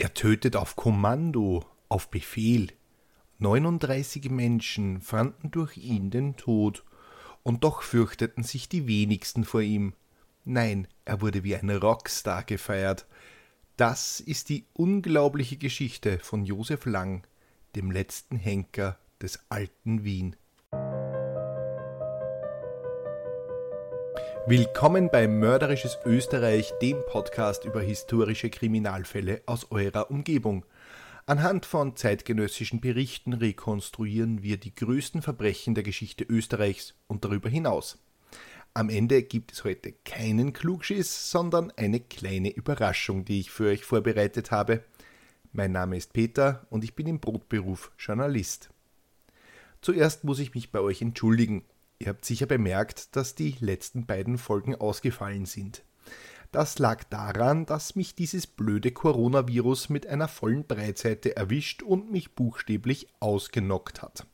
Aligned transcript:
Er 0.00 0.14
tötet 0.14 0.56
auf 0.56 0.76
Kommando, 0.76 1.62
auf 1.90 2.10
Befehl. 2.10 2.72
39 3.38 4.30
Menschen 4.30 5.02
fanden 5.02 5.50
durch 5.50 5.76
ihn 5.76 6.10
den 6.10 6.38
Tod, 6.38 6.86
und 7.42 7.64
doch 7.64 7.82
fürchteten 7.82 8.42
sich 8.42 8.70
die 8.70 8.86
wenigsten 8.86 9.44
vor 9.44 9.60
ihm. 9.60 9.92
Nein, 10.46 10.88
er 11.04 11.20
wurde 11.20 11.44
wie 11.44 11.54
ein 11.54 11.68
Rockstar 11.68 12.44
gefeiert. 12.44 13.06
Das 13.76 14.20
ist 14.20 14.48
die 14.48 14.64
unglaubliche 14.72 15.58
Geschichte 15.58 16.18
von 16.18 16.46
Josef 16.46 16.86
Lang, 16.86 17.26
dem 17.76 17.90
letzten 17.90 18.36
Henker 18.36 18.98
des 19.20 19.38
alten 19.50 20.02
Wien. 20.02 20.34
Willkommen 24.50 25.10
bei 25.12 25.28
Mörderisches 25.28 25.96
Österreich, 26.04 26.72
dem 26.82 26.96
Podcast 27.06 27.64
über 27.64 27.82
historische 27.82 28.50
Kriminalfälle 28.50 29.42
aus 29.46 29.70
eurer 29.70 30.10
Umgebung. 30.10 30.66
Anhand 31.24 31.66
von 31.66 31.94
zeitgenössischen 31.94 32.80
Berichten 32.80 33.32
rekonstruieren 33.32 34.42
wir 34.42 34.56
die 34.56 34.74
größten 34.74 35.22
Verbrechen 35.22 35.76
der 35.76 35.84
Geschichte 35.84 36.24
Österreichs 36.24 36.94
und 37.06 37.24
darüber 37.24 37.48
hinaus. 37.48 37.98
Am 38.74 38.88
Ende 38.88 39.22
gibt 39.22 39.52
es 39.52 39.62
heute 39.62 39.92
keinen 40.04 40.52
Klugschiss, 40.52 41.30
sondern 41.30 41.72
eine 41.76 42.00
kleine 42.00 42.50
Überraschung, 42.50 43.24
die 43.24 43.38
ich 43.38 43.52
für 43.52 43.68
euch 43.68 43.84
vorbereitet 43.84 44.50
habe. 44.50 44.82
Mein 45.52 45.70
Name 45.70 45.96
ist 45.96 46.12
Peter 46.12 46.66
und 46.70 46.82
ich 46.82 46.96
bin 46.96 47.06
im 47.06 47.20
Brotberuf 47.20 47.92
Journalist. 48.00 48.70
Zuerst 49.80 50.24
muss 50.24 50.40
ich 50.40 50.54
mich 50.54 50.72
bei 50.72 50.80
euch 50.80 51.02
entschuldigen. 51.02 51.62
Ihr 52.02 52.08
habt 52.08 52.24
sicher 52.24 52.46
bemerkt, 52.46 53.14
dass 53.14 53.34
die 53.34 53.56
letzten 53.60 54.06
beiden 54.06 54.38
Folgen 54.38 54.74
ausgefallen 54.74 55.44
sind. 55.44 55.84
Das 56.50 56.78
lag 56.78 57.04
daran, 57.04 57.66
dass 57.66 57.94
mich 57.94 58.14
dieses 58.14 58.46
blöde 58.46 58.90
Coronavirus 58.90 59.90
mit 59.90 60.06
einer 60.06 60.26
vollen 60.26 60.66
Breitseite 60.66 61.36
erwischt 61.36 61.82
und 61.82 62.10
mich 62.10 62.34
buchstäblich 62.34 63.08
ausgenockt 63.20 64.00
hat. 64.00 64.26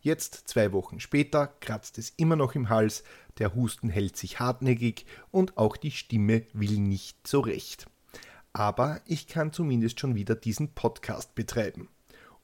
Jetzt, 0.00 0.48
zwei 0.48 0.72
Wochen 0.72 0.98
später, 0.98 1.46
kratzt 1.60 1.98
es 1.98 2.14
immer 2.16 2.36
noch 2.36 2.54
im 2.54 2.70
Hals, 2.70 3.04
der 3.38 3.54
Husten 3.54 3.90
hält 3.90 4.16
sich 4.16 4.40
hartnäckig 4.40 5.04
und 5.30 5.58
auch 5.58 5.76
die 5.76 5.90
Stimme 5.90 6.46
will 6.54 6.78
nicht 6.78 7.28
so 7.28 7.40
recht. 7.40 7.86
Aber 8.54 9.02
ich 9.04 9.26
kann 9.26 9.52
zumindest 9.52 10.00
schon 10.00 10.14
wieder 10.14 10.34
diesen 10.34 10.72
Podcast 10.72 11.34
betreiben. 11.34 11.88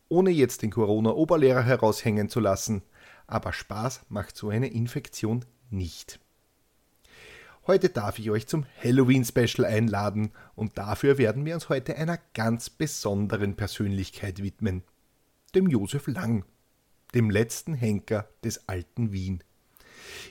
Ohne 0.08 0.30
jetzt 0.30 0.60
den 0.60 0.70
Corona-Oberlehrer 0.70 1.62
heraushängen 1.62 2.28
zu 2.28 2.40
lassen, 2.40 2.82
aber 3.30 3.52
Spaß 3.52 4.02
macht 4.08 4.36
so 4.36 4.48
eine 4.48 4.68
Infektion 4.68 5.44
nicht. 5.70 6.20
Heute 7.66 7.88
darf 7.88 8.18
ich 8.18 8.30
euch 8.30 8.46
zum 8.46 8.66
Halloween-Special 8.82 9.64
einladen 9.64 10.32
und 10.54 10.78
dafür 10.78 11.18
werden 11.18 11.44
wir 11.44 11.54
uns 11.54 11.68
heute 11.68 11.96
einer 11.96 12.18
ganz 12.34 12.70
besonderen 12.70 13.54
Persönlichkeit 13.54 14.42
widmen, 14.42 14.82
dem 15.54 15.68
Josef 15.68 16.06
Lang, 16.06 16.44
dem 17.14 17.30
letzten 17.30 17.74
Henker 17.74 18.28
des 18.42 18.68
alten 18.68 19.12
Wien. 19.12 19.44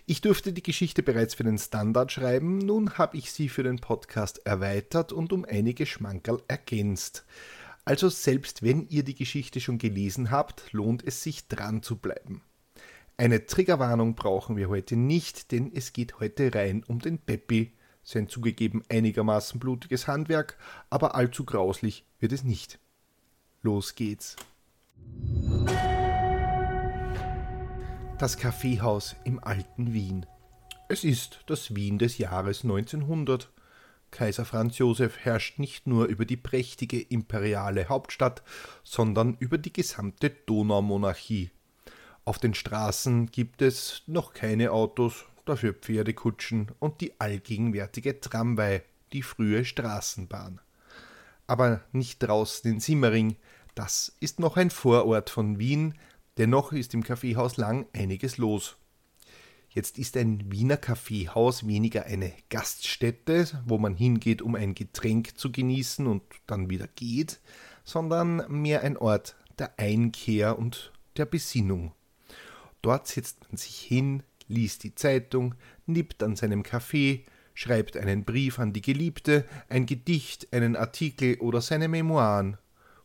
Ich 0.05 0.21
durfte 0.21 0.51
die 0.51 0.63
Geschichte 0.63 1.03
bereits 1.03 1.35
für 1.35 1.43
den 1.43 1.57
Standard 1.57 2.11
schreiben, 2.11 2.57
nun 2.57 2.97
habe 2.97 3.17
ich 3.17 3.31
sie 3.31 3.47
für 3.47 3.63
den 3.63 3.79
Podcast 3.79 4.45
erweitert 4.45 5.13
und 5.13 5.31
um 5.31 5.45
einige 5.45 5.85
Schmankerl 5.85 6.41
ergänzt. 6.47 7.25
Also 7.85 8.09
selbst 8.09 8.63
wenn 8.63 8.87
ihr 8.89 9.03
die 9.03 9.15
Geschichte 9.15 9.61
schon 9.61 9.77
gelesen 9.77 10.31
habt, 10.31 10.73
lohnt 10.73 11.03
es 11.05 11.23
sich 11.23 11.47
dran 11.47 11.83
zu 11.83 11.95
bleiben. 11.95 12.41
Eine 13.19 13.45
Triggerwarnung 13.45 14.15
brauchen 14.15 14.55
wir 14.55 14.69
heute 14.69 14.95
nicht, 14.95 15.51
denn 15.51 15.73
es 15.75 15.91
geht 15.91 16.21
heute 16.21 16.55
rein 16.55 16.85
um 16.87 16.99
den 16.99 17.17
Peppi. 17.17 17.73
Sein 18.01 18.29
zugegeben 18.29 18.81
einigermaßen 18.87 19.59
blutiges 19.59 20.07
Handwerk, 20.07 20.57
aber 20.89 21.15
allzu 21.15 21.43
grauslich 21.43 22.05
wird 22.21 22.31
es 22.31 22.45
nicht. 22.45 22.79
Los 23.61 23.95
geht's. 23.95 24.37
Das 28.17 28.37
Kaffeehaus 28.37 29.17
im 29.25 29.43
alten 29.43 29.91
Wien. 29.91 30.25
Es 30.87 31.03
ist 31.03 31.41
das 31.47 31.75
Wien 31.75 31.99
des 31.99 32.19
Jahres 32.19 32.63
1900. 32.63 33.51
Kaiser 34.11 34.45
Franz 34.45 34.77
Josef 34.77 35.17
herrscht 35.17 35.59
nicht 35.59 35.87
nur 35.87 36.05
über 36.05 36.23
die 36.23 36.37
prächtige 36.37 37.01
imperiale 37.01 37.89
Hauptstadt, 37.89 38.43
sondern 38.85 39.35
über 39.41 39.57
die 39.57 39.73
gesamte 39.73 40.29
Donaumonarchie 40.29 41.51
auf 42.25 42.37
den 42.37 42.53
Straßen 42.53 43.31
gibt 43.31 43.61
es 43.61 44.03
noch 44.07 44.33
keine 44.33 44.71
Autos, 44.71 45.25
dafür 45.45 45.73
Pferdekutschen 45.73 46.71
und 46.79 47.01
die 47.01 47.19
allgegenwärtige 47.19 48.19
Tramway, 48.19 48.81
die 49.13 49.23
frühe 49.23 49.65
Straßenbahn. 49.65 50.61
Aber 51.47 51.81
nicht 51.91 52.19
draußen 52.19 52.71
in 52.71 52.79
Simmering, 52.79 53.35
das 53.73 54.15
ist 54.19 54.39
noch 54.39 54.57
ein 54.57 54.69
Vorort 54.69 55.29
von 55.29 55.57
Wien, 55.57 55.95
dennoch 56.37 56.71
ist 56.71 56.93
im 56.93 57.03
Kaffeehaus 57.03 57.57
Lang 57.57 57.87
einiges 57.93 58.37
los. 58.37 58.77
Jetzt 59.71 59.99
ist 59.99 60.17
ein 60.17 60.51
Wiener 60.51 60.77
Kaffeehaus 60.77 61.67
weniger 61.67 62.05
eine 62.05 62.33
Gaststätte, 62.49 63.47
wo 63.65 63.77
man 63.77 63.95
hingeht, 63.95 64.41
um 64.41 64.55
ein 64.55 64.73
Getränk 64.73 65.37
zu 65.37 65.51
genießen 65.51 66.07
und 66.07 66.23
dann 66.47 66.69
wieder 66.69 66.87
geht, 66.87 67.39
sondern 67.83 68.43
mehr 68.49 68.81
ein 68.81 68.97
Ort 68.97 69.35
der 69.59 69.77
Einkehr 69.77 70.57
und 70.57 70.91
der 71.17 71.25
Besinnung. 71.25 71.93
Dort 72.81 73.07
setzt 73.07 73.47
man 73.49 73.57
sich 73.57 73.79
hin, 73.79 74.23
liest 74.47 74.83
die 74.83 74.95
Zeitung, 74.95 75.55
nippt 75.85 76.23
an 76.23 76.35
seinem 76.35 76.63
Kaffee, 76.63 77.25
schreibt 77.53 77.97
einen 77.97 78.23
Brief 78.23 78.59
an 78.59 78.73
die 78.73 78.81
Geliebte, 78.81 79.45
ein 79.67 79.85
Gedicht, 79.85 80.53
einen 80.53 80.75
Artikel 80.75 81.35
oder 81.39 81.61
seine 81.61 81.87
Memoiren. 81.87 82.57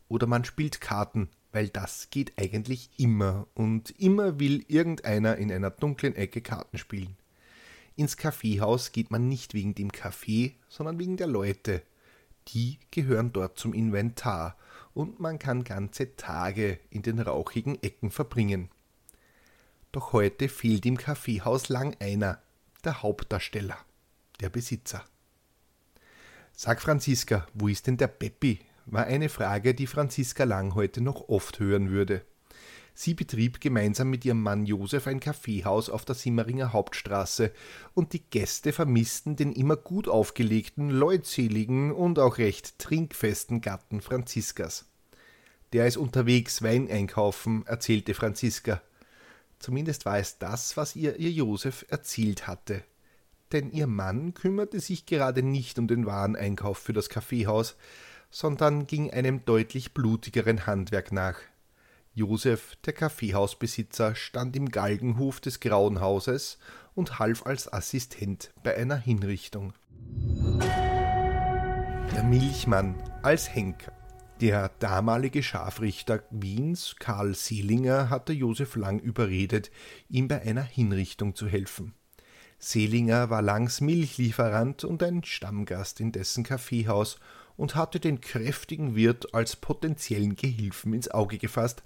Oder 0.07 0.27
man 0.27 0.45
spielt 0.45 0.81
Karten, 0.81 1.29
weil 1.51 1.69
das 1.69 2.09
geht 2.09 2.33
eigentlich 2.37 2.89
immer 2.97 3.47
und 3.53 3.91
immer 3.99 4.39
will 4.39 4.63
irgendeiner 4.67 5.37
in 5.37 5.51
einer 5.51 5.71
dunklen 5.71 6.15
Ecke 6.15 6.41
Karten 6.41 6.77
spielen. 6.77 7.17
Ins 7.95 8.17
Kaffeehaus 8.17 8.91
geht 8.91 9.09
man 9.09 9.29
nicht 9.29 9.53
wegen 9.53 9.73
dem 9.73 9.91
Kaffee, 9.91 10.55
sondern 10.67 10.99
wegen 10.99 11.17
der 11.17 11.27
Leute. 11.27 11.81
Die 12.49 12.77
gehören 12.91 13.33
dort 13.33 13.57
zum 13.57 13.73
Inventar 13.73 14.57
und 14.93 15.19
man 15.19 15.39
kann 15.39 15.63
ganze 15.63 16.15
Tage 16.15 16.79
in 16.89 17.01
den 17.01 17.19
rauchigen 17.19 17.81
Ecken 17.81 18.11
verbringen. 18.11 18.69
Doch 19.95 20.11
heute 20.11 20.49
fehlt 20.49 20.85
im 20.85 20.97
Kaffeehaus 20.97 21.69
lang 21.69 21.95
einer, 22.01 22.41
der 22.83 23.01
Hauptdarsteller, 23.01 23.77
der 24.41 24.49
Besitzer. 24.49 25.05
Sag 26.51 26.81
Franziska, 26.81 27.47
wo 27.53 27.69
ist 27.69 27.87
denn 27.87 27.95
der 27.95 28.07
Peppi? 28.07 28.59
war 28.87 29.05
eine 29.05 29.29
Frage, 29.29 29.73
die 29.73 29.87
Franziska 29.87 30.43
Lang 30.43 30.75
heute 30.75 30.99
noch 30.99 31.29
oft 31.29 31.61
hören 31.61 31.91
würde. 31.91 32.25
Sie 32.93 33.13
betrieb 33.13 33.61
gemeinsam 33.61 34.09
mit 34.09 34.25
ihrem 34.25 34.41
Mann 34.41 34.65
Josef 34.65 35.07
ein 35.07 35.21
Kaffeehaus 35.21 35.89
auf 35.89 36.03
der 36.03 36.15
Simmeringer 36.15 36.73
Hauptstraße, 36.73 37.53
und 37.93 38.11
die 38.11 38.23
Gäste 38.29 38.73
vermissten 38.73 39.37
den 39.37 39.53
immer 39.53 39.77
gut 39.77 40.09
aufgelegten, 40.09 40.89
leutseligen 40.89 41.93
und 41.93 42.19
auch 42.19 42.37
recht 42.37 42.79
trinkfesten 42.79 43.61
Gatten 43.61 44.01
Franziskas. 44.01 44.87
Der 45.71 45.87
ist 45.87 45.95
unterwegs 45.95 46.61
Wein 46.61 46.91
einkaufen, 46.91 47.65
erzählte 47.65 48.13
Franziska. 48.13 48.81
Zumindest 49.59 50.05
war 50.05 50.19
es 50.19 50.37
das, 50.37 50.77
was 50.77 50.95
ihr 50.95 51.17
ihr 51.17 51.31
Josef 51.31 51.85
erzielt 51.89 52.47
hatte. 52.47 52.83
Denn 53.51 53.71
ihr 53.71 53.87
Mann 53.87 54.33
kümmerte 54.33 54.79
sich 54.79 55.05
gerade 55.05 55.43
nicht 55.43 55.79
um 55.79 55.87
den 55.87 56.05
Wareneinkauf 56.05 56.77
für 56.77 56.93
das 56.93 57.09
Kaffeehaus, 57.09 57.75
sondern 58.31 58.87
ging 58.87 59.11
einem 59.11 59.45
deutlich 59.45 59.93
blutigeren 59.93 60.65
Handwerk 60.65 61.11
nach. 61.11 61.37
Josef, 62.13 62.75
der 62.85 62.93
Kaffeehausbesitzer, 62.93 64.15
stand 64.15 64.55
im 64.55 64.69
Galgenhof 64.69 65.41
des 65.41 65.59
Grauen 65.59 65.99
Hauses 65.99 66.57
und 66.93 67.19
half 67.19 67.45
als 67.45 67.71
Assistent 67.71 68.51
bei 68.63 68.75
einer 68.75 68.95
Hinrichtung. 68.95 69.73
Der 72.13 72.23
Milchmann 72.23 72.95
als 73.21 73.53
Henker. 73.53 73.91
Der 74.41 74.67
damalige 74.79 75.41
Scharfrichter 75.41 76.23
Wiens, 76.29 76.97
Karl 76.99 77.35
Seelinger, 77.35 78.09
hatte 78.09 78.33
Josef 78.33 78.75
Lang 78.75 78.99
überredet, 78.99 79.71
ihm 80.09 80.27
bei 80.27 80.41
einer 80.41 80.61
Hinrichtung 80.61 81.35
zu 81.35 81.47
helfen. 81.47 81.93
Seelinger 82.59 83.29
war 83.29 83.41
Langs 83.41 83.79
Milchlieferant 83.79 84.83
und 84.83 85.01
ein 85.03 85.23
Stammgast 85.23 86.01
in 86.01 86.11
dessen 86.11 86.43
Kaffeehaus 86.43 87.17
und 87.55 87.75
hatte 87.75 88.01
den 88.01 88.19
kräftigen 88.19 88.93
Wirt 88.93 89.33
als 89.33 89.55
potenziellen 89.55 90.35
Gehilfen 90.35 90.93
ins 90.93 91.09
Auge 91.09 91.37
gefasst, 91.37 91.83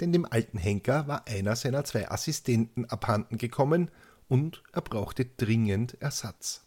denn 0.00 0.10
dem 0.10 0.24
alten 0.24 0.56
Henker 0.56 1.06
war 1.06 1.28
einer 1.28 1.54
seiner 1.54 1.84
zwei 1.84 2.10
Assistenten 2.10 2.86
abhanden 2.86 3.36
gekommen 3.36 3.90
und 4.26 4.62
er 4.72 4.80
brauchte 4.80 5.26
dringend 5.26 6.00
Ersatz. 6.00 6.64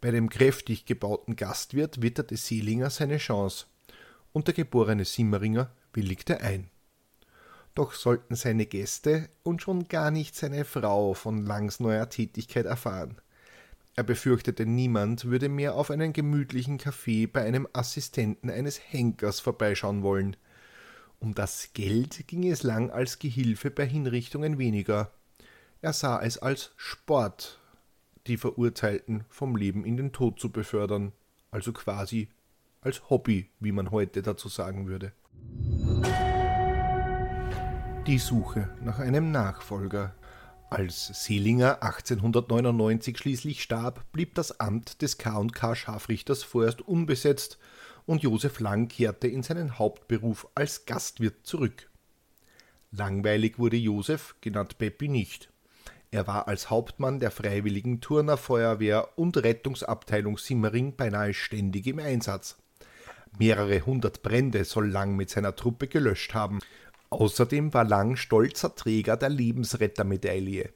Bei 0.00 0.12
dem 0.12 0.28
kräftig 0.28 0.84
gebauten 0.84 1.34
Gastwirt 1.34 2.02
witterte 2.02 2.36
Seelinger 2.36 2.90
seine 2.90 3.16
Chance 3.16 3.66
und 4.32 4.46
der 4.46 4.54
geborene 4.54 5.04
Simmeringer 5.04 5.70
willigte 5.92 6.40
ein. 6.40 6.70
Doch 7.74 7.92
sollten 7.92 8.34
seine 8.34 8.66
Gäste 8.66 9.28
und 9.42 9.62
schon 9.62 9.88
gar 9.88 10.10
nicht 10.10 10.34
seine 10.34 10.64
Frau 10.64 11.14
von 11.14 11.46
Langs 11.46 11.80
neuer 11.80 12.08
Tätigkeit 12.08 12.66
erfahren. 12.66 13.20
Er 13.94 14.04
befürchtete, 14.04 14.64
niemand 14.64 15.24
würde 15.24 15.48
mehr 15.48 15.74
auf 15.74 15.90
einen 15.90 16.12
gemütlichen 16.12 16.78
Kaffee 16.78 17.26
bei 17.26 17.42
einem 17.42 17.66
Assistenten 17.72 18.48
eines 18.48 18.78
Henkers 18.78 19.40
vorbeischauen 19.40 20.02
wollen. 20.02 20.36
Um 21.20 21.34
das 21.34 21.70
Geld 21.72 22.28
ging 22.28 22.48
es 22.48 22.62
lang 22.62 22.90
als 22.90 23.18
Gehilfe 23.18 23.70
bei 23.70 23.86
Hinrichtungen 23.86 24.58
weniger. 24.58 25.10
Er 25.80 25.92
sah 25.92 26.22
es 26.22 26.38
als 26.38 26.72
Sport, 26.76 27.58
die 28.28 28.36
Verurteilten 28.36 29.24
vom 29.28 29.56
Leben 29.56 29.84
in 29.84 29.96
den 29.96 30.12
Tod 30.12 30.38
zu 30.38 30.50
befördern, 30.50 31.12
also 31.50 31.72
quasi 31.72 32.28
als 32.80 33.10
Hobby, 33.10 33.50
wie 33.60 33.72
man 33.72 33.90
heute 33.90 34.22
dazu 34.22 34.48
sagen 34.48 34.88
würde. 34.88 35.12
Die 38.06 38.18
Suche 38.18 38.70
nach 38.82 38.98
einem 38.98 39.30
Nachfolger. 39.30 40.14
Als 40.70 41.06
Selinger 41.24 41.82
1899 41.82 43.16
schließlich 43.16 43.62
starb, 43.62 44.10
blieb 44.12 44.34
das 44.34 44.60
Amt 44.60 45.02
des 45.02 45.18
K&K 45.18 45.74
Scharfrichters 45.74 46.42
vorerst 46.42 46.82
unbesetzt 46.82 47.58
und 48.06 48.22
Josef 48.22 48.60
Lang 48.60 48.88
kehrte 48.88 49.28
in 49.28 49.42
seinen 49.42 49.78
Hauptberuf 49.78 50.48
als 50.54 50.86
Gastwirt 50.86 51.46
zurück. 51.46 51.90
Langweilig 52.90 53.58
wurde 53.58 53.76
Josef, 53.76 54.36
genannt 54.40 54.78
Peppi, 54.78 55.08
nicht. 55.08 55.50
Er 56.10 56.26
war 56.26 56.48
als 56.48 56.70
Hauptmann 56.70 57.20
der 57.20 57.30
Freiwilligen 57.30 58.00
Turnerfeuerwehr 58.00 59.18
und 59.18 59.36
Rettungsabteilung 59.36 60.38
Simmering 60.38 60.96
beinahe 60.96 61.34
ständig 61.34 61.86
im 61.86 61.98
Einsatz. 61.98 62.56
Mehrere 63.38 63.84
hundert 63.84 64.22
Brände 64.22 64.64
soll 64.64 64.88
Lang 64.88 65.16
mit 65.16 65.30
seiner 65.30 65.54
Truppe 65.56 65.88
gelöscht 65.88 66.34
haben. 66.34 66.60
Außerdem 67.10 67.74
war 67.74 67.84
Lang 67.84 68.16
stolzer 68.16 68.74
Träger 68.74 69.16
der 69.16 69.28
Lebensrettermedaille. 69.28 70.72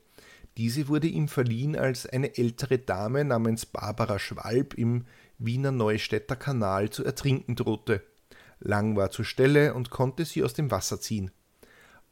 Diese 0.56 0.88
wurde 0.88 1.06
ihm 1.06 1.28
verliehen, 1.28 1.76
als 1.76 2.06
eine 2.06 2.36
ältere 2.36 2.78
Dame 2.78 3.24
namens 3.24 3.64
Barbara 3.64 4.18
Schwalb 4.18 4.74
im 4.74 5.06
Wiener 5.38 5.72
Neustädter 5.72 6.36
Kanal 6.36 6.90
zu 6.90 7.04
ertrinken 7.04 7.56
drohte. 7.56 8.02
Lang 8.60 8.96
war 8.96 9.10
zur 9.10 9.24
Stelle 9.24 9.74
und 9.74 9.90
konnte 9.90 10.24
sie 10.24 10.44
aus 10.44 10.54
dem 10.54 10.70
Wasser 10.70 11.00
ziehen. 11.00 11.30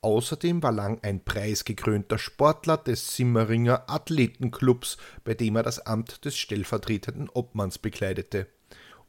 Außerdem 0.03 0.63
war 0.63 0.73
Lang 0.73 0.99
ein 1.03 1.23
preisgekrönter 1.23 2.19
Sportler 2.19 2.79
des 2.79 3.15
Simmeringer 3.15 3.85
Athletenclubs, 3.89 4.97
bei 5.25 5.35
dem 5.35 5.57
er 5.57 5.63
das 5.63 5.87
Amt 5.87 6.25
des 6.25 6.39
stellvertretenden 6.39 7.29
Obmanns 7.29 7.79
bekleidete. 7.79 8.47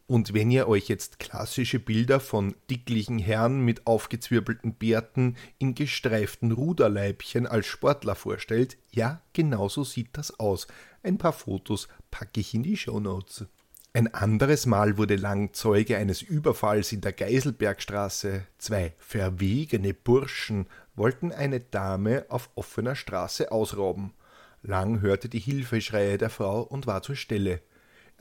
Und 0.07 0.33
wenn 0.33 0.51
ihr 0.51 0.67
euch 0.67 0.89
jetzt 0.89 1.19
klassische 1.19 1.79
Bilder 1.79 2.19
von 2.19 2.55
dicklichen 2.69 3.17
Herren 3.17 3.61
mit 3.61 3.87
aufgezwirbelten 3.87 4.73
Bärten 4.73 5.37
in 5.57 5.73
gestreiften 5.73 6.51
Ruderleibchen 6.51 7.47
als 7.47 7.67
Sportler 7.67 8.15
vorstellt, 8.15 8.77
ja, 8.91 9.21
genau 9.31 9.69
so 9.69 9.83
sieht 9.83 10.09
das 10.13 10.37
aus. 10.39 10.67
Ein 11.01 11.17
paar 11.17 11.33
Fotos 11.33 11.87
packe 12.09 12.41
ich 12.41 12.53
in 12.53 12.63
die 12.63 12.75
Shownotes. 12.75 13.45
Ein 13.93 14.13
anderes 14.13 14.65
Mal 14.65 14.97
wurde 14.97 15.17
Lang 15.17 15.53
Zeuge 15.53 15.97
eines 15.97 16.21
Überfalls 16.21 16.93
in 16.93 17.01
der 17.01 17.11
Geiselbergstraße. 17.11 18.43
Zwei 18.57 18.93
verwegene 18.97 19.93
Burschen 19.93 20.67
wollten 20.95 21.33
eine 21.33 21.59
Dame 21.59 22.25
auf 22.29 22.49
offener 22.55 22.95
Straße 22.95 23.51
ausrauben. 23.51 24.13
Lang 24.61 25.01
hörte 25.01 25.27
die 25.27 25.39
Hilfeschreie 25.39 26.17
der 26.17 26.29
Frau 26.29 26.61
und 26.61 26.87
war 26.87 27.01
zur 27.01 27.15
Stelle. 27.15 27.61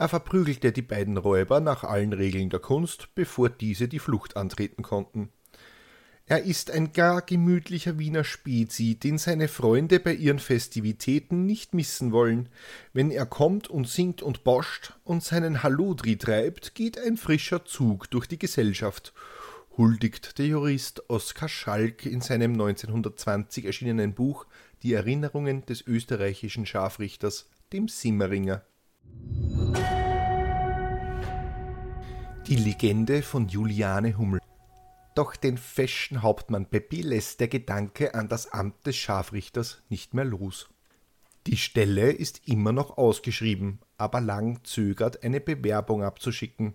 Er 0.00 0.08
verprügelte 0.08 0.73
die 0.73 0.81
beiden 0.81 1.19
Räuber 1.19 1.61
nach 1.61 1.85
allen 1.85 2.14
Regeln 2.14 2.49
der 2.49 2.61
Kunst, 2.61 3.14
bevor 3.14 3.50
diese 3.50 3.87
die 3.87 3.99
Flucht 3.99 4.35
antreten 4.35 4.82
konnten. 4.82 5.29
Er 6.25 6.43
ist 6.43 6.70
ein 6.70 6.94
gar 6.94 7.20
gemütlicher 7.20 7.99
Wiener 7.99 8.25
Spezi, 8.25 8.94
den 8.94 9.19
seine 9.19 9.47
Freunde 9.47 10.00
bei 10.00 10.14
ihren 10.14 10.38
Festivitäten 10.38 11.44
nicht 11.44 11.75
missen 11.75 12.12
wollen. 12.12 12.49
Wenn 12.94 13.11
er 13.11 13.26
kommt 13.26 13.69
und 13.69 13.88
singt 13.88 14.23
und 14.23 14.43
boscht 14.43 14.94
und 15.05 15.23
seinen 15.23 15.62
Halludri 15.62 16.17
treibt, 16.17 16.75
geht 16.75 16.99
ein 16.99 17.19
frischer 17.19 17.67
Zug 17.67 18.11
durch 18.11 18.26
die 18.26 18.38
Gesellschaft, 18.38 19.12
huldigt 19.76 20.38
der 20.38 20.47
Jurist 20.47 21.11
Oskar 21.11 21.50
Schalk 21.50 22.06
in 22.06 22.23
seinem 22.23 22.52
1920 22.52 23.67
erschienenen 23.67 24.14
Buch 24.14 24.47
Die 24.82 24.94
Erinnerungen 24.94 25.67
des 25.67 25.87
österreichischen 25.87 26.64
Scharfrichters, 26.64 27.50
dem 27.75 27.88
Simmeringer. 27.88 28.64
Die 32.47 32.57
Legende 32.57 33.23
von 33.23 33.49
Juliane 33.49 34.19
Hummel. 34.19 34.41
Doch 35.15 35.37
den 35.37 35.57
feschen 35.59 36.23
Hauptmann 36.23 36.67
Peppi 36.67 37.03
lässt 37.03 37.41
der 37.41 37.49
Gedanke 37.49 38.15
an 38.15 38.29
das 38.29 38.53
Amt 38.53 38.87
des 38.87 38.97
Scharfrichters 38.97 39.83
nicht 39.89 40.15
mehr 40.15 40.25
los. 40.25 40.69
Die 41.47 41.57
Stelle 41.57 42.11
ist 42.11 42.49
immer 42.49 42.73
noch 42.73 42.99
ausgeschrieben, 42.99 43.79
aber 43.97 44.21
Lang 44.21 44.65
zögert, 44.65 45.23
eine 45.23 45.41
Bewerbung 45.41 46.03
abzuschicken. 46.03 46.75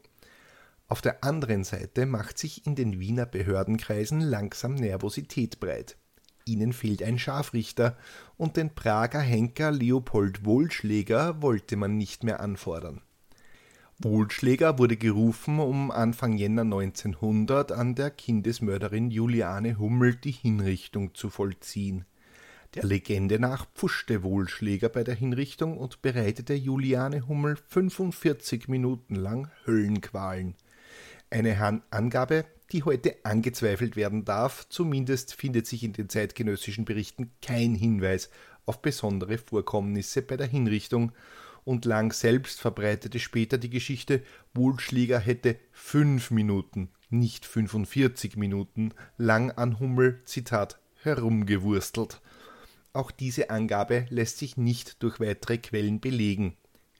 Auf 0.87 1.01
der 1.01 1.23
anderen 1.23 1.63
Seite 1.63 2.05
macht 2.05 2.37
sich 2.37 2.65
in 2.65 2.75
den 2.75 2.99
Wiener 2.99 3.25
Behördenkreisen 3.25 4.21
langsam 4.21 4.75
Nervosität 4.75 5.59
breit. 5.59 5.97
Ihnen 6.47 6.73
fehlt 6.73 7.01
ein 7.01 7.17
Scharfrichter 7.17 7.97
und 8.37 8.55
den 8.55 8.69
Prager 8.75 9.19
Henker 9.19 9.71
Leopold 9.71 10.45
Wohlschläger 10.45 11.41
wollte 11.41 11.75
man 11.75 11.97
nicht 11.97 12.23
mehr 12.23 12.39
anfordern. 12.39 13.01
Wohlschläger 13.97 14.77
wurde 14.77 14.95
gerufen, 14.95 15.59
um 15.59 15.89
Anfang 15.89 16.33
Jänner 16.33 16.61
1900 16.61 17.71
an 17.71 17.95
der 17.95 18.11
Kindesmörderin 18.11 19.09
Juliane 19.09 19.79
Hummel 19.79 20.15
die 20.15 20.33
Hinrichtung 20.33 21.15
zu 21.15 21.31
vollziehen. 21.31 22.05
Der 22.75 22.83
Legende 22.83 23.39
nach 23.39 23.65
pfuschte 23.73 24.21
Wohlschläger 24.21 24.89
bei 24.89 25.03
der 25.03 25.15
Hinrichtung 25.15 25.79
und 25.79 26.03
bereitete 26.03 26.53
Juliane 26.53 27.27
Hummel 27.27 27.55
45 27.55 28.67
Minuten 28.67 29.15
lang 29.15 29.49
Höllenqualen. 29.65 30.53
Eine 31.31 31.81
Angabe, 31.89 32.45
die 32.71 32.83
heute 32.83 33.15
angezweifelt 33.23 33.95
werden 33.95 34.25
darf, 34.25 34.67
zumindest 34.69 35.35
findet 35.35 35.67
sich 35.67 35.83
in 35.83 35.93
den 35.93 36.09
zeitgenössischen 36.09 36.85
Berichten 36.85 37.31
kein 37.41 37.75
Hinweis 37.75 38.29
auf 38.65 38.81
besondere 38.81 39.37
Vorkommnisse 39.37 40.21
bei 40.21 40.37
der 40.37 40.47
Hinrichtung 40.47 41.11
und 41.63 41.85
Lang 41.85 42.13
selbst 42.13 42.61
verbreitete 42.61 43.19
später 43.19 43.57
die 43.57 43.69
Geschichte, 43.69 44.23
Wohlschläger 44.53 45.19
hätte 45.19 45.57
fünf 45.71 46.31
Minuten, 46.31 46.89
nicht 47.09 47.45
45 47.45 48.37
Minuten, 48.37 48.93
lang 49.17 49.51
an 49.51 49.79
Hummel, 49.79 50.21
Zitat, 50.25 50.79
herumgewurstelt. 51.01 52.21
Auch 52.93 53.11
diese 53.11 53.49
Angabe 53.49 54.05
lässt 54.09 54.37
sich 54.37 54.57
nicht 54.57 55.03
durch 55.03 55.19
weitere 55.19 55.57
Quellen 55.57 55.99
belegen. 55.99 56.55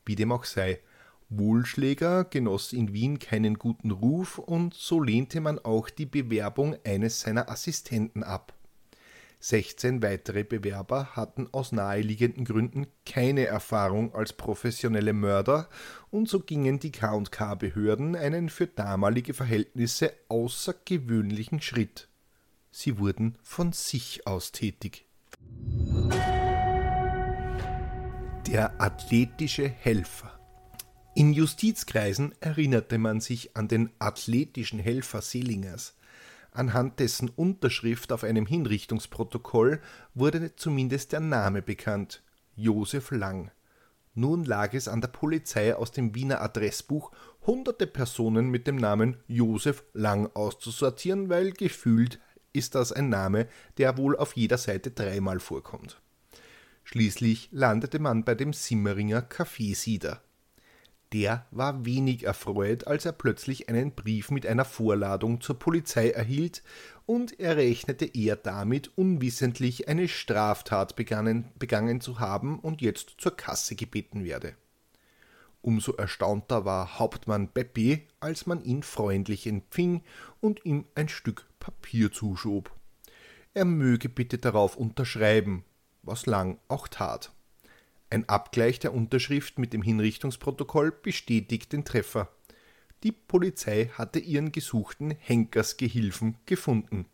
Wie 0.06 0.15
dem 0.15 0.31
auch 0.31 0.44
sei, 0.44 0.79
Wohlschläger 1.30 2.24
genoss 2.25 2.74
in 2.74 2.94
Wien 2.94 3.19
keinen 3.19 3.56
guten 3.56 3.92
Ruf 3.92 4.38
und 4.38 4.74
so 4.74 5.01
lehnte 5.01 5.42
man 5.42 5.60
auch 5.60 5.89
die 5.89 6.06
Bewerbung 6.06 6.75
eines 6.86 7.22
seiner 7.22 7.50
Assistenten 7.50 8.24
ab. 8.24 8.53
16 9.39 10.01
weitere 10.01 10.44
Bewerber 10.44 11.15
hatten 11.15 11.48
aus 11.51 11.72
naheliegenden 11.72 12.46
Gründen 12.46 12.88
keine 13.05 13.46
Erfahrung 13.46 14.15
als 14.15 14.34
professionelle 14.34 15.13
Mörder 15.13 15.70
und 16.10 16.27
so 16.27 16.39
gingen 16.39 16.79
die 16.79 16.91
K&K-Behörden 16.91 18.15
einen 18.15 18.50
für 18.50 18.67
damalige 18.67 19.34
Verhältnisse 19.34 20.13
außergewöhnlichen 20.29 21.62
Schritt. 21.62 22.08
Sie 22.72 22.98
wurden 22.98 23.38
von 23.44 23.72
sich 23.72 24.25
aus 24.25 24.51
tätig. 24.51 25.05
Der 28.48 28.79
athletische 28.82 29.67
Helfer 29.67 30.35
in 31.15 31.34
Justizkreisen 31.34 32.34
erinnerte 32.39 32.98
man 32.98 33.19
sich 33.19 33.57
an 33.57 33.67
den 33.67 33.89
athletischen 34.00 34.79
Helfer 34.79 35.22
Selingers, 35.22 35.95
Anhand 36.55 37.01
dessen 37.01 37.27
Unterschrift 37.27 38.13
auf 38.13 38.24
einem 38.24 38.45
Hinrichtungsprotokoll 38.45 39.81
wurde 40.13 40.55
zumindest 40.55 41.12
der 41.12 41.19
Name 41.19 41.62
bekannt: 41.62 42.24
Josef 42.55 43.12
Lang. 43.12 43.51
Nun 44.13 44.45
lag 44.45 44.74
es 44.74 44.88
an 44.88 45.01
der 45.01 45.10
Polizei 45.10 45.75
aus 45.75 45.91
dem 45.91 46.15
Wiener 46.15 46.39
Adressbuch, 46.41 47.12
hunderte 47.45 47.88
Personen 47.88 48.50
mit 48.50 48.67
dem 48.67 48.77
Namen 48.77 49.17
Josef 49.27 49.84
Lang 49.91 50.29
auszusortieren, 50.34 51.27
weil 51.27 51.51
gefühlt 51.51 52.22
ist 52.53 52.74
das 52.74 52.93
ein 52.93 53.10
Name, 53.10 53.50
der 53.77 53.98
wohl 53.98 54.15
auf 54.15 54.38
jeder 54.38 54.57
Seite 54.57 54.91
dreimal 54.91 55.41
vorkommt. 55.41 56.01
Schließlich 56.86 57.50
landete 57.51 58.00
man 58.00 58.24
bei 58.24 58.34
dem 58.34 58.53
Simmeringer 58.53 59.22
Kaffeesieder 59.22 60.22
der 61.13 61.45
war 61.51 61.85
wenig 61.85 62.24
erfreut, 62.24 62.88
als 62.88 63.05
er 63.05 63.12
plötzlich 63.12 63.69
einen 63.69 63.93
Brief 63.93 64.31
mit 64.31 64.45
einer 64.45 64.65
Vorladung 64.65 65.41
zur 65.41 65.57
Polizei 65.59 66.09
erhielt, 66.09 66.63
und 67.05 67.39
er 67.39 67.57
rechnete 67.57 68.05
eher 68.05 68.35
damit, 68.35 68.91
unwissentlich 68.97 69.88
eine 69.88 70.07
Straftat 70.07 70.95
begangen, 70.95 71.51
begangen 71.59 72.01
zu 72.01 72.19
haben 72.19 72.59
und 72.59 72.81
jetzt 72.81 73.15
zur 73.19 73.38
Kasse 73.38 73.75
gebeten 73.75 74.24
werde. 74.24 74.55
Umso 75.62 75.93
erstaunter 75.93 76.65
war 76.65 77.00
Hauptmann 77.00 77.51
Beppi, 77.51 78.07
als 78.19 78.45
man 78.45 78.63
ihn 78.63 78.83
freundlich 78.83 79.47
empfing 79.47 80.03
und 80.39 80.65
ihm 80.65 80.85
ein 80.95 81.09
Stück 81.09 81.47
Papier 81.59 82.12
zuschob. 82.12 82.71
Er 83.53 83.65
möge 83.65 84.09
bitte 84.09 84.38
darauf 84.38 84.75
unterschreiben, 84.75 85.63
was 86.03 86.25
Lang 86.25 86.59
auch 86.67 86.88
tat. 86.88 87.35
Ein 88.09 88.29
Abgleich 88.29 88.79
der 88.79 88.93
Unterschrift 88.93 89.59
mit 89.59 89.74
dem 89.74 89.81
Hinrichtungsprotokoll 89.81 90.91
bestätigt 90.91 91.74
den 91.74 91.85
Treffer. 91.85 92.29
Die 93.03 93.12
Polizei 93.12 93.91
hatte 93.93 94.19
ihren 94.19 94.51
gesuchten 94.51 95.12
Henkersgehilfen 95.12 96.38
gefunden. 96.45 97.05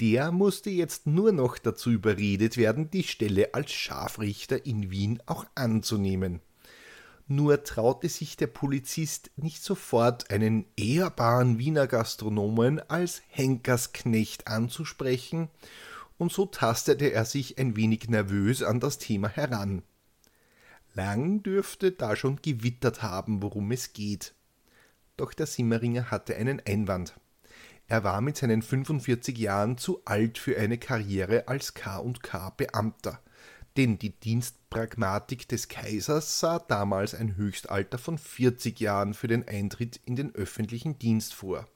Der 0.00 0.32
musste 0.32 0.70
jetzt 0.70 1.06
nur 1.06 1.32
noch 1.32 1.58
dazu 1.58 1.90
überredet 1.90 2.56
werden, 2.56 2.90
die 2.90 3.04
Stelle 3.04 3.54
als 3.54 3.72
Scharfrichter 3.72 4.66
in 4.66 4.90
Wien 4.90 5.22
auch 5.26 5.46
anzunehmen. 5.54 6.40
Nur 7.28 7.62
traute 7.62 8.08
sich 8.08 8.36
der 8.36 8.48
Polizist 8.48 9.30
nicht 9.36 9.62
sofort, 9.62 10.30
einen 10.30 10.66
ehrbaren 10.76 11.58
Wiener 11.58 11.86
Gastronomen 11.86 12.80
als 12.90 13.22
Henkersknecht 13.28 14.48
anzusprechen, 14.48 15.48
und 16.22 16.32
so 16.32 16.46
tastete 16.46 17.12
er 17.12 17.24
sich 17.24 17.58
ein 17.58 17.76
wenig 17.76 18.08
nervös 18.08 18.62
an 18.62 18.80
das 18.80 18.98
Thema 18.98 19.28
heran. 19.28 19.82
Lang 20.94 21.42
dürfte 21.42 21.90
da 21.90 22.16
schon 22.16 22.40
gewittert 22.40 23.02
haben, 23.02 23.42
worum 23.42 23.72
es 23.72 23.92
geht. 23.92 24.34
Doch 25.16 25.34
der 25.34 25.46
Simmeringer 25.46 26.10
hatte 26.10 26.36
einen 26.36 26.62
Einwand. 26.64 27.14
Er 27.88 28.04
war 28.04 28.20
mit 28.20 28.36
seinen 28.36 28.62
45 28.62 29.36
Jahren 29.36 29.78
zu 29.78 30.02
alt 30.04 30.38
für 30.38 30.56
eine 30.56 30.78
Karriere 30.78 31.48
als 31.48 31.74
K&K 31.74 32.50
Beamter, 32.50 33.20
denn 33.76 33.98
die 33.98 34.18
Dienstpragmatik 34.18 35.48
des 35.48 35.68
Kaisers 35.68 36.38
sah 36.38 36.60
damals 36.60 37.14
ein 37.14 37.36
Höchstalter 37.36 37.98
von 37.98 38.16
40 38.16 38.78
Jahren 38.78 39.14
für 39.14 39.28
den 39.28 39.46
Eintritt 39.48 40.00
in 40.04 40.14
den 40.14 40.34
öffentlichen 40.34 40.98
Dienst 40.98 41.34
vor. 41.34 41.66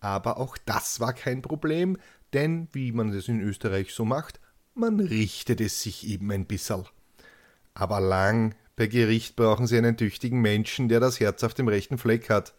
Aber 0.00 0.36
auch 0.36 0.58
das 0.58 1.00
war 1.00 1.12
kein 1.12 1.42
Problem, 1.42 1.96
denn, 2.34 2.68
wie 2.72 2.92
man 2.92 3.12
es 3.12 3.28
in 3.28 3.40
Österreich 3.40 3.92
so 3.92 4.04
macht, 4.04 4.40
man 4.74 5.00
richtet 5.00 5.60
es 5.60 5.82
sich 5.82 6.06
eben 6.08 6.30
ein 6.30 6.46
bisserl. 6.46 6.84
Aber 7.74 8.00
lang, 8.00 8.54
bei 8.76 8.86
Gericht 8.86 9.36
brauchen 9.36 9.66
sie 9.66 9.76
einen 9.76 9.96
tüchtigen 9.96 10.40
Menschen, 10.40 10.88
der 10.88 11.00
das 11.00 11.20
Herz 11.20 11.44
auf 11.44 11.54
dem 11.54 11.68
rechten 11.68 11.98
Fleck 11.98 12.30
hat. 12.30 12.54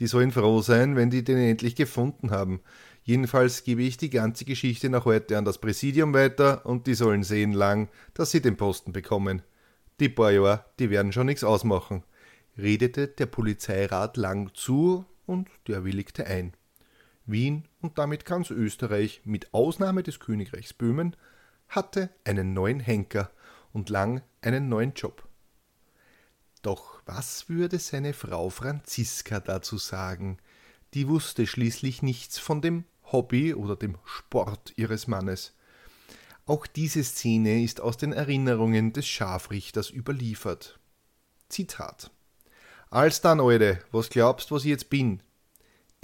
Die 0.00 0.06
sollen 0.06 0.32
froh 0.32 0.62
sein, 0.62 0.96
wenn 0.96 1.10
die 1.10 1.24
den 1.24 1.38
endlich 1.38 1.74
gefunden 1.74 2.30
haben. 2.30 2.60
Jedenfalls 3.02 3.64
gebe 3.64 3.82
ich 3.82 3.96
die 3.96 4.10
ganze 4.10 4.44
Geschichte 4.44 4.90
nach 4.90 5.04
heute 5.04 5.36
an 5.38 5.44
das 5.44 5.58
Präsidium 5.58 6.14
weiter 6.14 6.64
und 6.66 6.86
die 6.86 6.94
sollen 6.94 7.22
sehen 7.22 7.52
lang, 7.52 7.88
dass 8.14 8.30
sie 8.30 8.40
den 8.40 8.56
Posten 8.56 8.92
bekommen. 8.92 9.42
Die 10.00 10.08
paar 10.08 10.30
Jahre, 10.30 10.64
die 10.78 10.90
werden 10.90 11.12
schon 11.12 11.26
nichts 11.26 11.44
ausmachen, 11.44 12.04
redete 12.56 13.08
der 13.08 13.26
Polizeirat 13.26 14.16
lang 14.16 14.50
zu 14.54 15.04
und 15.26 15.48
der 15.66 15.84
willigte 15.84 16.26
ein. 16.26 16.52
Wien 17.26 17.64
und 17.80 17.98
damit 17.98 18.24
ganz 18.24 18.50
Österreich, 18.50 19.22
mit 19.24 19.52
Ausnahme 19.54 20.02
des 20.02 20.20
Königreichs 20.20 20.72
Böhmen, 20.72 21.16
hatte 21.68 22.10
einen 22.24 22.52
neuen 22.52 22.80
Henker 22.80 23.30
und 23.72 23.90
lang 23.90 24.22
einen 24.40 24.68
neuen 24.68 24.94
Job. 24.94 25.28
Doch 26.62 27.00
was 27.06 27.48
würde 27.48 27.78
seine 27.78 28.12
Frau 28.12 28.50
Franziska 28.50 29.40
dazu 29.40 29.78
sagen? 29.78 30.38
Die 30.94 31.08
wusste 31.08 31.46
schließlich 31.46 32.02
nichts 32.02 32.38
von 32.38 32.60
dem 32.60 32.84
Hobby 33.04 33.54
oder 33.54 33.76
dem 33.76 33.96
Sport 34.04 34.72
ihres 34.76 35.06
Mannes. 35.06 35.54
Auch 36.46 36.66
diese 36.66 37.04
Szene 37.04 37.62
ist 37.62 37.80
aus 37.80 37.96
den 37.96 38.12
Erinnerungen 38.12 38.92
des 38.92 39.06
Scharfrichters 39.06 39.90
überliefert. 39.90 40.78
Zitat 41.48 42.10
Als 42.90 43.20
dann, 43.20 43.40
Eure, 43.40 43.78
was 43.92 44.08
glaubst, 44.08 44.50
was 44.50 44.64
ich 44.64 44.70
jetzt 44.70 44.90
bin? 44.90 45.22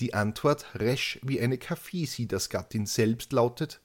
Die 0.00 0.12
Antwort 0.12 0.66
resch 0.74 1.20
wie 1.22 1.40
eine 1.40 1.56
Kaffeesiedersgattin 1.56 2.86
selbst 2.86 3.32
lautet 3.32 3.80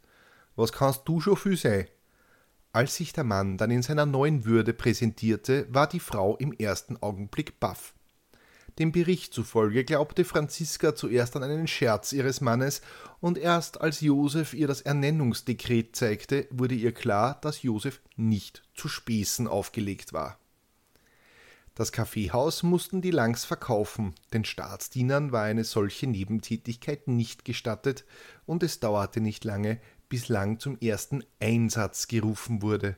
Was 0.56 0.72
kannst 0.72 1.04
du 1.06 1.22
schon 1.22 1.38
für 1.38 1.56
sein? 1.56 1.88
Als 2.72 2.96
sich 2.96 3.14
der 3.14 3.24
Mann 3.24 3.58
dann 3.58 3.72
in 3.72 3.84
seiner 3.84 4.06
neuen 4.06 4.46
Würde 4.46 4.74
präsentierte, 4.74 5.68
war 5.70 5.88
die 5.88 6.00
Frau 6.00 6.36
im 6.38 6.54
ersten 6.54 6.98
Augenblick 6.98 7.60
baff. 7.60 7.94
Dem 8.80 8.92
Bericht 8.92 9.34
zufolge 9.34 9.84
glaubte 9.84 10.24
Franziska 10.24 10.96
zuerst 10.96 11.36
an 11.36 11.44
einen 11.44 11.68
Scherz 11.68 12.14
ihres 12.14 12.42
Mannes, 12.42 12.82
und 13.20 13.38
erst 13.38 13.82
als 13.82 14.00
Josef 14.02 14.54
ihr 14.54 14.68
das 14.68 14.82
Ernennungsdekret 14.82 15.96
zeigte, 15.96 16.48
wurde 16.50 16.76
ihr 16.76 16.94
klar, 16.94 17.40
dass 17.42 17.62
Josef 17.62 18.00
nicht 18.16 18.64
zu 18.74 18.88
Späßen 18.88 19.48
aufgelegt 19.48 20.14
war. 20.14 20.39
Das 21.80 21.94
Kaffeehaus 21.94 22.62
mussten 22.62 23.02
die 23.02 23.10
Langs 23.10 23.46
verkaufen, 23.46 24.14
den 24.34 24.44
Staatsdienern 24.44 25.32
war 25.32 25.44
eine 25.44 25.64
solche 25.64 26.08
Nebentätigkeit 26.08 27.08
nicht 27.08 27.46
gestattet, 27.46 28.04
und 28.46 28.64
es 28.64 28.82
dauerte 28.82 29.22
nicht 29.22 29.46
lange, 29.46 29.80
bislang 30.10 30.60
zum 30.60 30.78
ersten 30.80 31.24
Einsatz 31.40 32.10
gerufen 32.10 32.62
wurde, 32.62 32.98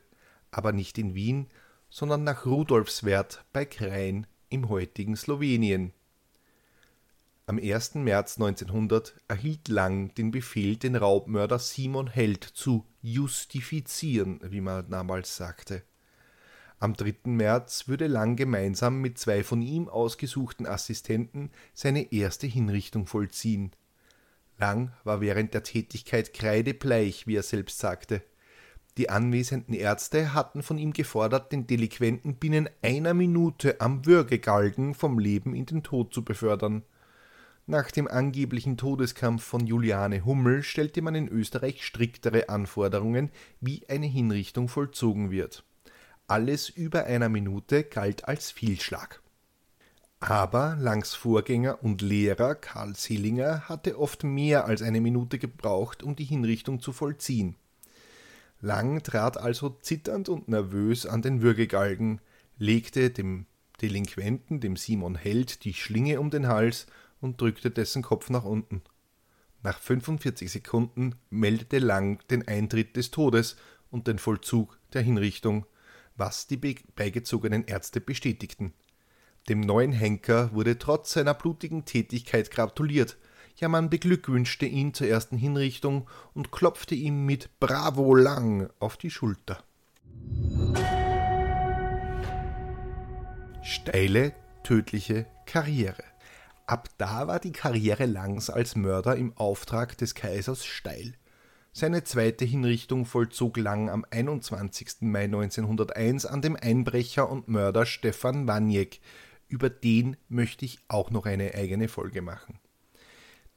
aber 0.49 0.71
nicht 0.71 0.97
in 0.97 1.13
Wien, 1.13 1.45
sondern 1.91 2.23
nach 2.23 2.47
Rudolfswerth 2.47 3.45
bei 3.53 3.65
Krain 3.65 4.25
im 4.49 4.67
heutigen 4.67 5.15
Slowenien. 5.15 5.93
Am 7.45 7.59
1. 7.59 7.93
März 7.93 8.39
1900 8.39 9.13
erhielt 9.27 9.67
Lang 9.67 10.15
den 10.15 10.31
Befehl, 10.31 10.75
den 10.77 10.95
Raubmörder 10.95 11.59
Simon 11.59 12.07
Held 12.07 12.43
zu 12.43 12.87
justifizieren, 13.03 14.39
wie 14.43 14.61
man 14.61 14.89
damals 14.89 15.37
sagte. 15.37 15.83
Am 16.81 16.95
3. 16.95 17.13
März 17.25 17.87
würde 17.89 18.07
Lang 18.07 18.35
gemeinsam 18.35 19.01
mit 19.01 19.19
zwei 19.19 19.43
von 19.43 19.61
ihm 19.61 19.87
ausgesuchten 19.87 20.65
Assistenten 20.65 21.51
seine 21.75 22.11
erste 22.11 22.47
Hinrichtung 22.47 23.05
vollziehen. 23.05 23.69
Lang 24.57 24.91
war 25.03 25.21
während 25.21 25.53
der 25.53 25.61
Tätigkeit 25.61 26.33
kreidebleich, 26.33 27.27
wie 27.27 27.35
er 27.35 27.43
selbst 27.43 27.77
sagte. 27.77 28.23
Die 28.97 29.11
anwesenden 29.11 29.75
Ärzte 29.75 30.33
hatten 30.33 30.63
von 30.63 30.79
ihm 30.79 30.91
gefordert, 30.91 31.51
den 31.51 31.67
Delinquenten 31.67 32.37
binnen 32.37 32.67
einer 32.81 33.13
Minute 33.13 33.79
am 33.79 34.07
Würgegalgen 34.07 34.95
vom 34.95 35.19
Leben 35.19 35.53
in 35.53 35.67
den 35.67 35.83
Tod 35.83 36.15
zu 36.15 36.25
befördern. 36.25 36.81
Nach 37.67 37.91
dem 37.91 38.07
angeblichen 38.07 38.75
Todeskampf 38.75 39.43
von 39.43 39.67
Juliane 39.67 40.25
Hummel 40.25 40.63
stellte 40.63 41.03
man 41.03 41.13
in 41.13 41.27
Österreich 41.27 41.85
striktere 41.85 42.49
Anforderungen, 42.49 43.29
wie 43.59 43.87
eine 43.87 44.07
Hinrichtung 44.07 44.67
vollzogen 44.67 45.29
wird. 45.29 45.63
Alles 46.31 46.69
über 46.69 47.07
einer 47.07 47.27
Minute 47.27 47.83
galt 47.83 48.25
als 48.25 48.51
Fehlschlag. 48.51 49.21
Aber 50.21 50.77
Langs 50.79 51.13
Vorgänger 51.13 51.83
und 51.83 52.01
Lehrer 52.01 52.55
Karl 52.55 52.95
Selinger 52.95 53.67
hatte 53.67 53.99
oft 53.99 54.23
mehr 54.23 54.63
als 54.63 54.81
eine 54.81 55.01
Minute 55.01 55.39
gebraucht, 55.39 56.03
um 56.03 56.15
die 56.15 56.23
Hinrichtung 56.23 56.79
zu 56.79 56.93
vollziehen. 56.93 57.57
Lang 58.61 59.03
trat 59.03 59.35
also 59.35 59.71
zitternd 59.81 60.29
und 60.29 60.47
nervös 60.47 61.05
an 61.05 61.21
den 61.21 61.41
Würgegalgen, 61.41 62.21
legte 62.57 63.09
dem 63.09 63.45
Delinquenten, 63.81 64.61
dem 64.61 64.77
Simon 64.77 65.15
Held, 65.15 65.65
die 65.65 65.73
Schlinge 65.73 66.21
um 66.21 66.29
den 66.29 66.47
Hals 66.47 66.85
und 67.19 67.41
drückte 67.41 67.71
dessen 67.71 68.03
Kopf 68.03 68.29
nach 68.29 68.45
unten. 68.45 68.81
Nach 69.63 69.79
45 69.79 70.49
Sekunden 70.49 71.15
meldete 71.29 71.79
Lang 71.79 72.25
den 72.29 72.47
Eintritt 72.47 72.95
des 72.95 73.11
Todes 73.11 73.57
und 73.89 74.07
den 74.07 74.17
Vollzug 74.17 74.79
der 74.93 75.01
Hinrichtung, 75.01 75.65
was 76.21 76.45
die 76.45 76.57
beigezogenen 76.57 77.65
Ärzte 77.65 77.99
bestätigten. 77.99 78.73
Dem 79.49 79.59
neuen 79.59 79.91
Henker 79.91 80.53
wurde 80.53 80.77
trotz 80.77 81.13
seiner 81.13 81.33
blutigen 81.33 81.83
Tätigkeit 81.83 82.51
gratuliert. 82.51 83.17
Ja, 83.55 83.67
man 83.67 83.89
beglückwünschte 83.89 84.67
ihn 84.67 84.93
zur 84.93 85.07
ersten 85.07 85.35
Hinrichtung 85.35 86.07
und 86.35 86.51
klopfte 86.51 86.93
ihm 86.93 87.25
mit 87.25 87.59
Bravo 87.59 88.13
lang 88.13 88.69
auf 88.77 88.97
die 88.97 89.09
Schulter. 89.09 89.63
Steile, 93.63 94.33
tödliche 94.61 95.25
Karriere. 95.47 96.03
Ab 96.67 96.87
da 96.99 97.27
war 97.27 97.39
die 97.39 97.51
Karriere 97.51 98.05
Langs 98.05 98.51
als 98.51 98.75
Mörder 98.75 99.15
im 99.15 99.35
Auftrag 99.37 99.97
des 99.97 100.13
Kaisers 100.13 100.65
steil. 100.65 101.15
Seine 101.73 102.03
zweite 102.03 102.43
Hinrichtung 102.43 103.05
vollzog 103.05 103.55
Lang 103.55 103.89
am 103.89 104.05
21. 104.09 105.01
Mai 105.01 105.23
1901 105.23 106.25
an 106.25 106.41
dem 106.41 106.57
Einbrecher 106.57 107.29
und 107.29 107.47
Mörder 107.47 107.85
Stefan 107.85 108.45
Waniek, 108.45 108.99
über 109.47 109.69
den 109.69 110.17
möchte 110.27 110.65
ich 110.65 110.79
auch 110.89 111.11
noch 111.11 111.25
eine 111.25 111.53
eigene 111.55 111.87
Folge 111.87 112.21
machen. 112.21 112.59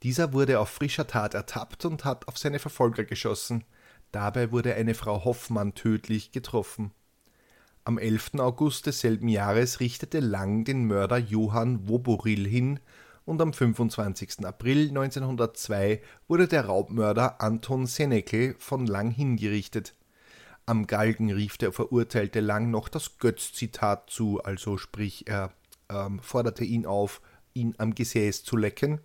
Dieser 0.05 0.33
wurde 0.33 0.61
auf 0.61 0.69
frischer 0.69 1.09
Tat 1.09 1.35
ertappt 1.35 1.87
und 1.87 2.05
hat 2.05 2.29
auf 2.29 2.39
seine 2.39 2.61
Verfolger 2.61 3.05
geschossen. 3.05 3.65
Dabei 4.13 4.53
wurde 4.53 4.75
eine 4.75 4.95
Frau 4.95 5.25
Hoffmann 5.25 5.75
tödlich 5.75 6.31
getroffen. 6.31 6.93
Am 7.83 7.99
11. 7.99 8.35
August 8.39 8.87
desselben 8.87 9.29
Jahres 9.29 9.81
richtete 9.81 10.21
Lang 10.21 10.65
den 10.65 10.85
Mörder 10.87 11.19
Johann 11.19 11.89
Woboril 11.89 12.47
hin 12.47 12.79
und 13.25 13.41
am 13.41 13.53
25. 13.53 14.45
April 14.45 14.89
1902 14.89 16.03
wurde 16.29 16.49
der 16.49 16.67
Raubmörder 16.67 17.41
Anton 17.41 17.87
Senekel 17.87 18.55
von 18.59 18.87
Lang 18.87 19.11
hingerichtet. 19.11 19.95
Am 20.67 20.87
Galgen 20.87 21.31
rief 21.31 21.59
der 21.59 21.73
Verurteilte 21.73 22.41
Lang 22.41 22.71
noch 22.71 22.89
das 22.89 23.19
Götz-Zitat 23.19 24.11
zu, 24.11 24.43
also 24.43 24.79
sprich 24.79 25.27
er 25.27 25.53
ähm, 25.91 26.21
forderte 26.21 26.65
ihn 26.65 26.87
auf, 26.87 27.21
ihn 27.53 27.75
am 27.79 27.95
Gesäß 27.95 28.45
zu 28.45 28.57
lecken, 28.57 29.01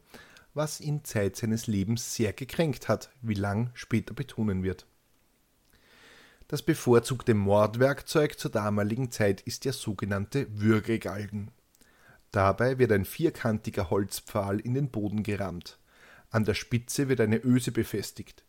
was 0.53 0.81
ihn 0.81 1.03
Zeit 1.03 1.35
seines 1.35 1.67
Lebens 1.67 2.15
sehr 2.15 2.33
gekränkt 2.33 2.87
hat, 2.87 3.11
wie 3.21 3.33
Lang 3.33 3.71
später 3.73 4.13
betonen 4.13 4.63
wird. 4.63 4.85
Das 6.47 6.63
bevorzugte 6.63 7.35
Mordwerkzeug 7.35 8.39
zur 8.39 8.49
damaligen 8.49 9.11
Zeit 9.11 9.41
ist 9.41 9.65
der 9.65 9.73
sogenannte 9.73 10.47
Würgegalgen. 10.59 11.51
Dabei 12.31 12.77
wird 12.77 12.91
ein 12.91 13.05
vierkantiger 13.05 13.89
Holzpfahl 13.89 14.59
in 14.59 14.73
den 14.73 14.89
Boden 14.89 15.23
gerammt. 15.23 15.79
An 16.29 16.45
der 16.45 16.53
Spitze 16.53 17.09
wird 17.09 17.21
eine 17.21 17.43
Öse 17.43 17.71
befestigt. 17.71 18.43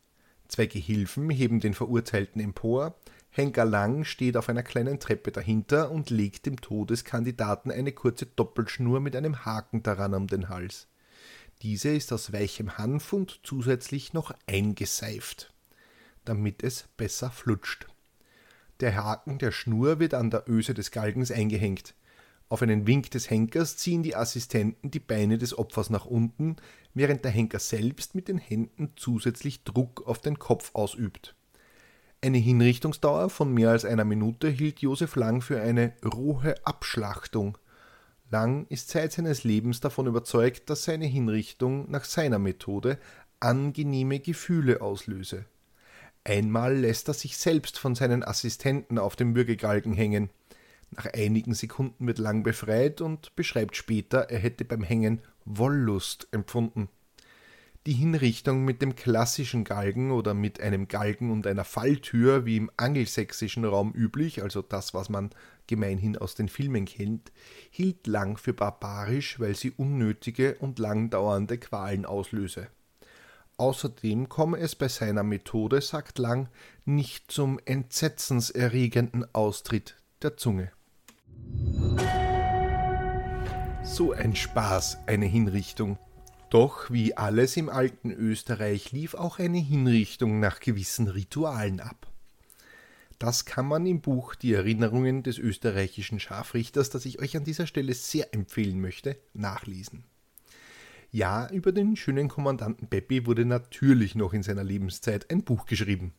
Zwei 0.48 0.66
Gehilfen 0.66 1.30
heben 1.30 1.60
den 1.60 1.74
Verurteilten 1.74 2.42
empor, 2.42 2.96
Henker 3.30 3.64
Lang 3.64 4.04
steht 4.04 4.36
auf 4.36 4.48
einer 4.48 4.64
kleinen 4.64 4.98
Treppe 4.98 5.30
dahinter 5.30 5.92
und 5.92 6.10
legt 6.10 6.46
dem 6.46 6.60
Todeskandidaten 6.60 7.70
eine 7.70 7.92
kurze 7.92 8.26
Doppelschnur 8.26 8.98
mit 8.98 9.14
einem 9.14 9.44
Haken 9.44 9.84
daran 9.84 10.14
um 10.14 10.26
den 10.26 10.48
Hals. 10.48 10.88
Diese 11.62 11.90
ist 11.90 12.12
aus 12.12 12.32
weichem 12.32 12.76
Hanf 12.76 13.12
und 13.12 13.40
zusätzlich 13.44 14.12
noch 14.14 14.34
eingeseift, 14.46 15.54
damit 16.24 16.64
es 16.64 16.86
besser 16.96 17.30
flutscht. 17.30 17.86
Der 18.80 18.96
Haken 18.96 19.38
der 19.38 19.52
Schnur 19.52 20.00
wird 20.00 20.14
an 20.14 20.30
der 20.30 20.48
Öse 20.48 20.74
des 20.74 20.90
Galgens 20.90 21.30
eingehängt. 21.30 21.94
Auf 22.50 22.62
einen 22.62 22.88
Wink 22.88 23.12
des 23.12 23.30
Henkers 23.30 23.76
ziehen 23.76 24.02
die 24.02 24.16
Assistenten 24.16 24.90
die 24.90 24.98
Beine 24.98 25.38
des 25.38 25.56
Opfers 25.56 25.88
nach 25.88 26.04
unten, 26.04 26.56
während 26.94 27.24
der 27.24 27.30
Henker 27.30 27.60
selbst 27.60 28.16
mit 28.16 28.26
den 28.26 28.38
Händen 28.38 28.92
zusätzlich 28.96 29.62
Druck 29.62 30.06
auf 30.06 30.18
den 30.18 30.38
Kopf 30.40 30.72
ausübt. 30.74 31.36
Eine 32.20 32.38
Hinrichtungsdauer 32.38 33.30
von 33.30 33.54
mehr 33.54 33.70
als 33.70 33.84
einer 33.84 34.04
Minute 34.04 34.48
hielt 34.48 34.80
Josef 34.80 35.14
Lang 35.14 35.42
für 35.42 35.62
eine 35.62 35.94
rohe 36.04 36.56
Abschlachtung. 36.66 37.56
Lang 38.30 38.66
ist 38.68 38.90
seit 38.90 39.12
seines 39.12 39.44
Lebens 39.44 39.80
davon 39.80 40.08
überzeugt, 40.08 40.68
dass 40.70 40.82
seine 40.82 41.06
Hinrichtung 41.06 41.88
nach 41.88 42.04
seiner 42.04 42.40
Methode 42.40 42.98
angenehme 43.38 44.18
Gefühle 44.18 44.82
auslöse. 44.82 45.44
Einmal 46.24 46.76
lässt 46.76 47.06
er 47.06 47.14
sich 47.14 47.38
selbst 47.38 47.78
von 47.78 47.94
seinen 47.94 48.24
Assistenten 48.24 48.98
auf 48.98 49.14
dem 49.14 49.36
Würgegalgen 49.36 49.94
hängen. 49.94 50.30
Nach 50.90 51.06
einigen 51.06 51.54
Sekunden 51.54 52.06
wird 52.06 52.18
Lang 52.18 52.42
befreit 52.42 53.00
und 53.00 53.36
beschreibt 53.36 53.76
später, 53.76 54.30
er 54.30 54.38
hätte 54.38 54.64
beim 54.64 54.82
Hängen 54.82 55.22
Wollust 55.44 56.28
empfunden. 56.32 56.88
Die 57.86 57.92
Hinrichtung 57.92 58.64
mit 58.64 58.82
dem 58.82 58.94
klassischen 58.94 59.64
Galgen 59.64 60.10
oder 60.10 60.34
mit 60.34 60.60
einem 60.60 60.88
Galgen 60.88 61.30
und 61.30 61.46
einer 61.46 61.64
Falltür, 61.64 62.44
wie 62.44 62.58
im 62.58 62.70
angelsächsischen 62.76 63.64
Raum 63.64 63.94
üblich, 63.94 64.42
also 64.42 64.60
das, 64.60 64.92
was 64.92 65.08
man 65.08 65.30
gemeinhin 65.66 66.18
aus 66.18 66.34
den 66.34 66.50
Filmen 66.50 66.84
kennt, 66.84 67.32
hielt 67.70 68.06
Lang 68.06 68.36
für 68.36 68.52
barbarisch, 68.52 69.40
weil 69.40 69.54
sie 69.54 69.70
unnötige 69.70 70.56
und 70.56 70.78
lang 70.78 71.08
dauernde 71.08 71.56
Qualen 71.56 72.04
auslöse. 72.04 72.66
Außerdem 73.56 74.28
komme 74.28 74.58
es 74.58 74.74
bei 74.74 74.88
seiner 74.88 75.22
Methode, 75.22 75.80
sagt 75.80 76.18
Lang, 76.18 76.48
nicht 76.84 77.30
zum 77.30 77.58
entsetzenserregenden 77.64 79.34
Austritt 79.34 79.96
der 80.22 80.36
Zunge. 80.36 80.70
So 83.82 84.12
ein 84.12 84.34
Spaß, 84.34 84.98
eine 85.06 85.26
Hinrichtung. 85.26 85.98
Doch 86.48 86.90
wie 86.90 87.16
alles 87.16 87.56
im 87.56 87.68
alten 87.68 88.10
Österreich 88.10 88.92
lief 88.92 89.14
auch 89.14 89.38
eine 89.38 89.58
Hinrichtung 89.58 90.40
nach 90.40 90.60
gewissen 90.60 91.08
Ritualen 91.08 91.80
ab. 91.80 92.10
Das 93.20 93.44
kann 93.44 93.66
man 93.66 93.84
im 93.84 94.00
Buch 94.00 94.34
Die 94.34 94.54
Erinnerungen 94.54 95.22
des 95.22 95.38
österreichischen 95.38 96.18
Scharfrichters, 96.18 96.88
das 96.88 97.04
ich 97.04 97.20
euch 97.20 97.36
an 97.36 97.44
dieser 97.44 97.66
Stelle 97.66 97.92
sehr 97.92 98.32
empfehlen 98.32 98.80
möchte, 98.80 99.16
nachlesen. 99.34 100.04
Ja, 101.12 101.50
über 101.50 101.70
den 101.72 101.96
schönen 101.96 102.28
Kommandanten 102.28 102.88
Peppi 102.88 103.26
wurde 103.26 103.44
natürlich 103.44 104.14
noch 104.14 104.32
in 104.32 104.42
seiner 104.42 104.64
Lebenszeit 104.64 105.30
ein 105.30 105.42
Buch 105.42 105.66
geschrieben. 105.66 106.14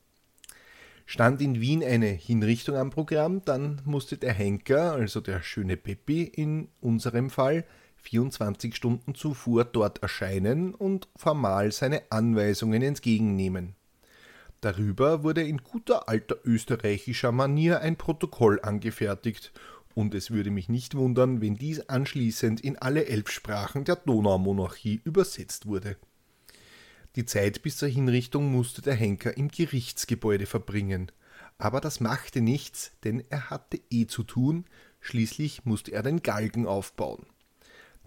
Stand 1.05 1.41
in 1.41 1.59
Wien 1.59 1.83
eine 1.83 2.07
Hinrichtung 2.07 2.75
am 2.75 2.89
Programm, 2.89 3.43
dann 3.43 3.81
musste 3.85 4.17
der 4.17 4.33
Henker, 4.33 4.93
also 4.93 5.21
der 5.21 5.41
schöne 5.41 5.77
Peppi 5.77 6.23
in 6.23 6.69
unserem 6.79 7.29
Fall, 7.29 7.65
24 7.97 8.75
Stunden 8.75 9.15
zuvor 9.15 9.65
dort 9.65 10.01
erscheinen 10.01 10.73
und 10.73 11.07
formal 11.15 11.71
seine 11.71 12.03
Anweisungen 12.09 12.81
entgegennehmen. 12.81 13.75
Darüber 14.61 15.23
wurde 15.23 15.43
in 15.43 15.57
guter 15.57 16.07
alter 16.07 16.37
österreichischer 16.43 17.31
Manier 17.31 17.81
ein 17.81 17.95
Protokoll 17.95 18.59
angefertigt 18.61 19.51
und 19.95 20.13
es 20.13 20.31
würde 20.31 20.51
mich 20.51 20.69
nicht 20.69 20.95
wundern, 20.95 21.41
wenn 21.41 21.55
dies 21.55 21.89
anschließend 21.89 22.61
in 22.61 22.77
alle 22.77 23.05
elf 23.05 23.29
Sprachen 23.29 23.83
der 23.83 23.95
Donaumonarchie 23.95 25.01
übersetzt 25.03 25.65
wurde. 25.65 25.97
Die 27.15 27.25
Zeit 27.25 27.61
bis 27.61 27.77
zur 27.77 27.89
Hinrichtung 27.89 28.51
musste 28.51 28.81
der 28.81 28.95
Henker 28.95 29.35
im 29.35 29.49
Gerichtsgebäude 29.49 30.45
verbringen. 30.45 31.11
Aber 31.57 31.81
das 31.81 31.99
machte 31.99 32.41
nichts, 32.41 32.91
denn 33.03 33.23
er 33.29 33.49
hatte 33.49 33.79
eh 33.89 34.07
zu 34.07 34.23
tun, 34.23 34.65
schließlich 35.01 35.65
musste 35.65 35.91
er 35.91 36.03
den 36.03 36.23
Galgen 36.23 36.65
aufbauen. 36.65 37.25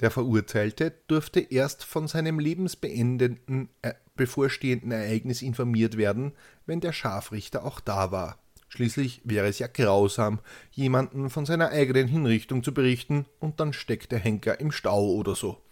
Der 0.01 0.11
Verurteilte 0.11 0.93
durfte 1.07 1.41
erst 1.41 1.85
von 1.85 2.09
seinem 2.09 2.39
lebensbeendenden, 2.39 3.69
äh, 3.83 3.95
bevorstehenden 4.17 4.91
Ereignis 4.91 5.43
informiert 5.43 5.97
werden, 5.97 6.33
wenn 6.67 6.81
der 6.81 6.93
Scharfrichter 6.93 7.65
auch 7.65 7.81
da 7.81 8.11
war. 8.11 8.39
Schließlich 8.69 9.21
wäre 9.23 9.47
es 9.47 9.61
ja 9.61 9.69
grausam, 9.69 10.41
jemanden 10.73 11.31
von 11.31 11.47
seiner 11.47 11.69
eigenen 11.69 12.09
Hinrichtung 12.09 12.65
zu 12.65 12.75
berichten 12.75 13.27
und 13.39 13.61
dann 13.61 13.73
steckt 13.73 14.11
der 14.11 14.19
Henker 14.19 14.59
im 14.59 14.73
Stau 14.73 15.13
oder 15.13 15.37
so. 15.37 15.64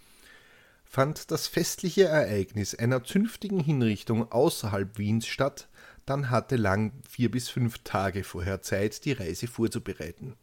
Fand 0.95 1.31
das 1.31 1.47
festliche 1.47 2.05
Ereignis 2.05 2.75
einer 2.75 3.03
zünftigen 3.03 3.61
Hinrichtung 3.61 4.31
außerhalb 4.31 4.99
Wiens 4.99 5.27
statt, 5.27 5.71
dann 6.05 6.29
hatte 6.29 6.57
Lang 6.57 6.93
vier 7.09 7.31
bis 7.31 7.49
fünf 7.49 7.79
Tage 7.79 8.25
vorher 8.25 8.61
Zeit, 8.61 9.07
die 9.07 9.13
Reise 9.13 9.47
vorzubereiten. 9.47 10.35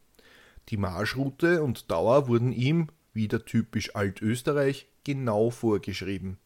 Die 0.69 0.77
Marschroute 0.77 1.61
und 1.61 1.91
Dauer 1.91 2.27
wurden 2.27 2.51
ihm, 2.51 2.87
wieder 3.13 3.45
typisch 3.45 3.95
Altösterreich, 3.95 4.87
genau 5.03 5.51
vorgeschrieben. 5.51 6.39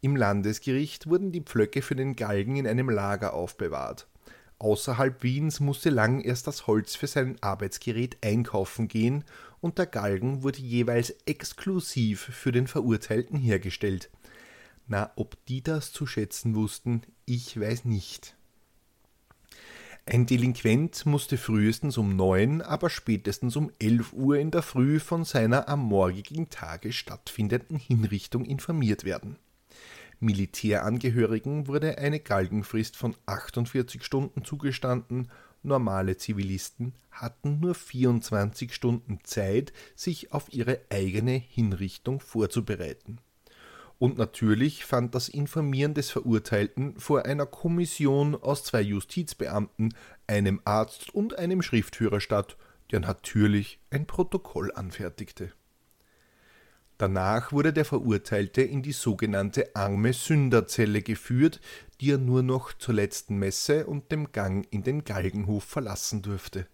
Im 0.00 0.16
Landesgericht 0.16 1.06
wurden 1.06 1.30
die 1.30 1.42
Pflöcke 1.42 1.82
für 1.82 1.96
den 1.96 2.16
Galgen 2.16 2.56
in 2.56 2.66
einem 2.66 2.88
Lager 2.88 3.34
aufbewahrt. 3.34 4.06
Außerhalb 4.58 5.22
Wiens 5.22 5.60
musste 5.60 5.90
Lang 5.90 6.22
erst 6.22 6.46
das 6.46 6.66
Holz 6.66 6.94
für 6.94 7.06
sein 7.06 7.36
Arbeitsgerät 7.42 8.16
einkaufen 8.22 8.88
gehen 8.88 9.24
und 9.60 9.78
der 9.78 9.86
Galgen 9.86 10.42
wurde 10.42 10.60
jeweils 10.60 11.10
exklusiv 11.26 12.20
für 12.20 12.52
den 12.52 12.66
Verurteilten 12.66 13.38
hergestellt. 13.38 14.10
Na, 14.86 15.12
ob 15.16 15.36
die 15.46 15.62
das 15.62 15.92
zu 15.92 16.06
schätzen 16.06 16.54
wussten, 16.54 17.02
ich 17.26 17.58
weiß 17.58 17.84
nicht. 17.84 18.36
Ein 20.06 20.26
Delinquent 20.26 21.06
musste 21.06 21.36
frühestens 21.36 21.96
um 21.96 22.16
neun, 22.16 22.62
aber 22.62 22.90
spätestens 22.90 23.54
um 23.54 23.70
elf 23.78 24.12
Uhr 24.12 24.38
in 24.38 24.50
der 24.50 24.62
Früh 24.62 24.98
von 24.98 25.24
seiner 25.24 25.68
am 25.68 25.80
morgigen 25.80 26.50
Tage 26.50 26.92
stattfindenden 26.92 27.76
Hinrichtung 27.76 28.44
informiert 28.44 29.04
werden. 29.04 29.36
Militärangehörigen 30.18 31.66
wurde 31.68 31.98
eine 31.98 32.18
Galgenfrist 32.18 32.96
von 32.96 33.14
48 33.26 34.04
Stunden 34.04 34.44
zugestanden, 34.44 35.30
normale 35.62 36.16
Zivilisten 36.16 36.94
hatten 37.10 37.60
nur 37.60 37.74
24 37.74 38.74
Stunden 38.74 39.18
Zeit, 39.24 39.72
sich 39.94 40.32
auf 40.32 40.52
ihre 40.52 40.80
eigene 40.90 41.32
Hinrichtung 41.32 42.20
vorzubereiten. 42.20 43.18
Und 43.98 44.16
natürlich 44.16 44.86
fand 44.86 45.14
das 45.14 45.28
Informieren 45.28 45.92
des 45.92 46.10
Verurteilten 46.10 46.98
vor 46.98 47.26
einer 47.26 47.44
Kommission 47.44 48.34
aus 48.34 48.64
zwei 48.64 48.80
Justizbeamten, 48.80 49.94
einem 50.26 50.62
Arzt 50.64 51.14
und 51.14 51.38
einem 51.38 51.60
Schriftführer 51.60 52.20
statt, 52.20 52.56
der 52.92 53.00
natürlich 53.00 53.78
ein 53.90 54.06
Protokoll 54.06 54.72
anfertigte. 54.72 55.52
Danach 57.00 57.50
wurde 57.50 57.72
der 57.72 57.86
Verurteilte 57.86 58.60
in 58.60 58.82
die 58.82 58.92
sogenannte 58.92 59.74
arme 59.74 60.12
Sünderzelle 60.12 61.00
geführt, 61.00 61.58
die 61.98 62.10
er 62.10 62.18
nur 62.18 62.42
noch 62.42 62.74
zur 62.74 62.92
letzten 62.92 63.38
Messe 63.38 63.86
und 63.86 64.12
dem 64.12 64.32
Gang 64.32 64.66
in 64.70 64.82
den 64.82 65.04
Galgenhof 65.04 65.64
verlassen 65.64 66.20
durfte. 66.20 66.66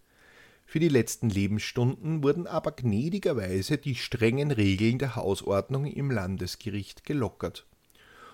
Für 0.65 0.81
die 0.81 0.89
letzten 0.89 1.31
Lebensstunden 1.31 2.25
wurden 2.25 2.49
aber 2.49 2.73
gnädigerweise 2.73 3.79
die 3.79 3.95
strengen 3.95 4.51
Regeln 4.51 4.99
der 4.99 5.15
Hausordnung 5.15 5.87
im 5.87 6.11
Landesgericht 6.11 7.05
gelockert. 7.05 7.65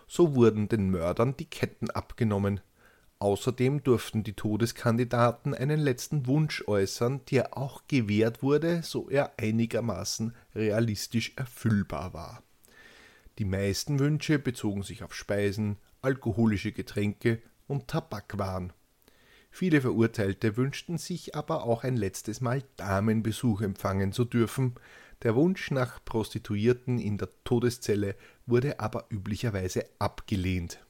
So 0.07 0.35
wurden 0.35 0.69
den 0.71 0.89
Mördern 0.89 1.37
die 1.37 1.45
Ketten 1.45 1.91
abgenommen, 1.91 2.61
Außerdem 3.23 3.85
durften 3.85 4.25
die 4.25 4.33
Todeskandidaten 4.33 5.55
einen 5.55 5.79
letzten 5.79 6.27
Wunsch 6.27 6.67
äußern, 6.67 7.21
der 7.31 7.57
auch 7.57 7.83
gewährt 7.87 8.43
wurde, 8.43 8.83
so 8.83 9.09
er 9.09 9.35
einigermaßen 9.39 10.35
realistisch 10.57 11.33
erfüllbar 11.37 12.15
war. 12.15 12.43
Die 13.39 13.45
meisten 13.45 14.01
Wünsche 14.01 14.41
bezogen 14.41 14.83
sich 14.83 15.05
auf 15.05 15.15
Speisen, 15.15 15.77
alkoholische 16.01 16.73
Getränke 16.73 17.41
und 17.69 17.87
Tabakwaren. 17.87 18.73
Viele 19.53 19.81
Verurteilte 19.83 20.57
wünschten 20.57 20.99
sich 20.99 21.37
aber 21.37 21.63
auch 21.63 21.85
ein 21.85 21.97
letztes 21.97 22.41
Mal 22.41 22.65
Damenbesuch 22.77 23.61
empfangen 23.61 24.11
zu 24.11 24.25
dürfen. 24.25 24.75
Der 25.23 25.37
Wunsch 25.37 25.71
nach 25.71 26.05
Prostituierten 26.05 26.99
in 26.99 27.19
der 27.19 27.29
Todeszelle 27.45 28.17
wurde 28.47 28.81
aber 28.81 29.07
üblicherweise 29.11 29.85
abgelehnt. 30.01 30.81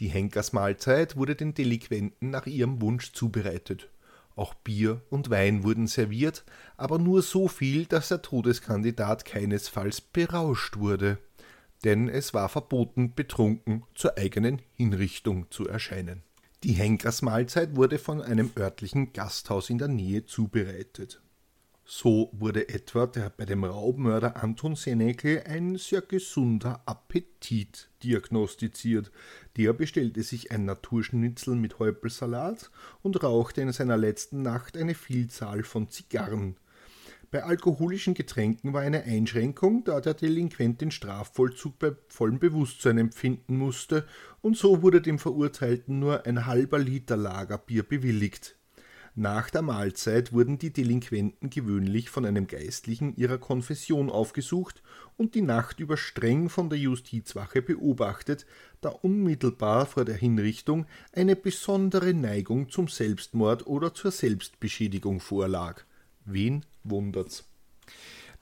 Die 0.00 0.08
Henkersmahlzeit 0.08 1.16
wurde 1.16 1.34
den 1.34 1.54
Delinquenten 1.54 2.30
nach 2.30 2.46
ihrem 2.46 2.80
Wunsch 2.80 3.12
zubereitet. 3.12 3.90
Auch 4.36 4.54
Bier 4.54 5.02
und 5.10 5.30
Wein 5.30 5.64
wurden 5.64 5.88
serviert, 5.88 6.44
aber 6.76 6.98
nur 6.98 7.22
so 7.22 7.48
viel, 7.48 7.86
dass 7.86 8.08
der 8.08 8.22
Todeskandidat 8.22 9.24
keinesfalls 9.24 10.00
berauscht 10.00 10.76
wurde. 10.76 11.18
Denn 11.82 12.08
es 12.08 12.34
war 12.34 12.48
verboten, 12.48 13.14
betrunken 13.14 13.82
zur 13.94 14.16
eigenen 14.16 14.62
Hinrichtung 14.74 15.50
zu 15.50 15.66
erscheinen. 15.66 16.22
Die 16.62 16.72
Henkersmahlzeit 16.72 17.74
wurde 17.74 17.98
von 17.98 18.22
einem 18.22 18.50
örtlichen 18.56 19.12
Gasthaus 19.12 19.70
in 19.70 19.78
der 19.78 19.88
Nähe 19.88 20.24
zubereitet. 20.24 21.20
So 21.90 22.28
wurde 22.34 22.68
etwa 22.68 23.06
der 23.06 23.30
bei 23.30 23.46
dem 23.46 23.64
Raubmörder 23.64 24.42
Anton 24.42 24.76
Senekel 24.76 25.44
ein 25.46 25.76
sehr 25.76 26.02
gesunder 26.02 26.82
Appetit 26.84 27.88
diagnostiziert. 28.02 29.10
Der 29.56 29.72
bestellte 29.72 30.22
sich 30.22 30.52
ein 30.52 30.66
Naturschnitzel 30.66 31.54
mit 31.54 31.78
Häupelsalat 31.78 32.70
und 33.00 33.22
rauchte 33.22 33.62
in 33.62 33.72
seiner 33.72 33.96
letzten 33.96 34.42
Nacht 34.42 34.76
eine 34.76 34.94
Vielzahl 34.94 35.62
von 35.62 35.88
Zigarren. 35.88 36.58
Bei 37.30 37.42
alkoholischen 37.42 38.12
Getränken 38.12 38.74
war 38.74 38.82
eine 38.82 39.04
Einschränkung, 39.04 39.82
da 39.84 40.02
der 40.02 40.12
Delinquent 40.12 40.82
den 40.82 40.90
Strafvollzug 40.90 41.78
bei 41.78 41.92
vollem 42.08 42.38
Bewusstsein 42.38 42.98
empfinden 42.98 43.56
musste, 43.56 44.06
und 44.42 44.58
so 44.58 44.82
wurde 44.82 45.00
dem 45.00 45.18
Verurteilten 45.18 45.98
nur 45.98 46.26
ein 46.26 46.44
halber 46.44 46.78
Liter 46.78 47.16
Lagerbier 47.16 47.82
bewilligt. 47.82 48.57
Nach 49.20 49.50
der 49.50 49.62
Mahlzeit 49.62 50.32
wurden 50.32 50.58
die 50.58 50.72
Delinquenten 50.72 51.50
gewöhnlich 51.50 52.08
von 52.08 52.24
einem 52.24 52.46
Geistlichen 52.46 53.16
ihrer 53.16 53.38
Konfession 53.38 54.10
aufgesucht 54.10 54.80
und 55.16 55.34
die 55.34 55.42
Nacht 55.42 55.80
über 55.80 55.96
streng 55.96 56.48
von 56.48 56.70
der 56.70 56.78
Justizwache 56.78 57.60
beobachtet, 57.60 58.46
da 58.80 58.90
unmittelbar 58.90 59.86
vor 59.86 60.04
der 60.04 60.14
Hinrichtung 60.14 60.86
eine 61.12 61.34
besondere 61.34 62.14
Neigung 62.14 62.70
zum 62.70 62.86
Selbstmord 62.86 63.66
oder 63.66 63.92
zur 63.92 64.12
Selbstbeschädigung 64.12 65.18
vorlag. 65.18 65.82
Wen 66.24 66.64
wundert's? 66.84 67.42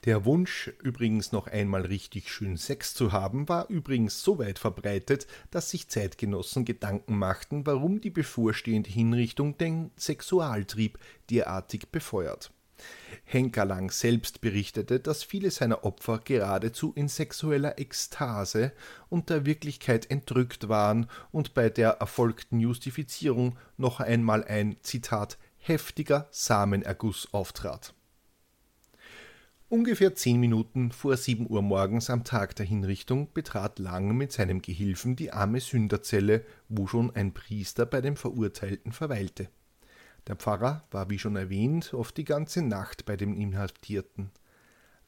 Der 0.05 0.25
Wunsch, 0.25 0.71
übrigens 0.83 1.31
noch 1.31 1.47
einmal 1.47 1.81
richtig 1.81 2.31
schön 2.31 2.55
Sex 2.55 2.93
zu 2.93 3.11
haben, 3.11 3.49
war 3.49 3.69
übrigens 3.69 4.21
so 4.21 4.37
weit 4.37 4.59
verbreitet, 4.59 5.27
dass 5.51 5.71
sich 5.71 5.89
Zeitgenossen 5.89 6.65
Gedanken 6.65 7.17
machten, 7.17 7.65
warum 7.65 7.99
die 7.99 8.11
bevorstehende 8.11 8.89
Hinrichtung 8.89 9.57
den 9.57 9.91
Sexualtrieb 9.97 10.99
derartig 11.29 11.89
befeuert. 11.91 12.51
Henker 13.25 13.65
Lang 13.65 13.91
selbst 13.91 14.39
berichtete, 14.39 14.99
dass 14.99 15.23
viele 15.23 15.51
seiner 15.51 15.83
Opfer 15.83 16.19
geradezu 16.19 16.93
in 16.95 17.07
sexueller 17.07 17.79
Ekstase 17.79 18.71
und 19.09 19.29
der 19.29 19.45
Wirklichkeit 19.45 20.09
entrückt 20.11 20.69
waren 20.69 21.09
und 21.31 21.53
bei 21.55 21.69
der 21.69 21.89
erfolgten 21.93 22.59
Justifizierung 22.59 23.57
noch 23.77 23.99
einmal 23.99 24.43
ein 24.43 24.77
Zitat 24.83 25.37
heftiger 25.57 26.27
Samenerguss 26.31 27.33
auftrat. 27.33 27.93
Ungefähr 29.69 30.15
zehn 30.15 30.39
Minuten 30.39 30.93
vor 30.93 31.17
sieben 31.17 31.45
Uhr 31.49 31.61
morgens 31.61 32.09
am 32.09 32.23
Tag 32.23 32.55
der 32.55 32.65
Hinrichtung 32.65 33.33
betrat 33.33 33.79
Lang 33.79 34.15
mit 34.15 34.31
seinem 34.31 34.61
Gehilfen 34.61 35.17
die 35.17 35.33
arme 35.33 35.59
Sünderzelle, 35.59 36.45
wo 36.69 36.87
schon 36.87 37.13
ein 37.13 37.33
Priester 37.33 37.85
bei 37.85 37.99
dem 37.99 38.15
Verurteilten 38.15 38.93
verweilte. 38.93 39.49
Der 40.25 40.37
Pfarrer 40.37 40.85
war, 40.91 41.09
wie 41.09 41.19
schon 41.19 41.35
erwähnt, 41.35 41.93
oft 41.93 42.15
die 42.15 42.23
ganze 42.23 42.61
Nacht 42.61 43.05
bei 43.05 43.17
dem 43.17 43.35
Inhaftierten. 43.37 44.31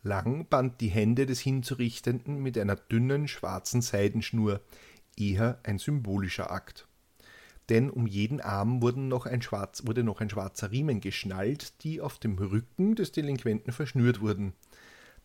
Lang 0.04 0.45
band 0.50 0.82
die 0.82 0.89
Hände 0.89 1.26
des 1.26 1.39
Hinzurichtenden 1.39 2.41
mit 2.41 2.58
einer 2.58 2.76
dünnen 2.76 3.30
schwarzen 3.30 3.82
Seidenschnur, 3.82 4.60
eher 5.15 5.62
ein 5.63 5.78
symbolischer 5.78 6.52
Akt 6.52 6.88
denn 7.69 7.89
um 7.89 8.08
jeden 8.08 8.41
Arm 8.41 8.79
noch 8.79 9.27
schwarz, 9.41 9.86
wurde 9.86 10.03
noch 10.03 10.21
ein 10.21 10.29
schwarzer 10.29 10.71
Riemen 10.71 11.01
geschnallt, 11.01 11.84
die 11.84 12.01
auf 12.01 12.17
dem 12.17 12.38
Rücken 12.38 12.95
des 12.95 13.12
Delinquenten 13.12 13.71
verschnürt 13.71 14.21
wurden. 14.21 14.53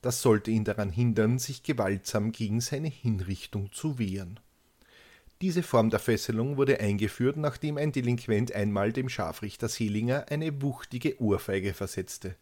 Das 0.03 0.21
sollte 0.21 0.51
ihn 0.51 0.65
daran 0.65 0.91
hindern, 0.91 1.39
sich 1.39 1.63
gewaltsam 1.63 2.33
gegen 2.33 2.61
seine 2.61 2.89
Hinrichtung 2.89 3.73
zu 3.73 3.99
wehren. 3.99 4.39
Diese 5.41 5.63
Form 5.63 5.91
der 5.91 5.99
Fesselung 5.99 6.57
wurde 6.57 6.81
eingeführt, 6.81 7.37
nachdem 7.37 7.77
ein 7.79 7.93
Delinquent 7.93 8.53
einmal 8.53 8.93
dem 8.93 9.09
Scharfrichter 9.09 9.69
Selinger 9.69 10.27
eine 10.31 10.63
wuchtige 10.63 11.21
Ohrfeige 11.21 11.75
versetzte. 11.75 12.37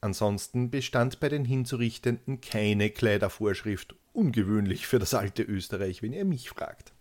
Ansonsten 0.00 0.70
bestand 0.70 1.20
bei 1.20 1.28
den 1.28 1.44
Hinzurichtenden 1.44 2.40
keine 2.40 2.90
Kleidervorschrift, 2.90 3.94
ungewöhnlich 4.12 4.86
für 4.86 4.98
das 4.98 5.14
alte 5.14 5.42
Österreich, 5.42 6.02
wenn 6.02 6.12
ihr 6.12 6.24
mich 6.24 6.50
fragt. 6.50 6.93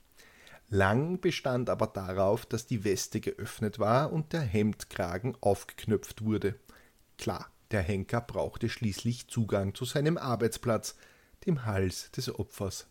Lang 0.70 1.20
bestand 1.20 1.70
aber 1.70 1.88
darauf, 1.88 2.46
dass 2.46 2.66
die 2.66 2.84
Weste 2.84 3.20
geöffnet 3.20 3.80
war 3.80 4.12
und 4.12 4.34
der 4.34 4.42
Hemdkragen 4.42 5.38
aufgeknöpft 5.42 6.24
wurde. 6.24 6.56
Klar, 7.18 7.52
der 7.72 7.82
Henker 7.82 8.22
brauchte 8.22 8.70
schließlich 8.70 9.28
Zugang 9.28 9.76
zu 9.76 9.86
seinem 9.86 10.18
Arbeitsplatz, 10.18 10.96
dem 11.46 11.66
Hals 11.66 12.12
des 12.12 12.34
Opfers. 12.34 12.88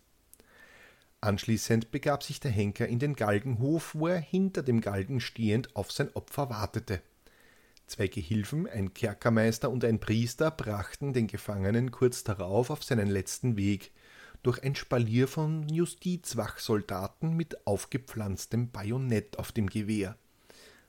Anschließend 1.19 1.91
begab 1.91 2.23
sich 2.23 2.39
der 2.39 2.51
Henker 2.51 2.87
in 2.87 2.99
den 2.99 3.15
Galgenhof, 3.15 3.95
wo 3.95 4.07
er 4.07 4.19
hinter 4.19 4.61
dem 4.61 4.81
Galgen 4.81 5.19
stehend 5.19 5.75
auf 5.75 5.91
sein 5.91 6.13
Opfer 6.15 6.49
wartete. 6.49 7.01
Zwei 7.87 8.07
Gehilfen, 8.07 8.67
ein 8.67 8.93
Kerkermeister 8.93 9.69
und 9.69 9.83
ein 9.83 9.99
Priester, 9.99 10.51
brachten 10.51 11.13
den 11.13 11.27
Gefangenen 11.27 11.91
kurz 11.91 12.23
darauf 12.23 12.69
auf 12.69 12.83
seinen 12.83 13.07
letzten 13.07 13.57
Weg– 13.57 13.91
durch 14.43 14.61
ein 14.61 14.75
Spalier 14.75 15.27
von 15.27 15.67
Justizwachsoldaten 15.69 17.35
mit 17.35 17.65
aufgepflanztem 17.65 18.69
Bajonett 18.69 19.39
auf 19.39 19.51
dem 19.51 19.69
Gewehr. 19.69 20.17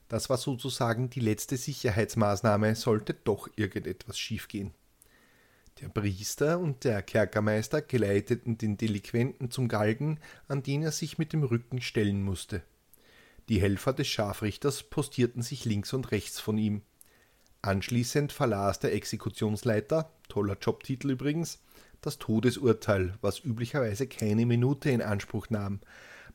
Das 0.09 0.29
war 0.29 0.37
sozusagen 0.37 1.09
die 1.09 1.21
letzte 1.21 1.57
Sicherheitsmaßnahme, 1.57 2.75
sollte 2.75 3.13
doch 3.13 3.49
irgendetwas 3.55 4.19
schiefgehen. 4.19 4.71
Der 5.81 5.89
Priester 5.89 6.59
und 6.59 6.83
der 6.83 7.01
Kerkermeister 7.01 7.81
geleiteten 7.81 8.57
den 8.57 8.77
Delinquenten 8.77 9.51
zum 9.51 9.67
Galgen, 9.67 10.19
an 10.47 10.63
den 10.63 10.83
er 10.83 10.91
sich 10.91 11.17
mit 11.17 11.33
dem 11.33 11.43
Rücken 11.43 11.81
stellen 11.81 12.21
musste. 12.21 12.61
Die 13.49 13.61
Helfer 13.61 13.93
des 13.93 14.07
Scharfrichters 14.07 14.83
postierten 14.83 15.41
sich 15.41 15.65
links 15.65 15.93
und 15.93 16.11
rechts 16.11 16.39
von 16.39 16.57
ihm. 16.57 16.81
Anschließend 17.61 18.31
verlas 18.31 18.79
der 18.79 18.93
Exekutionsleiter, 18.93 20.11
toller 20.29 20.57
Jobtitel 20.59 21.11
übrigens, 21.11 21.59
das 22.05 22.17
Todesurteil, 22.17 23.15
was 23.21 23.43
üblicherweise 23.43 24.07
keine 24.07 24.45
Minute 24.45 24.89
in 24.89 25.01
Anspruch 25.01 25.49
nahm. 25.49 25.79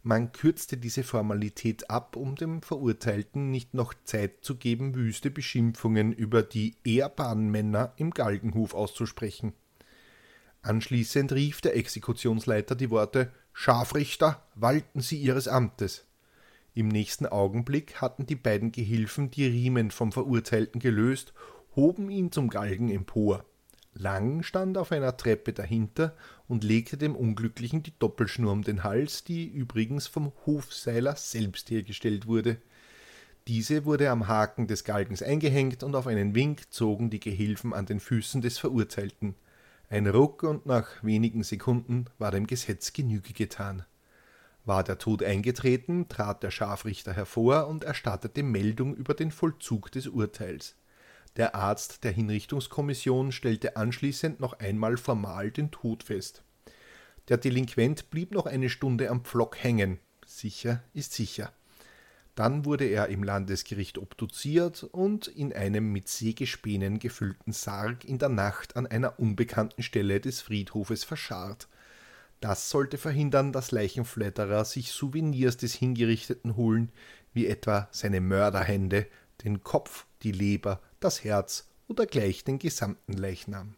Man 0.03 0.33
kürzte 0.33 0.79
diese 0.79 1.03
Formalität 1.03 1.91
ab, 1.91 2.17
um 2.17 2.35
dem 2.35 2.63
Verurteilten 2.63 3.51
nicht 3.51 3.75
noch 3.75 3.93
Zeit 4.05 4.39
zu 4.43 4.57
geben, 4.57 4.95
wüste 4.95 5.31
Beschimpfungen 5.31 6.13
über 6.13 6.43
die 6.43 6.77
ehrbaren 6.85 7.51
Männer 7.51 7.93
im 7.97 8.11
Galgenhof 8.11 8.75
auszusprechen. 8.75 9.53
Anschließend 10.63 11.33
rief 11.33 11.61
der 11.61 11.77
Exekutionsleiter 11.77 12.75
die 12.75 12.91
Worte 12.91 13.31
Scharfrichter, 13.53 14.43
walten 14.55 15.01
Sie 15.01 15.19
Ihres 15.19 15.49
Amtes. 15.49 16.07
Im 16.75 16.89
nächsten 16.89 17.27
Augenblick 17.27 18.01
hatten 18.01 18.27
die 18.27 18.37
beiden 18.37 18.73
Gehilfen 18.73 19.31
die 19.31 19.47
Riemen 19.47 19.91
vom 19.91 20.13
Verurteilten 20.13 20.81
gelöst, 20.81 21.35
hoben 21.77 22.11
ihn 22.11 22.33
zum 22.33 22.49
Galgen 22.49 22.91
empor. 22.91 23.45
Lang 23.93 24.43
stand 24.43 24.79
auf 24.79 24.93
einer 24.93 25.17
Treppe 25.17 25.53
dahinter 25.53 26.17
und 26.49 26.65
legte 26.65 26.97
dem 26.97 27.17
Unglücklichen 27.17 27.83
die 27.83 27.99
Doppelschnur 27.99 28.53
um 28.53 28.63
den 28.63 28.85
Hals, 28.85 29.25
die 29.25 29.47
übrigens 29.47 30.07
vom 30.07 30.33
Hofseiler 30.47 31.17
selbst 31.17 31.71
hergestellt 31.71 32.27
wurde. 32.27 32.59
Diese 33.49 33.85
wurde 33.85 34.11
am 34.11 34.29
Haken 34.29 34.69
des 34.69 34.85
Galgens 34.85 35.23
eingehängt 35.23 35.83
und 35.83 35.97
auf 35.97 36.07
einen 36.07 36.35
Wink 36.35 36.73
zogen 36.73 37.11
die 37.11 37.21
Gehilfen 37.21 37.73
an 37.73 37.87
den 37.87 37.99
Füßen 37.99 38.41
des 38.41 38.59
Verurteilten. 38.59 39.35
Ein 39.89 40.07
Ruck 40.07 40.45
und 40.45 40.67
nach 40.67 41.03
wenigen 41.03 41.43
Sekunden 41.43 42.05
war 42.19 42.31
dem 42.31 42.47
Gesetz 42.47 42.93
Genüge 42.93 43.33
getan. 43.33 43.85
War 44.65 44.85
der 44.85 44.99
Tod 44.99 45.23
eingetreten, 45.23 46.09
trat 46.09 46.45
der 46.45 46.53
Scharfrichter 46.53 47.13
hervor 47.13 47.67
und 47.67 47.83
erstattete 47.83 48.45
Meldung 48.45 48.95
über 48.95 49.15
den 49.15 49.33
Vollzug 49.33 49.91
des 49.91 50.07
Urteils. 50.07 50.77
Der 51.37 51.55
Arzt 51.55 52.05
der 52.05 52.13
Hinrichtungskommission 52.13 53.33
stellte 53.33 53.77
anschließend 53.77 54.41
noch 54.41 54.55
einmal 54.59 54.97
formal 54.97 55.51
den 55.51 55.71
Tod 55.71 56.03
fest. 56.03 56.43
Der 57.29 57.37
Delinquent 57.37 58.11
blieb 58.11 58.33
noch 58.33 58.47
eine 58.47 58.69
Stunde 58.69 59.09
am 59.11 59.25
Pflock 59.25 59.63
hängen. 59.63 60.01
Sicher 60.27 60.83
ist 60.93 61.13
sicher. 61.13 61.53
Dann 62.35 62.65
wurde 62.65 62.87
er 62.87 63.09
im 63.09 63.23
Landesgericht 63.23 63.99
obduziert 63.99 64.85
und 64.85 65.29
in 65.29 65.53
einem 65.53 65.93
mit 65.93 66.09
Sägespänen 66.09 66.99
gefüllten 66.99 67.53
Sarg 67.53 68.05
in 68.05 68.19
der 68.19 68.29
Nacht 68.29 68.77
an 68.77 68.87
einer 68.87 69.19
unbekannten 69.21 69.83
Stelle 69.83 70.21
des 70.21 70.41
Friedhofes 70.41 71.05
verscharrt. 71.05 71.69
Das 72.41 72.71
sollte 72.71 72.97
verhindern, 72.97 73.53
dass 73.53 73.71
Leichenflatterer 73.71 74.65
sich 74.65 74.93
Souvenirs 74.93 75.59
des 75.59 75.75
Hingerichteten 75.75 76.57
holen, 76.57 76.91
wie 77.35 77.47
etwa 77.47 77.89
seine 77.91 78.21
Mörderhände, 78.21 79.07
den 79.45 79.63
Kopf, 79.63 80.07
die 80.23 80.33
Leber, 80.33 80.81
das 81.01 81.25
Herz 81.25 81.69
oder 81.89 82.07
gleich 82.07 82.45
den 82.45 82.59
gesamten 82.59 83.13
Leichnam. 83.13 83.75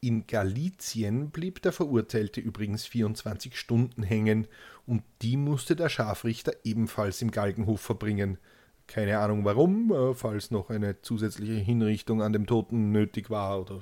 In 0.00 0.26
Galizien 0.26 1.30
blieb 1.30 1.62
der 1.62 1.72
Verurteilte 1.72 2.40
übrigens 2.40 2.84
24 2.86 3.58
Stunden 3.58 4.02
hängen 4.02 4.46
und 4.86 5.02
die 5.22 5.36
musste 5.36 5.76
der 5.76 5.88
Scharfrichter 5.88 6.52
ebenfalls 6.62 7.22
im 7.22 7.30
Galgenhof 7.30 7.80
verbringen. 7.80 8.38
Keine 8.86 9.18
Ahnung 9.18 9.46
warum, 9.46 9.90
äh, 9.92 10.14
falls 10.14 10.50
noch 10.50 10.68
eine 10.68 11.00
zusätzliche 11.00 11.54
Hinrichtung 11.54 12.20
an 12.20 12.34
dem 12.34 12.46
Toten 12.46 12.92
nötig 12.92 13.30
war 13.30 13.62
oder 13.62 13.80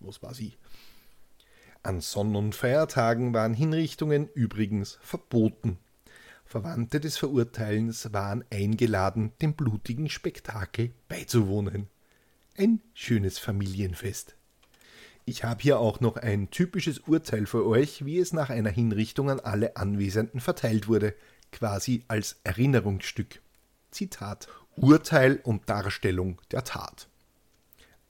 was 0.00 0.22
war 0.22 0.34
sie. 0.34 0.52
An 1.82 2.00
Sonn- 2.00 2.36
und 2.36 2.54
Feiertagen 2.54 3.32
waren 3.32 3.54
Hinrichtungen 3.54 4.28
übrigens 4.34 4.98
verboten. 5.00 5.78
Verwandte 6.44 7.00
des 7.00 7.16
Verurteilens 7.16 8.12
waren 8.12 8.44
eingeladen, 8.50 9.32
dem 9.40 9.54
blutigen 9.54 10.08
Spektakel 10.08 10.92
beizuwohnen. 11.08 11.88
Ein 12.56 12.80
schönes 12.92 13.38
Familienfest. 13.38 14.36
Ich 15.26 15.42
habe 15.42 15.62
hier 15.62 15.78
auch 15.78 16.00
noch 16.00 16.16
ein 16.16 16.50
typisches 16.50 16.98
Urteil 17.00 17.46
für 17.46 17.66
euch, 17.66 18.04
wie 18.04 18.18
es 18.18 18.32
nach 18.32 18.50
einer 18.50 18.70
Hinrichtung 18.70 19.30
an 19.30 19.40
alle 19.40 19.76
Anwesenden 19.76 20.38
verteilt 20.38 20.86
wurde, 20.86 21.14
quasi 21.50 22.04
als 22.08 22.36
Erinnerungsstück. 22.44 23.40
Zitat 23.90 24.48
Urteil 24.76 25.40
und 25.42 25.68
Darstellung 25.68 26.40
der 26.50 26.64
Tat. 26.64 27.08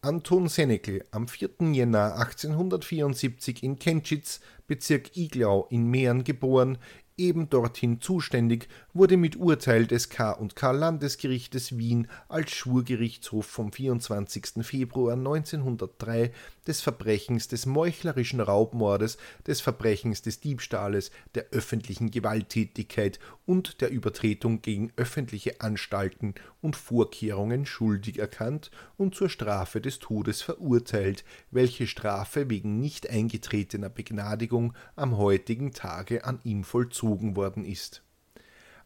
Anton 0.00 0.48
Senekel, 0.48 1.04
am 1.12 1.28
4. 1.28 1.50
Jänner 1.72 2.16
1874 2.16 3.62
in 3.62 3.78
Kenschitz, 3.78 4.40
Bezirk 4.66 5.16
Iglau 5.16 5.66
in 5.70 5.86
Mähren 5.86 6.24
geboren, 6.24 6.76
eben 7.16 7.48
dorthin 7.48 8.00
zuständig, 8.00 8.68
wurde 8.92 9.16
mit 9.16 9.36
Urteil 9.36 9.86
des 9.86 10.08
K&K 10.08 10.70
Landesgerichtes 10.72 11.78
Wien 11.78 12.08
als 12.28 12.50
Schwurgerichtshof 12.52 13.46
vom 13.46 13.72
24. 13.72 14.64
Februar 14.66 15.14
1903 15.14 16.32
des 16.66 16.80
Verbrechens 16.80 17.48
des 17.48 17.66
meuchlerischen 17.66 18.40
Raubmordes, 18.40 19.18
des 19.46 19.60
Verbrechens 19.60 20.22
des 20.22 20.40
Diebstahles, 20.40 21.10
der 21.34 21.46
öffentlichen 21.50 22.10
Gewalttätigkeit 22.10 23.18
und 23.46 23.80
der 23.80 23.90
Übertretung 23.90 24.62
gegen 24.62 24.92
öffentliche 24.96 25.60
Anstalten 25.60 26.34
und 26.60 26.76
Vorkehrungen 26.76 27.66
schuldig 27.66 28.18
erkannt 28.18 28.70
und 28.96 29.14
zur 29.14 29.28
Strafe 29.28 29.80
des 29.80 29.98
Todes 29.98 30.42
verurteilt, 30.42 31.24
welche 31.50 31.86
Strafe 31.86 32.48
wegen 32.48 32.80
nicht 32.80 33.10
eingetretener 33.10 33.88
Begnadigung 33.88 34.74
am 34.96 35.16
heutigen 35.16 35.72
Tage 35.72 36.24
an 36.24 36.40
ihm 36.44 36.64
vollzogen 36.64 37.36
worden 37.36 37.64
ist 37.64 38.03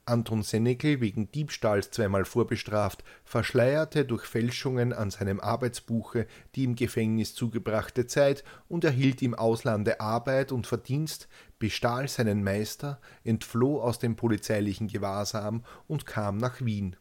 Anton 0.09 0.43
Senekel 0.43 1.01
wegen 1.01 1.31
Diebstahls 1.31 1.91
zweimal 1.91 2.25
vorbestraft, 2.25 3.05
verschleierte 3.25 4.05
durch 4.05 4.25
Fälschungen 4.25 4.93
an 4.93 5.11
seinem 5.11 5.41
Arbeitsbuche 5.41 6.27
die 6.55 6.65
im 6.65 6.75
Gefängnis 6.75 7.35
zugebrachte 7.35 8.07
Zeit 8.07 8.45
und 8.69 8.85
erhielt 8.85 9.23
im 9.23 9.35
Auslande 9.35 10.01
Arbeit 10.01 10.53
und 10.53 10.67
Verdienst, 10.67 11.29
bestahl 11.59 12.09
seinen 12.09 12.43
Meister, 12.43 13.01
entfloh 13.25 13.81
aus 13.81 13.99
dem 13.99 14.17
polizeilichen 14.17 14.89
Gewahrsam 14.89 15.65
und 15.87 16.07
kam 16.07 16.37
nach 16.37 16.61
Wien 16.61 16.97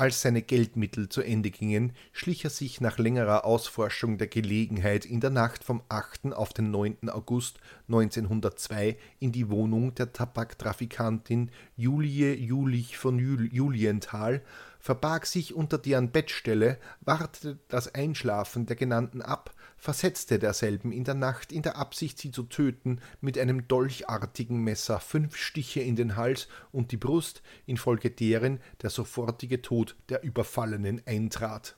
als 0.00 0.22
seine 0.22 0.40
Geldmittel 0.40 1.10
zu 1.10 1.20
Ende 1.20 1.50
gingen, 1.50 1.92
schlich 2.12 2.44
er 2.44 2.48
sich 2.48 2.80
nach 2.80 2.96
längerer 2.96 3.44
Ausforschung 3.44 4.16
der 4.16 4.28
Gelegenheit 4.28 5.04
in 5.04 5.20
der 5.20 5.28
Nacht 5.28 5.62
vom 5.62 5.82
8. 5.90 6.32
auf 6.32 6.54
den 6.54 6.70
9. 6.70 7.10
August 7.10 7.60
1902 7.88 8.96
in 9.18 9.30
die 9.30 9.50
Wohnung 9.50 9.94
der 9.94 10.14
Tabaktrafikantin 10.14 11.50
Julie 11.76 12.32
Julich 12.32 12.96
von 12.96 13.18
Julienthal 13.18 14.40
verbarg 14.78 15.26
sich 15.26 15.54
unter 15.54 15.76
deren 15.76 16.10
Bettstelle, 16.10 16.78
wartete 17.02 17.58
das 17.68 17.94
Einschlafen 17.94 18.64
der 18.64 18.76
Genannten 18.76 19.20
ab, 19.20 19.54
versetzte 19.80 20.38
derselben 20.38 20.92
in 20.92 21.04
der 21.04 21.14
Nacht 21.14 21.50
in 21.50 21.62
der 21.62 21.76
Absicht, 21.76 22.18
sie 22.18 22.30
zu 22.30 22.44
töten, 22.44 23.00
mit 23.20 23.38
einem 23.38 23.66
dolchartigen 23.66 24.62
Messer 24.62 25.00
fünf 25.00 25.36
Stiche 25.36 25.80
in 25.80 25.96
den 25.96 26.16
Hals 26.16 26.48
und 26.70 26.92
die 26.92 26.98
Brust, 26.98 27.42
infolge 27.66 28.10
deren 28.10 28.60
der 28.82 28.90
sofortige 28.90 29.62
Tod 29.62 29.96
der 30.10 30.22
Überfallenen 30.22 31.02
eintrat. 31.06 31.76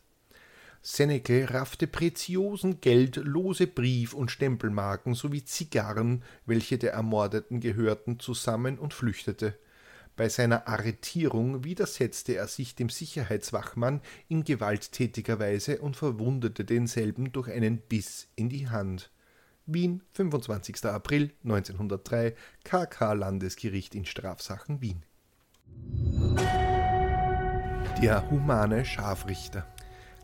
Seneca 0.85 1.45
raffte 1.45 1.87
Preziosen, 1.87 2.81
Geld, 2.81 3.15
lose 3.15 3.69
Brief- 3.69 4.15
und 4.15 4.33
Stempelmarken 4.33 5.15
sowie 5.15 5.45
Zigarren, 5.45 6.25
welche 6.45 6.79
der 6.79 6.93
Ermordeten 6.95 7.61
gehörten, 7.61 8.19
zusammen 8.19 8.81
und 8.81 8.93
flüchtete. 8.93 9.57
Bei 10.17 10.29
seiner 10.29 10.69
Arretierung 10.69 11.65
widersetzte 11.65 12.35
er 12.35 12.47
sich 12.47 12.75
dem 12.75 12.91
Sicherheitswachmann 12.91 14.03
in 14.29 14.45
gewalttätiger 14.45 15.39
Weise 15.39 15.81
und 15.81 15.97
verwundete 15.97 16.65
denselben 16.65 17.33
durch 17.33 17.51
einen 17.51 17.79
Biss 17.79 18.29
in 18.37 18.51
die 18.51 18.69
Hand. 18.69 19.11
Wien, 19.65 20.03
25. 20.13 20.85
April 20.87 21.31
1903, 21.45 22.35
KK 22.65 23.13
Landesgericht 23.15 23.95
in 23.95 24.05
Strafsachen 24.05 24.83
Wien. 24.83 25.03
Der 28.03 28.29
humane 28.31 28.85
Scharfrichter. 28.85 29.67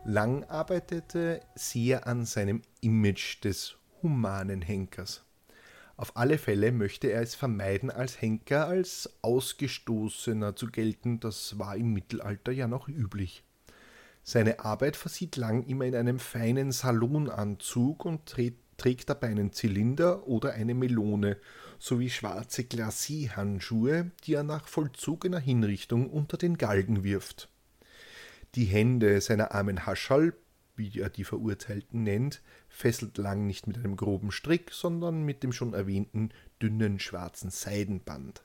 Lang 0.05 0.45
arbeitete 0.45 1.41
sehr 1.55 2.07
an 2.07 2.25
seinem 2.25 2.63
Image 2.81 3.45
des 3.45 3.77
humanen 4.03 4.63
Henkers. 4.63 5.25
Auf 5.99 6.17
alle 6.17 6.39
Fälle 6.39 6.71
möchte 6.71 7.09
er 7.09 7.23
es 7.23 7.35
vermeiden, 7.35 7.91
als 7.91 8.23
Henker, 8.23 8.69
als 8.69 9.19
Ausgestoßener 9.21 10.55
zu 10.55 10.69
gelten, 10.69 11.19
das 11.19 11.59
war 11.59 11.77
im 11.77 11.93
Mittelalter 11.93 12.53
ja 12.53 12.69
noch 12.69 12.89
üblich. 12.89 13.43
Seine 14.23 14.61
Arbeit 14.61 14.95
versieht 14.95 15.35
Lang 15.35 15.67
immer 15.67 15.87
in 15.87 15.97
einem 15.97 16.21
feinen 16.21 16.71
Salonanzug 16.71 18.05
und 18.05 18.33
trägt 18.77 19.11
dabei 19.11 19.27
einen 19.27 19.53
Zylinder 19.53 20.29
oder 20.29 20.53
eine 20.53 20.75
Melone 20.75 21.37
sowie 21.81 22.11
schwarze 22.11 22.63
Glacé-Handschuhe, 22.63 24.13
die 24.23 24.35
er 24.35 24.45
nach 24.45 24.69
vollzogener 24.69 25.41
Hinrichtung 25.41 26.11
unter 26.11 26.37
den 26.37 26.59
Galgen 26.59 27.03
wirft. 27.03 27.49
Die 28.55 28.67
Hände 28.67 29.21
seiner 29.21 29.51
armen 29.51 29.85
Haschall 29.85 30.33
wie 30.79 31.01
er 31.01 31.11
die 31.11 31.25
Verurteilten 31.25 32.03
nennt, 32.03 32.41
fesselt 32.79 33.19
Lang 33.19 33.45
nicht 33.45 33.67
mit 33.67 33.77
einem 33.77 33.97
groben 33.97 34.31
Strick, 34.31 34.71
sondern 34.71 35.25
mit 35.25 35.43
dem 35.43 35.53
schon 35.53 35.75
erwähnten 35.75 36.31
dünnen 36.63 37.01
schwarzen 37.01 37.51
Seidenband. 37.51 38.45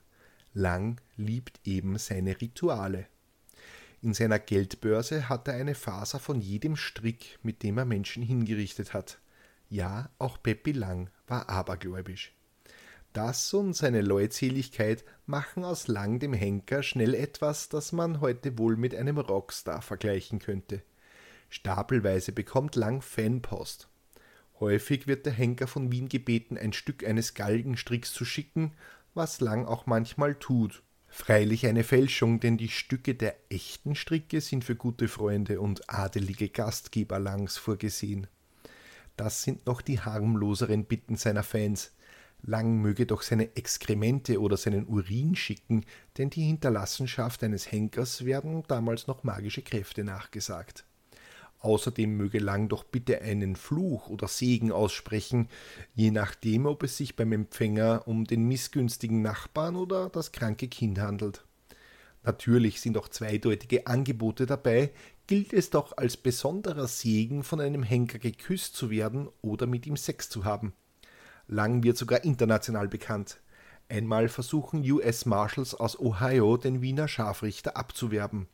Lang 0.52 1.00
liebt 1.16 1.60
eben 1.64 1.98
seine 1.98 2.40
Rituale. 2.40 3.06
In 4.02 4.12
seiner 4.12 4.40
Geldbörse 4.40 5.28
hat 5.28 5.46
er 5.46 5.54
eine 5.54 5.76
Faser 5.76 6.18
von 6.18 6.40
jedem 6.40 6.74
Strick, 6.74 7.38
mit 7.44 7.62
dem 7.62 7.78
er 7.78 7.84
Menschen 7.84 8.24
hingerichtet 8.24 8.92
hat. 8.92 9.20
Ja, 9.68 10.10
auch 10.18 10.42
Peppi 10.42 10.72
Lang 10.72 11.10
war 11.28 11.48
abergläubisch. 11.48 12.34
Das 13.12 13.54
und 13.54 13.74
seine 13.74 14.02
Leutseligkeit 14.02 15.04
machen 15.26 15.64
aus 15.64 15.86
Lang 15.86 16.18
dem 16.18 16.32
Henker 16.32 16.82
schnell 16.82 17.14
etwas, 17.14 17.68
das 17.68 17.92
man 17.92 18.20
heute 18.20 18.58
wohl 18.58 18.76
mit 18.76 18.96
einem 18.96 19.18
Rockstar 19.18 19.80
vergleichen 19.80 20.40
könnte. 20.40 20.82
Stapelweise 21.50 22.32
bekommt 22.32 22.74
Lang 22.74 23.00
Fanpost. 23.00 23.88
Häufig 24.64 25.06
wird 25.06 25.26
der 25.26 25.34
Henker 25.34 25.66
von 25.66 25.92
Wien 25.92 26.08
gebeten, 26.08 26.56
ein 26.56 26.72
Stück 26.72 27.06
eines 27.06 27.34
Galgenstricks 27.34 28.14
zu 28.14 28.24
schicken, 28.24 28.72
was 29.12 29.42
Lang 29.42 29.66
auch 29.66 29.84
manchmal 29.84 30.36
tut. 30.36 30.82
Freilich 31.06 31.66
eine 31.66 31.84
Fälschung, 31.84 32.40
denn 32.40 32.56
die 32.56 32.70
Stücke 32.70 33.14
der 33.14 33.36
echten 33.50 33.94
Stricke 33.94 34.40
sind 34.40 34.64
für 34.64 34.74
gute 34.74 35.06
Freunde 35.06 35.60
und 35.60 35.90
adelige 35.90 36.48
Gastgeber 36.48 37.18
Langs 37.18 37.58
vorgesehen. 37.58 38.26
Das 39.18 39.42
sind 39.42 39.66
noch 39.66 39.82
die 39.82 40.00
harmloseren 40.00 40.86
Bitten 40.86 41.16
seiner 41.16 41.42
Fans. 41.42 41.92
Lang 42.40 42.80
möge 42.80 43.04
doch 43.04 43.20
seine 43.20 43.54
Exkremente 43.56 44.40
oder 44.40 44.56
seinen 44.56 44.86
Urin 44.86 45.34
schicken, 45.34 45.84
denn 46.16 46.30
die 46.30 46.46
Hinterlassenschaft 46.46 47.44
eines 47.44 47.70
Henkers 47.70 48.24
werden 48.24 48.62
damals 48.66 49.08
noch 49.08 49.24
magische 49.24 49.60
Kräfte 49.60 50.04
nachgesagt. 50.04 50.86
Außerdem 51.64 52.18
möge 52.18 52.40
Lang 52.40 52.68
doch 52.68 52.84
bitte 52.84 53.22
einen 53.22 53.56
Fluch 53.56 54.10
oder 54.10 54.28
Segen 54.28 54.70
aussprechen, 54.70 55.48
je 55.94 56.10
nachdem, 56.10 56.66
ob 56.66 56.82
es 56.82 56.98
sich 56.98 57.16
beim 57.16 57.32
Empfänger 57.32 58.02
um 58.04 58.26
den 58.26 58.46
missgünstigen 58.46 59.22
Nachbarn 59.22 59.74
oder 59.74 60.10
das 60.10 60.30
kranke 60.30 60.68
Kind 60.68 60.98
handelt. 60.98 61.42
Natürlich 62.22 62.82
sind 62.82 62.98
auch 62.98 63.08
zweideutige 63.08 63.86
Angebote 63.86 64.44
dabei, 64.44 64.90
gilt 65.26 65.54
es 65.54 65.70
doch 65.70 65.96
als 65.96 66.18
besonderer 66.18 66.86
Segen, 66.86 67.42
von 67.42 67.62
einem 67.62 67.82
Henker 67.82 68.18
geküsst 68.18 68.76
zu 68.76 68.90
werden 68.90 69.30
oder 69.40 69.66
mit 69.66 69.86
ihm 69.86 69.96
Sex 69.96 70.28
zu 70.28 70.44
haben. 70.44 70.74
Lang 71.46 71.82
wird 71.82 71.96
sogar 71.96 72.24
international 72.24 72.88
bekannt. 72.88 73.40
Einmal 73.88 74.28
versuchen 74.28 74.82
US 74.90 75.24
Marshals 75.24 75.74
aus 75.74 75.98
Ohio 75.98 76.58
den 76.58 76.82
Wiener 76.82 77.08
Scharfrichter 77.08 77.78
abzuwerben, 77.78 78.48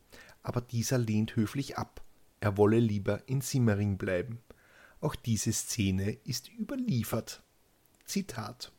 aber 0.45 0.61
dieser 0.61 0.99
lehnt 0.99 1.35
höflich 1.35 1.77
ab 1.77 2.05
er 2.41 2.57
wolle 2.57 2.79
lieber 2.79 3.23
in 3.27 3.41
Simmering 3.41 3.99
bleiben. 3.99 4.41
Auch 5.01 5.15
diese 5.15 5.53
Szene 5.53 6.19
ist 6.25 6.51
überliefert. 6.59 7.43
Zitat 8.05 8.73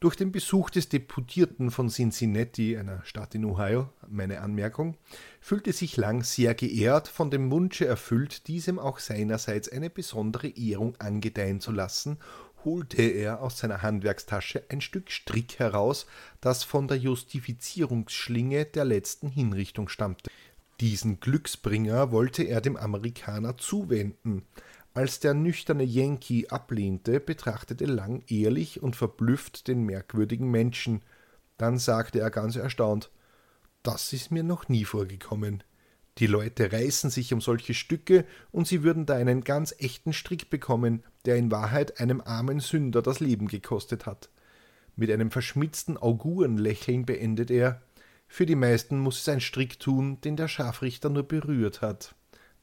Durch 0.00 0.16
den 0.16 0.32
Besuch 0.32 0.68
des 0.70 0.88
Deputierten 0.88 1.70
von 1.70 1.88
Cincinnati, 1.88 2.76
einer 2.76 3.04
Stadt 3.04 3.34
in 3.34 3.44
Ohio, 3.44 3.88
meine 4.08 4.40
Anmerkung, 4.40 4.96
fühlte 5.40 5.72
sich 5.72 5.96
Lang 5.96 6.24
sehr 6.24 6.54
geehrt, 6.54 7.08
von 7.08 7.30
dem 7.30 7.50
Wunsche 7.50 7.86
erfüllt, 7.86 8.48
diesem 8.48 8.78
auch 8.78 8.98
seinerseits 8.98 9.68
eine 9.68 9.90
besondere 9.90 10.48
Ehrung 10.48 10.96
angedeihen 10.96 11.60
zu 11.60 11.72
lassen, 11.72 12.18
holte 12.64 13.02
er 13.02 13.42
aus 13.42 13.58
seiner 13.58 13.82
Handwerkstasche 13.82 14.64
ein 14.68 14.80
Stück 14.80 15.10
Strick 15.10 15.58
heraus, 15.58 16.06
das 16.40 16.64
von 16.64 16.88
der 16.88 16.96
Justifizierungsschlinge 16.96 18.66
der 18.66 18.84
letzten 18.84 19.28
Hinrichtung 19.28 19.88
stammte. 19.88 20.30
Diesen 20.82 21.20
Glücksbringer 21.20 22.10
wollte 22.10 22.42
er 22.42 22.60
dem 22.60 22.76
Amerikaner 22.76 23.56
zuwenden, 23.56 24.42
als 24.94 25.20
der 25.20 25.32
nüchterne 25.32 25.84
Yankee 25.84 26.48
ablehnte, 26.48 27.20
betrachtete 27.20 27.84
Lang 27.84 28.24
ehrlich 28.26 28.82
und 28.82 28.96
verblüfft 28.96 29.68
den 29.68 29.84
merkwürdigen 29.84 30.50
Menschen. 30.50 31.02
Dann 31.56 31.78
sagte 31.78 32.18
er 32.18 32.30
ganz 32.30 32.56
erstaunt 32.56 33.12
Das 33.84 34.12
ist 34.12 34.32
mir 34.32 34.42
noch 34.42 34.68
nie 34.68 34.84
vorgekommen. 34.84 35.62
Die 36.18 36.26
Leute 36.26 36.72
reißen 36.72 37.10
sich 37.10 37.32
um 37.32 37.40
solche 37.40 37.74
Stücke, 37.74 38.24
und 38.50 38.66
sie 38.66 38.82
würden 38.82 39.06
da 39.06 39.14
einen 39.14 39.44
ganz 39.44 39.72
echten 39.78 40.12
Strick 40.12 40.50
bekommen, 40.50 41.04
der 41.26 41.36
in 41.36 41.52
Wahrheit 41.52 42.00
einem 42.00 42.20
armen 42.20 42.58
Sünder 42.58 43.02
das 43.02 43.20
Leben 43.20 43.46
gekostet 43.46 44.04
hat. 44.04 44.30
Mit 44.96 45.12
einem 45.12 45.30
verschmitzten 45.30 45.96
Augurenlächeln 45.96 47.06
beendet 47.06 47.52
er 47.52 47.80
Für 48.34 48.46
die 48.46 48.54
meisten 48.54 48.98
muss 48.98 49.20
es 49.20 49.28
ein 49.28 49.42
Strick 49.42 49.78
tun, 49.78 50.18
den 50.22 50.36
der 50.36 50.48
Scharfrichter 50.48 51.10
nur 51.10 51.24
berührt 51.24 51.82
hat. 51.82 52.14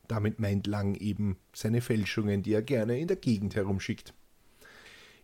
Damit 0.08 0.40
meint 0.40 0.66
Lang 0.66 0.96
eben 0.96 1.38
seine 1.54 1.82
Fälschungen, 1.82 2.42
die 2.42 2.54
er 2.54 2.64
gerne 2.64 2.98
in 2.98 3.08
der 3.08 3.18
Gegend 3.18 3.56
herumschickt. 3.56 4.16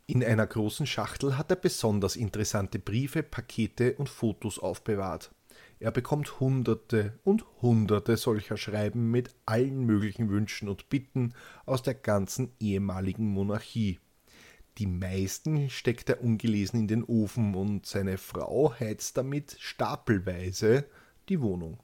In 0.06 0.24
einer 0.24 0.46
großen 0.46 0.86
Schachtel 0.86 1.40
hat 1.40 1.50
er 1.50 1.56
besonders 1.56 2.16
interessante 2.16 2.78
Briefe, 2.78 3.24
Pakete 3.24 3.96
und 3.96 4.08
Fotos 4.08 4.60
aufbewahrt. 4.60 5.32
Er 5.80 5.90
bekommt 5.90 6.40
Hunderte 6.40 7.18
und 7.24 7.44
Hunderte 7.64 8.16
solcher 8.16 8.58
Schreiben 8.58 9.10
mit 9.10 9.34
allen 9.48 9.84
möglichen 9.88 10.30
Wünschen 10.30 10.70
und 10.70 10.90
Bitten 10.90 11.34
aus 11.66 11.82
der 11.82 11.96
ganzen 11.96 12.52
ehemaligen 12.60 13.26
Monarchie. 13.26 14.00
Die 14.78 14.88
meisten 14.88 15.70
steckt 15.70 16.10
er 16.10 16.22
ungelesen 16.22 16.82
in 16.82 16.88
den 16.88 17.04
Ofen 17.04 17.56
und 17.56 17.86
seine 17.86 18.18
Frau 18.18 18.74
heizt 18.78 19.16
damit 19.16 19.56
stapelweise 19.60 20.86
die 21.30 21.40
Wohnung. 21.40 21.80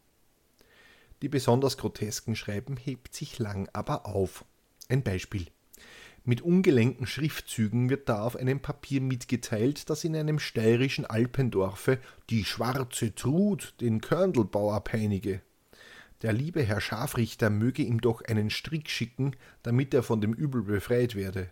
Die 1.21 1.29
besonders 1.29 1.77
grotesken 1.77 2.35
Schreiben 2.35 2.75
hebt 2.75 3.13
sich 3.13 3.39
lang 3.39 3.69
aber 3.71 4.05
auf. 4.05 4.43
Ein 4.89 5.03
Beispiel. 5.03 5.47
Mit 6.23 6.41
ungelenken 6.41 7.07
Schriftzügen 7.07 7.89
wird 7.89 8.09
da 8.09 8.23
auf 8.23 8.35
einem 8.35 8.59
Papier 8.59 9.01
mitgeteilt, 9.01 9.89
dass 9.89 10.03
in 10.03 10.15
einem 10.15 10.37
steirischen 10.37 11.05
Alpendorfe 11.05 11.97
die 12.29 12.43
schwarze 12.43 13.15
Trud 13.15 13.73
den 13.79 14.01
Körndelbauer 14.01 14.83
peinige. 14.83 15.41
Der 16.21 16.33
liebe 16.33 16.61
Herr 16.61 16.81
Scharfrichter 16.81 17.49
möge 17.49 17.81
ihm 17.81 18.01
doch 18.01 18.21
einen 18.21 18.51
Strick 18.51 18.89
schicken, 18.89 19.35
damit 19.63 19.93
er 19.93 20.03
von 20.03 20.21
dem 20.21 20.33
Übel 20.33 20.61
befreit 20.61 21.15
werde. 21.15 21.49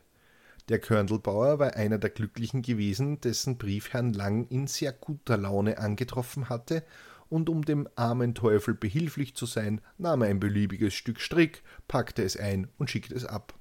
Der 0.70 0.78
Körndelbauer 0.78 1.58
war 1.58 1.76
einer 1.76 1.98
der 1.98 2.12
Glücklichen 2.12 2.62
gewesen, 2.62 3.20
dessen 3.22 3.58
Brief 3.58 3.92
Herrn 3.92 4.14
Lang 4.14 4.48
in 4.50 4.68
sehr 4.68 4.94
guter 4.94 5.36
Laune 5.36 5.80
angetroffen 5.80 6.48
hatte 6.48 6.84
und 7.28 7.50
um 7.50 7.66
dem 7.66 7.90
armen 7.96 8.36
Teufel 8.36 8.76
behilflich 8.76 9.36
zu 9.36 9.48
sein, 9.48 9.82
nahm 9.98 10.22
er 10.22 10.30
ein 10.30 10.40
beliebiges 10.40 10.94
Stück 10.94 11.22
Strick, 11.22 11.64
packte 11.88 12.22
es 12.22 12.38
ein 12.38 12.68
und 12.78 12.92
schickte 12.92 13.16
es 13.16 13.26
ab. 13.26 13.56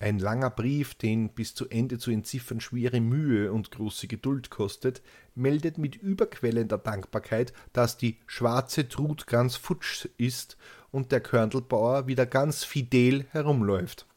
Ein 0.00 0.18
langer 0.18 0.50
Brief, 0.50 0.96
den 0.96 1.28
bis 1.30 1.54
zu 1.54 1.68
Ende 1.68 1.98
zu 1.98 2.10
entziffern 2.10 2.60
schwere 2.60 3.00
Mühe 3.00 3.52
und 3.52 3.70
große 3.70 4.08
Geduld 4.08 4.50
kostet, 4.50 5.00
meldet 5.36 5.78
mit 5.78 5.94
überquellender 5.94 6.78
Dankbarkeit, 6.78 7.52
dass 7.72 7.96
die 7.96 8.18
schwarze 8.26 8.88
Trut 8.88 9.28
ganz 9.28 9.54
futsch 9.54 10.08
ist 10.16 10.56
und 10.90 11.12
der 11.12 11.20
Körndelbauer 11.20 12.08
wieder 12.08 12.26
ganz 12.26 12.64
fidel 12.64 13.26
herumläuft. 13.30 14.07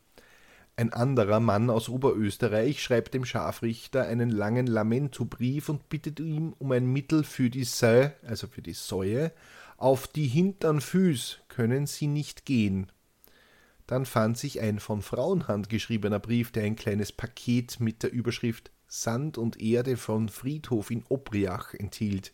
Ein 0.77 0.93
anderer 0.93 1.39
Mann 1.39 1.69
aus 1.69 1.89
Oberösterreich 1.89 2.81
schreibt 2.81 3.13
dem 3.13 3.25
Scharfrichter 3.25 4.07
einen 4.07 4.29
langen 4.29 4.67
Lamentobrief 4.67 5.69
und 5.69 5.89
bittet 5.89 6.19
ihn 6.19 6.53
um 6.57 6.71
ein 6.71 6.85
Mittel 6.85 7.23
für 7.23 7.49
die 7.49 7.65
Säue, 7.65 8.13
also 8.25 8.47
für 8.47 8.61
die 8.61 8.73
Säue. 8.73 9.31
Auf 9.77 10.07
die 10.07 10.27
hintern 10.27 10.81
Füß 10.81 11.39
können 11.49 11.87
sie 11.87 12.07
nicht 12.07 12.45
gehen. 12.45 12.91
Dann 13.87 14.05
fand 14.05 14.37
sich 14.37 14.61
ein 14.61 14.79
von 14.79 15.01
Frauenhand 15.01 15.67
geschriebener 15.67 16.19
Brief, 16.19 16.51
der 16.51 16.63
ein 16.63 16.75
kleines 16.75 17.11
Paket 17.11 17.79
mit 17.79 18.03
der 18.03 18.13
Überschrift 18.13 18.71
Sand 18.87 19.37
und 19.37 19.61
Erde 19.61 19.97
von 19.97 20.29
Friedhof 20.29 20.91
in 20.91 21.03
Obriach 21.09 21.73
enthielt. 21.73 22.33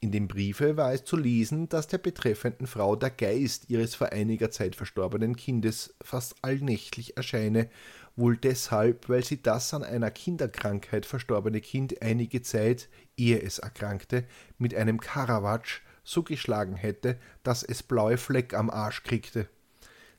In 0.00 0.12
dem 0.12 0.28
Briefe 0.28 0.76
war 0.76 0.92
es 0.92 1.04
zu 1.04 1.16
lesen, 1.16 1.68
dass 1.68 1.86
der 1.86 1.98
betreffenden 1.98 2.66
Frau 2.66 2.96
der 2.96 3.10
Geist 3.10 3.70
ihres 3.70 3.94
vor 3.94 4.12
einiger 4.12 4.50
Zeit 4.50 4.76
verstorbenen 4.76 5.36
Kindes 5.36 5.94
fast 6.02 6.36
allnächtlich 6.42 7.16
erscheine, 7.16 7.70
wohl 8.14 8.36
deshalb, 8.36 9.08
weil 9.08 9.24
sie 9.24 9.42
das 9.42 9.72
an 9.72 9.82
einer 9.82 10.10
Kinderkrankheit 10.10 11.06
verstorbene 11.06 11.60
Kind 11.60 12.02
einige 12.02 12.42
Zeit, 12.42 12.88
ehe 13.16 13.40
es 13.40 13.58
erkrankte, 13.58 14.24
mit 14.58 14.74
einem 14.74 15.00
Karawatsch 15.00 15.80
so 16.04 16.22
geschlagen 16.22 16.76
hätte, 16.76 17.18
dass 17.42 17.62
es 17.62 17.82
blaue 17.82 18.16
Fleck 18.16 18.54
am 18.54 18.70
Arsch 18.70 19.02
kriegte. 19.02 19.48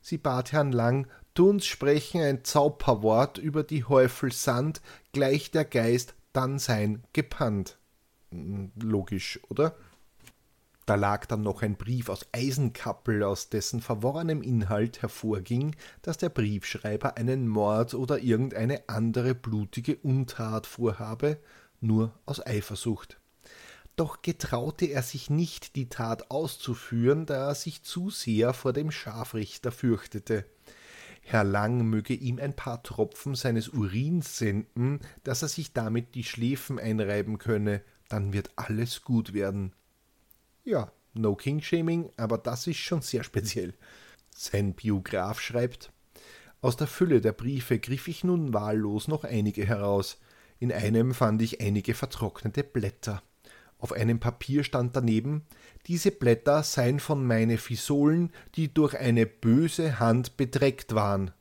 Sie 0.02 0.18
bat 0.18 0.52
Herrn 0.52 0.72
Lang, 0.72 1.08
tun's 1.34 1.66
sprechen 1.66 2.22
ein 2.22 2.44
Zauberwort 2.44 3.38
über 3.38 3.64
die 3.64 3.84
Häufel 3.84 4.32
Sand, 4.32 4.82
gleich 5.12 5.52
der 5.52 5.66
Geist 5.66 6.16
dann 6.34 6.60
sein 6.60 7.04
gepannt. 7.14 7.77
Hm, 8.32 8.72
logisch, 8.82 9.40
oder? 9.50 9.76
Da 10.88 10.96
lag 10.96 11.26
dann 11.26 11.42
noch 11.42 11.64
ein 11.64 11.76
Brief 11.76 12.08
aus 12.08 12.26
Eisenkappel, 12.32 13.22
aus 13.22 13.50
dessen 13.50 13.82
verworrenem 13.82 14.42
Inhalt 14.42 15.02
hervorging, 15.02 15.76
dass 16.02 16.18
der 16.18 16.30
Briefschreiber 16.30 17.18
einen 17.18 17.50
Mord 17.50 17.94
oder 17.94 18.20
irgendeine 18.20 18.88
andere 18.88 19.36
blutige 19.36 19.98
Untat 19.98 20.66
vorhabe, 20.66 21.40
nur 21.82 22.14
aus 22.26 22.46
Eifersucht. 22.46 23.20
Doch 23.98 24.22
getraute 24.22 24.86
er 24.86 25.02
sich 25.02 25.30
nicht, 25.30 25.76
die 25.76 25.90
Tat 25.90 26.32
auszuführen, 26.32 27.26
da 27.26 27.50
er 27.50 27.56
sich 27.56 27.84
zu 27.84 28.10
sehr 28.10 28.54
vor 28.54 28.72
dem 28.72 28.90
Scharfrichter 28.90 29.74
fürchtete. 29.74 30.46
Herr 31.22 31.44
Lang 31.44 31.86
möge 31.90 32.14
ihm 32.14 32.40
ein 32.40 32.56
paar 32.56 32.82
Tropfen 32.84 33.36
seines 33.36 33.68
Urins 33.68 34.38
senden, 34.38 35.02
dass 35.26 35.42
er 35.42 35.50
sich 35.50 35.74
damit 35.74 36.16
die 36.16 36.24
Schläfen 36.24 36.80
einreiben 36.80 37.40
könne, 37.40 37.82
dann 38.10 38.34
wird 38.34 38.52
alles 38.56 39.04
gut 39.04 39.34
werden. 39.34 39.74
Ja, 40.64 40.92
no 41.14 41.36
King-Shaming, 41.36 42.12
aber 42.18 42.38
das 42.38 42.68
ist 42.68 42.78
schon 42.78 43.02
sehr 43.02 43.24
speziell. 43.24 43.74
Sein 44.36 44.74
Biograf 44.74 45.40
schreibt, 45.40 45.92
aus 46.62 46.76
der 46.76 46.88
Fülle 46.88 47.22
der 47.22 47.34
Briefe 47.34 47.80
griff 47.80 48.08
ich 48.08 48.24
nun 48.24 48.54
wahllos 48.54 49.08
noch 49.08 49.24
einige 49.24 49.66
heraus. 49.66 50.20
In 50.60 50.72
einem 50.72 51.14
fand 51.14 51.42
ich 51.42 51.62
einige 51.62 51.94
vertrocknete 51.94 52.64
Blätter. 52.64 53.22
Auf 53.80 53.92
einem 53.92 54.20
Papier 54.20 54.64
stand 54.64 54.96
daneben, 54.96 55.44
diese 55.86 56.10
Blätter 56.10 56.64
seien 56.64 57.00
von 57.00 57.26
meine 57.26 57.60
Fisolen, 57.60 58.32
die 58.56 58.74
durch 58.74 58.98
eine 58.98 59.28
böse 59.28 60.00
Hand 60.00 60.36
bedreckt 60.36 60.96
waren. 60.96 61.32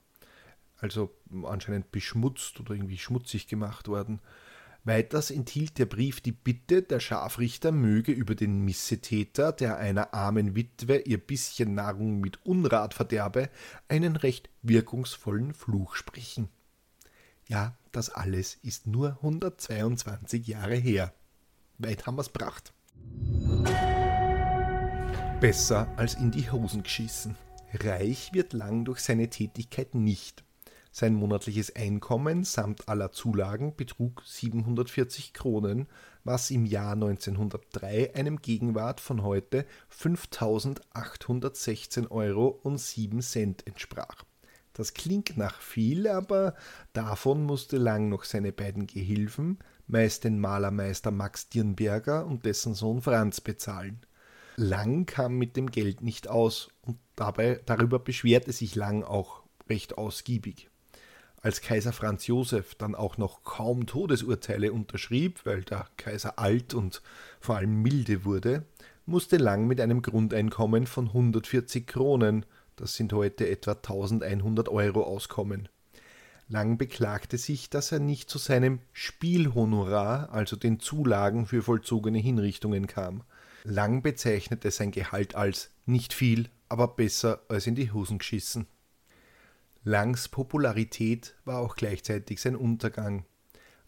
Also 0.79 1.11
anscheinend 1.45 1.91
beschmutzt 1.91 2.61
oder 2.61 2.75
irgendwie 2.75 2.99
schmutzig 2.99 3.49
gemacht 3.49 3.89
worden. 3.89 4.21
Weiters 4.87 5.33
enthielt 5.33 5.79
der 5.79 5.87
Brief 5.87 6.21
die 6.21 6.31
Bitte, 6.31 6.81
der 6.81 7.01
Scharfrichter 7.01 7.73
möge 7.73 8.13
über 8.13 8.37
den 8.37 8.61
Missetäter, 8.61 9.51
der 9.51 9.79
einer 9.79 10.15
armen 10.15 10.55
Witwe 10.55 10.99
ihr 10.99 11.19
bisschen 11.19 11.75
Nahrung 11.75 12.21
mit 12.21 12.47
Unrat 12.47 12.95
verderbe, 12.95 13.51
einen 13.89 14.15
recht 14.15 14.49
wirkungsvollen 14.63 15.55
Fluch 15.55 15.97
sprechen. 15.97 16.49
Ja, 17.49 17.77
das 17.91 18.11
alles 18.11 18.55
ist 18.63 18.87
nur 18.87 19.17
122 19.23 20.47
Jahre 20.47 20.77
her. 20.77 21.13
Weit 21.79 22.07
haben 22.07 22.17
wir's 22.17 22.29
bracht. 22.29 22.73
Besser 25.41 25.93
als 25.97 26.15
in 26.15 26.31
die 26.31 26.49
Hosen 26.53 26.85
geschissen. 26.85 27.37
Reich 27.75 28.33
wird 28.33 28.53
Lang 28.53 28.85
durch 28.85 29.01
seine 29.01 29.29
Tätigkeit 29.31 29.97
nicht. 29.97 30.46
Sein 30.99 31.13
monatliches 31.13 31.77
Einkommen 31.77 32.43
samt 32.43 32.89
aller 32.89 33.13
Zulagen 33.13 33.77
betrug 33.77 34.23
740 34.25 35.35
Kronen, 35.35 35.89
was 36.25 36.51
im 36.51 36.65
Jahr 36.65 36.95
1903 36.95 38.15
einem 38.15 38.41
Gegenwart 38.41 39.03
von 39.03 39.23
heute 39.23 39.67
5.816 39.95 42.11
Euro 42.11 42.59
und 42.63 42.81
7 42.81 43.21
Cent 43.21 43.67
entsprach. 43.67 44.25
Das 44.73 44.95
klingt 44.95 45.37
nach 45.37 45.61
viel, 45.61 46.09
aber 46.09 46.55
davon 46.95 47.45
musste 47.45 47.77
Lang 47.77 48.09
noch 48.09 48.25
seine 48.25 48.53
beiden 48.53 48.87
Gehilfen, 48.87 49.59
meist 49.87 50.25
den 50.25 50.41
Malermeister 50.41 51.11
Max 51.11 51.51
Dirnberger 51.51 52.25
und 52.25 52.47
dessen 52.47 52.73
Sohn 52.73 53.03
Franz 53.03 53.43
bezahlen. 53.43 54.01
Lang 54.57 55.05
kam 55.05 55.37
mit 55.37 55.59
dem 55.59 55.71
Geld 55.71 56.01
nicht 56.01 56.29
aus 56.29 56.71
und 56.81 56.97
dabei, 57.17 57.61
darüber 57.67 57.99
beschwerte 57.99 58.53
sich 58.53 58.77
Lang 58.77 59.05
auch 59.05 59.43
recht 59.69 59.99
ausgiebig. 59.99 60.71
Als 61.47 61.61
Kaiser 61.61 61.93
Franz 61.93 62.27
Josef 62.27 62.75
dann 62.75 62.97
auch 62.97 63.19
noch 63.19 63.45
kaum 63.45 63.87
Todesurteile 63.87 64.73
unterschrieb, 64.73 65.43
weil 65.45 65.63
der 65.63 65.87
Kaiser 65.97 66.41
alt 66.41 66.75
und 66.75 67.03
vor 67.39 67.55
allem 67.55 67.83
milde 67.83 68.25
wurde, 68.25 68.65
musste 69.05 69.37
Lang 69.37 69.69
mit 69.69 69.81
einem 69.81 70.03
Grundeinkommen 70.03 70.89
von 70.89 71.07
140 71.07 71.87
Kronen, 71.87 72.47
das 72.75 72.95
sind 72.97 73.13
heute 73.13 73.49
etwa 73.49 73.75
1100 73.75 74.69
Euro, 74.69 75.05
auskommen. 75.05 75.69
Lang 76.49 76.79
beklagte 76.79 77.39
sich, 77.39 77.71
dass 77.71 77.93
er 77.93 78.01
nicht 78.01 78.29
zu 78.29 78.39
seinem 78.39 78.81
Spielhonorar, 78.93 80.31
also 80.33 80.57
den 80.57 80.81
Zulagen 80.81 81.47
für 81.47 81.63
vollzogene 81.63 82.19
Hinrichtungen 82.19 82.89
kam. 82.89 83.23
Lang 83.63 84.03
bezeichnete 84.03 84.73
sein 84.73 84.91
Gehalt 84.91 85.37
als 85.37 85.71
nicht 85.85 86.13
viel, 86.13 86.49
aber 86.69 86.89
besser 86.89 87.43
als 87.49 87.69
in 87.69 87.77
die 87.77 87.93
Hosen 87.93 88.19
geschissen. 88.19 88.67
Langs 89.89 90.27
Popularität 90.27 91.37
war 91.45 91.61
auch 91.61 91.77
gleichzeitig 91.77 92.41
sein 92.41 92.57
Untergang. 92.57 93.25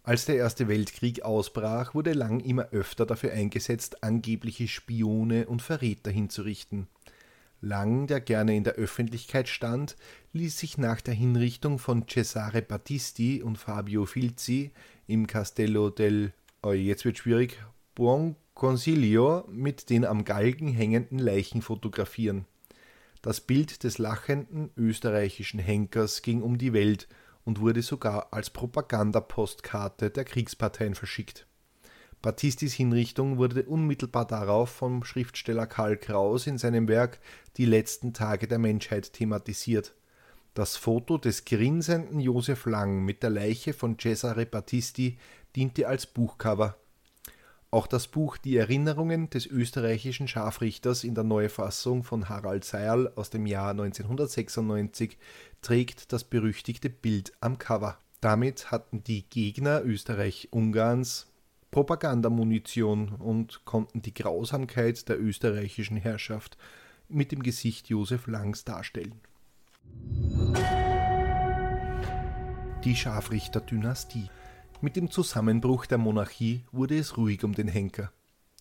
Als 0.05 0.27
der 0.27 0.37
Erste 0.37 0.69
Weltkrieg 0.69 1.23
ausbrach, 1.23 1.93
wurde 1.93 2.13
Lang 2.13 2.39
immer 2.39 2.69
öfter 2.71 3.05
dafür 3.05 3.33
eingesetzt, 3.33 4.05
angebliche 4.05 4.69
Spione 4.69 5.49
und 5.49 5.61
Verräter 5.61 6.13
hinzurichten. 6.13 6.87
Lang, 7.61 8.07
der 8.07 8.21
gerne 8.21 8.55
in 8.55 8.63
der 8.63 8.75
Öffentlichkeit 8.75 9.49
stand, 9.49 9.97
ließ 10.33 10.57
sich 10.57 10.79
nach 10.79 11.01
der 11.01 11.15
Hinrichtung 11.15 11.81
von 11.81 12.07
Cesare 12.07 12.63
Battisti 12.63 13.43
und 13.43 13.59
Fabio 13.59 14.07
Filzi 14.07 14.71
im 15.09 15.27
Castello 15.27 15.91
del, 15.91 16.33
oh, 16.63 16.71
jetzt 16.71 17.07
wird 17.07 17.19
schwierig, 17.19 17.61
Buon 17.97 18.37
Consiglio 18.55 19.49
mit 19.51 19.91
den 19.91 20.05
am 20.05 20.25
Galgen 20.25 20.69
hängenden 20.69 21.19
Leichen 21.19 21.61
fotografieren. 21.61 22.47
Das 23.23 23.41
Bild 23.41 23.83
des 23.83 23.99
lachenden 23.99 24.71
österreichischen 24.77 25.59
Henkers 25.59 26.23
ging 26.23 26.43
um 26.43 26.57
die 26.57 26.73
Welt 26.73 27.09
und 27.45 27.61
wurde 27.61 27.83
sogar 27.83 28.33
als 28.33 28.51
Propagandapostkarte 28.51 30.11
der 30.11 30.25
Kriegsparteien 30.25 30.95
verschickt. 30.95 31.47
Battistis 32.23 32.75
Hinrichtung 32.75 33.39
wurde 33.39 33.65
unmittelbar 33.65 34.27
darauf 34.27 34.71
vom 34.71 35.05
Schriftsteller 35.05 35.67
Karl 35.67 35.97
Kraus 35.97 36.47
in 36.47 36.59
seinem 36.59 36.89
Werk 36.89 37.21
Die 37.57 37.65
letzten 37.65 38.13
Tage 38.13 38.49
der 38.49 38.59
Menschheit 38.59 39.13
thematisiert. 39.13 39.95
Das 40.55 40.77
Foto 40.77 41.19
des 41.19 41.45
grinsenden 41.45 42.19
Josef 42.19 42.67
Lang 42.67 43.05
mit 43.05 43.23
der 43.23 43.31
Leiche 43.31 43.73
von 43.73 43.99
Cesare 43.99 44.47
Battisti 44.47 45.19
diente 45.55 45.87
als 45.87 46.07
Buchcover. 46.07 46.77
Auch 47.71 47.87
das 47.87 48.09
Buch 48.09 48.39
Die 48.39 48.57
Erinnerungen 48.57 49.29
des 49.29 49.45
österreichischen 49.47 50.27
Scharfrichters 50.27 51.05
in 51.05 51.15
der 51.15 51.25
Neufassung 51.25 52.03
von 52.03 52.31
Harald 52.31 52.65
Seierl 52.65 53.13
aus 53.15 53.29
dem 53.29 53.45
Jahr 53.45 53.73
1996 53.73 55.19
trägt 55.61 56.13
das 56.15 56.25
berüchtigte 56.25 56.89
Bild 56.89 57.33
am 57.41 57.59
Cover. 57.59 57.99
Damit 58.23 58.71
hatten 58.71 59.05
die 59.05 59.29
Gegner 59.29 59.83
Österreich-Ungarns 59.85 61.27
Propagandamunition 61.71 63.11
und 63.11 63.67
konnten 63.67 64.01
die 64.01 64.15
Grausamkeit 64.15 65.07
der 65.11 65.21
österreichischen 65.21 65.99
Herrschaft 65.99 66.57
mit 67.11 67.33
dem 67.33 67.43
Gesicht 67.43 67.91
Josef 67.91 68.27
Langs 68.29 68.65
darstellen. 68.65 69.21
Die 72.85 72.97
Scharfrichter-Dynastie. 72.97 74.31
Mit 74.81 74.95
dem 74.95 75.11
Zusammenbruch 75.11 75.87
der 75.87 75.99
Monarchie 75.99 76.65
wurde 76.71 76.97
es 76.97 77.17
ruhig 77.17 77.43
um 77.43 77.53
den 77.53 77.67
Henker. 77.67 78.13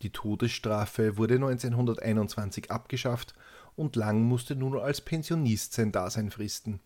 Die 0.01 0.09
Todesstrafe 0.09 1.15
wurde 1.15 1.35
1921 1.35 2.71
abgeschafft 2.71 3.35
und 3.75 3.95
Lang 3.95 4.23
musste 4.23 4.55
nun 4.55 4.79
als 4.79 4.99
Pensionist 5.01 5.73
sein 5.73 5.91
Dasein 5.91 6.31
fristen. 6.31 6.79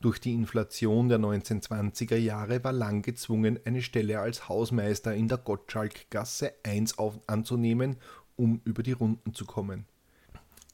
Durch 0.00 0.20
die 0.20 0.32
Inflation 0.32 1.08
der 1.08 1.18
1920er 1.18 2.16
Jahre 2.16 2.62
war 2.62 2.72
Lang 2.72 3.02
gezwungen, 3.02 3.58
eine 3.64 3.82
Stelle 3.82 4.20
als 4.20 4.48
Hausmeister 4.48 5.12
in 5.12 5.26
der 5.26 5.38
Gottschalkgasse 5.38 6.52
1 6.62 6.98
anzunehmen, 7.26 7.96
um 8.36 8.60
über 8.64 8.84
die 8.84 8.92
Runden 8.92 9.34
zu 9.34 9.44
kommen. 9.44 9.86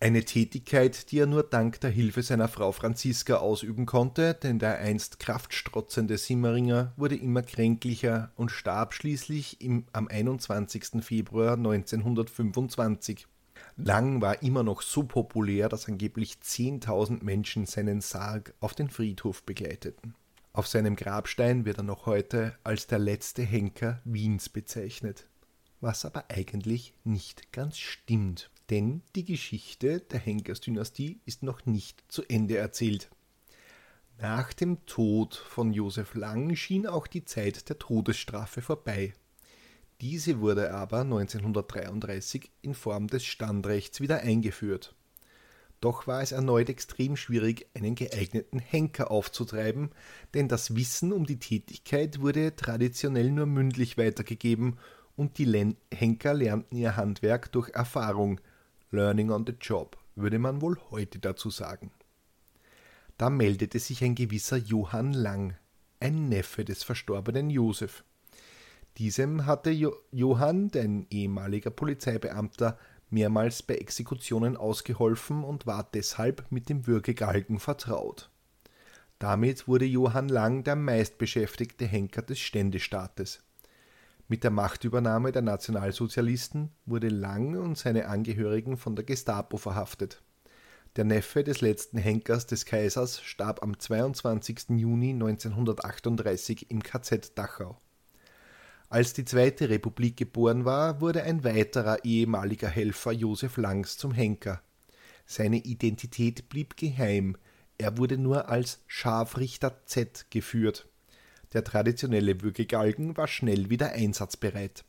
Eine 0.00 0.24
Tätigkeit, 0.24 1.10
die 1.10 1.18
er 1.18 1.26
nur 1.26 1.42
dank 1.42 1.80
der 1.80 1.90
Hilfe 1.90 2.22
seiner 2.22 2.46
Frau 2.46 2.70
Franziska 2.70 3.38
ausüben 3.38 3.84
konnte, 3.84 4.32
denn 4.34 4.60
der 4.60 4.78
einst 4.78 5.18
kraftstrotzende 5.18 6.18
Simmeringer 6.18 6.92
wurde 6.96 7.16
immer 7.16 7.42
kränklicher 7.42 8.30
und 8.36 8.52
starb 8.52 8.94
schließlich 8.94 9.60
im, 9.60 9.86
am 9.92 10.06
21. 10.06 11.02
Februar 11.02 11.54
1925. 11.54 13.26
Lang 13.76 14.20
war 14.20 14.40
immer 14.40 14.62
noch 14.62 14.82
so 14.82 15.02
populär, 15.02 15.68
dass 15.68 15.88
angeblich 15.88 16.36
10.000 16.44 17.24
Menschen 17.24 17.66
seinen 17.66 18.00
Sarg 18.00 18.54
auf 18.60 18.74
den 18.74 18.90
Friedhof 18.90 19.42
begleiteten. 19.42 20.14
Auf 20.52 20.68
seinem 20.68 20.94
Grabstein 20.94 21.64
wird 21.64 21.78
er 21.78 21.84
noch 21.84 22.06
heute 22.06 22.56
als 22.62 22.86
der 22.86 23.00
letzte 23.00 23.42
Henker 23.42 24.00
Wiens 24.04 24.48
bezeichnet. 24.48 25.28
Was 25.80 26.04
aber 26.04 26.24
eigentlich 26.28 26.94
nicht 27.02 27.52
ganz 27.52 27.78
stimmt, 27.78 28.50
denn 28.70 29.02
die 29.14 29.24
Geschichte 29.24 30.00
der 30.00 30.20
Henkersdynastie 30.20 31.20
ist 31.24 31.42
noch 31.42 31.64
nicht 31.66 32.04
zu 32.08 32.22
Ende 32.28 32.56
erzählt. 32.56 33.10
Nach 34.20 34.52
dem 34.52 34.84
Tod 34.84 35.36
von 35.36 35.72
Josef 35.72 36.14
Lang 36.14 36.54
schien 36.56 36.86
auch 36.86 37.06
die 37.06 37.24
Zeit 37.24 37.68
der 37.68 37.78
Todesstrafe 37.78 38.62
vorbei. 38.62 39.14
Diese 40.00 40.40
wurde 40.40 40.74
aber 40.74 41.00
1933 41.00 42.50
in 42.62 42.74
Form 42.74 43.06
des 43.06 43.24
Standrechts 43.24 44.00
wieder 44.00 44.20
eingeführt. 44.20 44.94
Doch 45.80 46.08
war 46.08 46.22
es 46.22 46.32
erneut 46.32 46.68
extrem 46.68 47.16
schwierig, 47.16 47.68
einen 47.74 47.94
geeigneten 47.94 48.58
Henker 48.58 49.12
aufzutreiben, 49.12 49.90
denn 50.34 50.48
das 50.48 50.74
Wissen 50.74 51.12
um 51.12 51.24
die 51.24 51.38
Tätigkeit 51.38 52.20
wurde 52.20 52.56
traditionell 52.56 53.30
nur 53.30 53.46
mündlich 53.46 53.96
weitergegeben 53.96 54.78
und 55.14 55.38
die 55.38 55.74
Henker 55.92 56.34
lernten 56.34 56.76
ihr 56.76 56.96
Handwerk 56.96 57.52
durch 57.52 57.70
Erfahrung, 57.70 58.40
Learning 58.90 59.30
on 59.30 59.44
the 59.46 59.54
Job, 59.60 59.98
würde 60.16 60.38
man 60.38 60.62
wohl 60.62 60.78
heute 60.90 61.18
dazu 61.18 61.50
sagen. 61.50 61.90
Da 63.18 63.30
meldete 63.30 63.78
sich 63.78 64.02
ein 64.02 64.14
gewisser 64.14 64.56
Johann 64.56 65.12
Lang, 65.12 65.56
ein 66.00 66.28
Neffe 66.28 66.64
des 66.64 66.84
verstorbenen 66.84 67.50
Josef. 67.50 68.04
Diesem 68.96 69.46
hatte 69.46 69.70
jo 69.70 69.94
Johann, 70.10 70.70
ein 70.74 71.06
ehemaliger 71.10 71.70
Polizeibeamter, 71.70 72.78
mehrmals 73.10 73.62
bei 73.62 73.76
Exekutionen 73.76 74.56
ausgeholfen 74.56 75.44
und 75.44 75.66
war 75.66 75.88
deshalb 75.92 76.50
mit 76.50 76.68
dem 76.68 76.86
Würgegalgen 76.86 77.58
vertraut. 77.58 78.30
Damit 79.18 79.66
wurde 79.66 79.84
Johann 79.84 80.28
Lang 80.28 80.64
der 80.64 80.76
meistbeschäftigte 80.76 81.86
Henker 81.86 82.22
des 82.22 82.38
Ständestaates. 82.38 83.42
Mit 84.30 84.44
der 84.44 84.50
Machtübernahme 84.50 85.32
der 85.32 85.40
Nationalsozialisten 85.40 86.70
wurde 86.84 87.08
Lang 87.08 87.56
und 87.56 87.78
seine 87.78 88.08
Angehörigen 88.08 88.76
von 88.76 88.94
der 88.94 89.06
Gestapo 89.06 89.56
verhaftet. 89.56 90.22
Der 90.96 91.04
Neffe 91.04 91.42
des 91.42 91.62
letzten 91.62 91.96
Henkers 91.96 92.46
des 92.46 92.66
Kaisers 92.66 93.22
starb 93.22 93.62
am 93.62 93.78
22. 93.78 94.68
Juni 94.76 95.10
1938 95.12 96.70
im 96.70 96.82
KZ 96.82 97.38
Dachau. 97.38 97.80
Als 98.90 99.14
die 99.14 99.24
Zweite 99.24 99.70
Republik 99.70 100.18
geboren 100.18 100.66
war, 100.66 101.00
wurde 101.00 101.22
ein 101.22 101.42
weiterer 101.42 102.04
ehemaliger 102.04 102.68
Helfer 102.68 103.12
Josef 103.12 103.56
Langs 103.56 103.96
zum 103.96 104.12
Henker. 104.12 104.60
Seine 105.24 105.56
Identität 105.56 106.50
blieb 106.50 106.76
geheim, 106.76 107.38
er 107.78 107.96
wurde 107.96 108.18
nur 108.18 108.50
als 108.50 108.82
Scharfrichter 108.86 109.86
Z 109.86 110.26
geführt. 110.30 110.86
Der 111.52 111.64
traditionelle 111.64 112.42
Würgegalgen 112.42 113.16
war 113.16 113.26
schnell 113.26 113.70
wieder 113.70 113.92
einsatzbereit. 113.92 114.84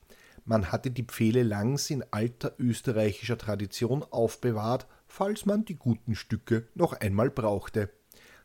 Man 0.45 0.71
hatte 0.71 0.91
die 0.91 1.03
Pfähle 1.03 1.43
Langs 1.43 1.89
in 1.89 2.03
alter 2.11 2.53
österreichischer 2.57 3.37
Tradition 3.37 4.03
aufbewahrt, 4.03 4.87
falls 5.07 5.45
man 5.45 5.65
die 5.65 5.75
guten 5.75 6.15
Stücke 6.15 6.67
noch 6.75 6.93
einmal 6.93 7.29
brauchte. 7.29 7.89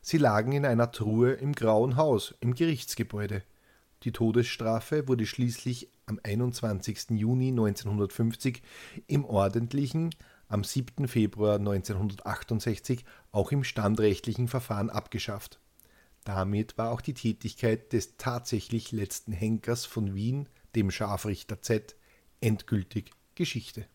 Sie 0.01 0.19
lagen 0.19 0.53
in 0.53 0.67
einer 0.67 0.93
Truhe 0.93 1.33
im 1.33 1.55
Grauen 1.55 1.97
Haus 1.97 2.35
im 2.41 2.55
Gerichtsgebäude. 2.55 3.43
Die 4.03 4.12
Todesstrafe 4.12 5.09
wurde 5.09 5.25
schließlich 5.25 5.89
am 6.05 6.21
21. 6.23 7.11
Juni 7.11 7.49
1950 7.49 8.62
im 9.07 9.25
ordentlichen, 9.25 10.15
am 10.47 10.62
7. 10.62 11.09
Februar 11.09 11.55
1968 11.55 13.05
auch 13.33 13.51
im 13.51 13.65
standrechtlichen 13.65 14.47
Verfahren 14.47 14.91
abgeschafft. 14.91 15.59
Damit 16.25 16.79
war 16.79 16.91
auch 16.91 17.01
die 17.01 17.14
Tätigkeit 17.14 17.93
des 17.93 18.16
tatsächlich 18.16 18.93
letzten 18.93 19.33
Henkers 19.33 19.85
von 19.85 20.14
Wien, 20.14 20.49
dem 20.75 20.91
Scharfrichter 20.91 21.62
Z, 21.62 21.97
endgültig 22.41 23.11
Geschichte 23.35 23.87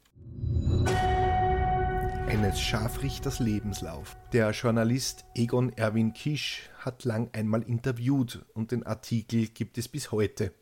eines 2.30 2.61
Scharfrichters 2.61 3.39
Lebenslauf. 3.39 4.15
Der 4.34 4.51
Journalist 4.51 5.25
Egon 5.34 5.73
Erwin 5.73 6.13
Kisch 6.13 6.69
hat 6.77 7.03
lang 7.03 7.30
einmal 7.34 7.63
interviewt 7.63 8.45
und 8.53 8.71
den 8.71 8.86
Artikel 8.86 9.47
gibt 9.47 9.80
es 9.80 9.88
bis 9.88 10.11
heute. 10.11 10.53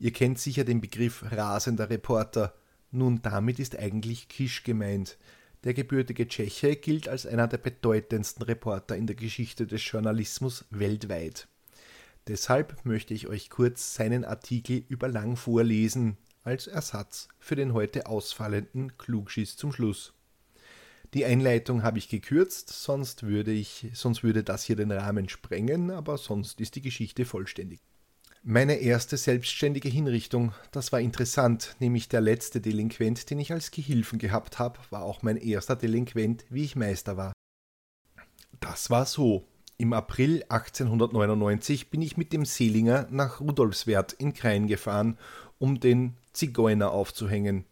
Ihr 0.00 0.12
kennt 0.12 0.40
sicher 0.40 0.64
den 0.64 0.80
Begriff 0.80 1.24
rasender 1.30 1.88
Reporter. 1.88 2.52
Nun, 2.90 3.22
damit 3.22 3.60
ist 3.60 3.78
eigentlich 3.78 4.28
Kisch 4.28 4.64
gemeint. 4.64 5.18
Der 5.64 5.74
gebürtige 5.74 6.28
Tscheche 6.28 6.76
gilt 6.76 7.08
als 7.08 7.26
einer 7.26 7.48
der 7.48 7.58
bedeutendsten 7.58 8.44
Reporter 8.44 8.96
in 8.96 9.06
der 9.06 9.16
Geschichte 9.16 9.66
des 9.66 9.84
Journalismus 9.90 10.64
weltweit. 10.70 11.48
Deshalb 12.28 12.84
möchte 12.84 13.14
ich 13.14 13.26
euch 13.26 13.50
kurz 13.50 13.94
seinen 13.94 14.24
Artikel 14.24 14.84
über 14.88 15.08
lang 15.08 15.36
vorlesen, 15.36 16.16
als 16.44 16.66
Ersatz 16.66 17.28
für 17.40 17.56
den 17.56 17.72
heute 17.72 18.06
ausfallenden 18.06 18.96
Klugschiss 18.98 19.56
zum 19.56 19.72
Schluss. 19.72 20.12
Die 21.14 21.24
Einleitung 21.24 21.82
habe 21.82 21.98
ich 21.98 22.08
gekürzt, 22.08 22.68
sonst 22.68 23.22
würde 23.22 23.52
ich, 23.52 23.86
sonst 23.94 24.22
würde 24.22 24.44
das 24.44 24.64
hier 24.64 24.76
den 24.76 24.92
Rahmen 24.92 25.28
sprengen, 25.28 25.90
aber 25.90 26.18
sonst 26.18 26.60
ist 26.60 26.76
die 26.76 26.82
Geschichte 26.82 27.24
vollständig. 27.24 27.80
Meine 28.44 28.76
erste 28.76 29.16
selbstständige 29.16 29.88
Hinrichtung, 29.88 30.52
das 30.70 30.92
war 30.92 31.00
interessant, 31.00 31.74
nämlich 31.80 32.08
der 32.08 32.20
letzte 32.20 32.60
Delinquent, 32.60 33.30
den 33.30 33.40
ich 33.40 33.52
als 33.52 33.70
Gehilfen 33.70 34.18
gehabt 34.18 34.58
habe, 34.58 34.78
war 34.90 35.02
auch 35.02 35.22
mein 35.22 35.36
erster 35.36 35.76
Delinquent, 35.76 36.44
wie 36.48 36.64
ich 36.64 36.76
Meister 36.76 37.16
war. 37.16 37.32
Das 38.60 38.90
war 38.90 39.06
so. 39.06 39.44
Im 39.76 39.92
April 39.92 40.44
1899 40.48 41.90
bin 41.90 42.02
ich 42.02 42.16
mit 42.16 42.32
dem 42.32 42.44
Seelinger 42.44 43.06
nach 43.10 43.40
Rudolfswerth 43.40 44.12
in 44.14 44.34
Krain 44.34 44.66
gefahren, 44.66 45.18
um 45.58 45.78
den 45.78 46.16
Zigeuner 46.32 46.90
aufzuhängen. 46.90 47.64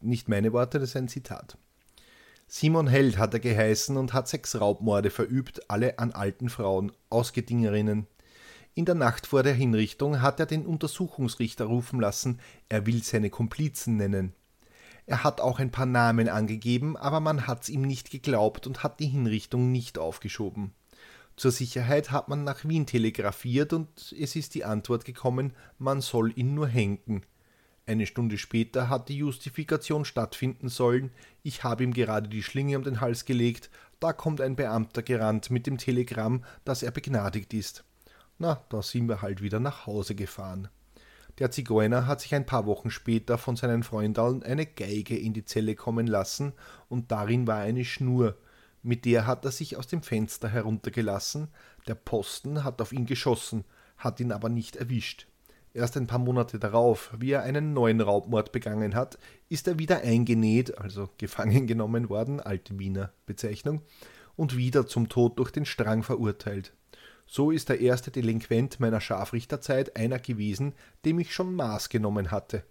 Nicht 0.00 0.28
meine 0.28 0.52
Worte, 0.52 0.78
das 0.78 0.90
ist 0.90 0.96
ein 0.96 1.08
Zitat. 1.08 1.56
Simon 2.46 2.86
Held 2.86 3.18
hat 3.18 3.34
er 3.34 3.40
geheißen 3.40 3.96
und 3.96 4.12
hat 4.12 4.28
sechs 4.28 4.60
Raubmorde 4.60 5.10
verübt, 5.10 5.68
alle 5.68 5.98
an 5.98 6.12
alten 6.12 6.48
Frauen, 6.48 6.92
Ausgedingerinnen. 7.10 8.06
In 8.78 8.84
der 8.84 8.94
Nacht 8.94 9.26
vor 9.26 9.42
der 9.42 9.54
Hinrichtung 9.54 10.20
hat 10.20 10.38
er 10.38 10.44
den 10.44 10.66
Untersuchungsrichter 10.66 11.64
rufen 11.64 11.98
lassen, 11.98 12.40
er 12.68 12.84
will 12.84 13.02
seine 13.02 13.30
Komplizen 13.30 13.96
nennen. 13.96 14.34
Er 15.06 15.24
hat 15.24 15.40
auch 15.40 15.58
ein 15.58 15.70
paar 15.70 15.86
Namen 15.86 16.28
angegeben, 16.28 16.94
aber 16.94 17.20
man 17.20 17.46
hat's 17.46 17.70
ihm 17.70 17.80
nicht 17.80 18.10
geglaubt 18.10 18.66
und 18.66 18.82
hat 18.82 19.00
die 19.00 19.06
Hinrichtung 19.06 19.72
nicht 19.72 19.96
aufgeschoben. 19.96 20.72
Zur 21.36 21.52
Sicherheit 21.52 22.10
hat 22.10 22.28
man 22.28 22.44
nach 22.44 22.66
Wien 22.66 22.84
telegrafiert 22.84 23.72
und 23.72 24.14
es 24.20 24.36
ist 24.36 24.54
die 24.54 24.66
Antwort 24.66 25.06
gekommen, 25.06 25.54
man 25.78 26.02
soll 26.02 26.38
ihn 26.38 26.52
nur 26.52 26.68
henken. 26.68 27.22
Eine 27.86 28.04
Stunde 28.04 28.36
später 28.36 28.90
hat 28.90 29.08
die 29.08 29.16
Justifikation 29.16 30.04
stattfinden 30.04 30.68
sollen, 30.68 31.12
ich 31.42 31.64
habe 31.64 31.82
ihm 31.82 31.94
gerade 31.94 32.28
die 32.28 32.42
Schlinge 32.42 32.76
um 32.76 32.84
den 32.84 33.00
Hals 33.00 33.24
gelegt, 33.24 33.70
da 34.00 34.12
kommt 34.12 34.42
ein 34.42 34.54
Beamter 34.54 35.02
gerannt 35.02 35.50
mit 35.50 35.66
dem 35.66 35.78
Telegramm, 35.78 36.44
dass 36.66 36.82
er 36.82 36.90
begnadigt 36.90 37.54
ist. 37.54 37.82
Na, 38.38 38.62
da 38.68 38.82
sind 38.82 39.08
wir 39.08 39.22
halt 39.22 39.40
wieder 39.42 39.60
nach 39.60 39.86
Hause 39.86 40.14
gefahren. 40.14 40.68
Der 41.38 41.50
Zigeuner 41.50 42.06
hat 42.06 42.20
sich 42.20 42.34
ein 42.34 42.46
paar 42.46 42.66
Wochen 42.66 42.90
später 42.90 43.38
von 43.38 43.56
seinen 43.56 43.82
Freunden 43.82 44.42
eine 44.42 44.66
Geige 44.66 45.16
in 45.16 45.32
die 45.34 45.44
Zelle 45.44 45.74
kommen 45.74 46.06
lassen, 46.06 46.52
und 46.88 47.10
darin 47.10 47.46
war 47.46 47.58
eine 47.58 47.84
Schnur, 47.84 48.36
mit 48.82 49.04
der 49.04 49.26
hat 49.26 49.44
er 49.44 49.50
sich 49.50 49.76
aus 49.76 49.86
dem 49.86 50.02
Fenster 50.02 50.48
heruntergelassen, 50.48 51.48
der 51.88 51.94
Posten 51.94 52.62
hat 52.62 52.80
auf 52.80 52.92
ihn 52.92 53.06
geschossen, 53.06 53.64
hat 53.98 54.20
ihn 54.20 54.32
aber 54.32 54.48
nicht 54.48 54.76
erwischt. 54.76 55.26
Erst 55.74 55.96
ein 55.96 56.06
paar 56.06 56.18
Monate 56.18 56.58
darauf, 56.58 57.12
wie 57.18 57.32
er 57.32 57.42
einen 57.42 57.74
neuen 57.74 58.00
Raubmord 58.00 58.52
begangen 58.52 58.94
hat, 58.94 59.18
ist 59.50 59.68
er 59.68 59.78
wieder 59.78 60.00
eingenäht, 60.00 60.78
also 60.78 61.10
gefangen 61.18 61.66
genommen 61.66 62.08
worden, 62.08 62.40
alte 62.40 62.78
Wiener 62.78 63.12
Bezeichnung, 63.26 63.82
und 64.36 64.56
wieder 64.56 64.86
zum 64.86 65.10
Tod 65.10 65.38
durch 65.38 65.50
den 65.50 65.66
Strang 65.66 66.02
verurteilt. 66.02 66.72
So 67.26 67.50
ist 67.50 67.68
der 67.68 67.80
erste 67.80 68.10
Delinquent 68.10 68.78
meiner 68.78 69.00
Scharfrichterzeit 69.00 69.96
einer 69.96 70.18
gewesen, 70.18 70.74
dem 71.04 71.18
ich 71.18 71.34
schon 71.34 71.54
Maß 71.54 71.88
genommen 71.88 72.30
hatte. 72.30 72.64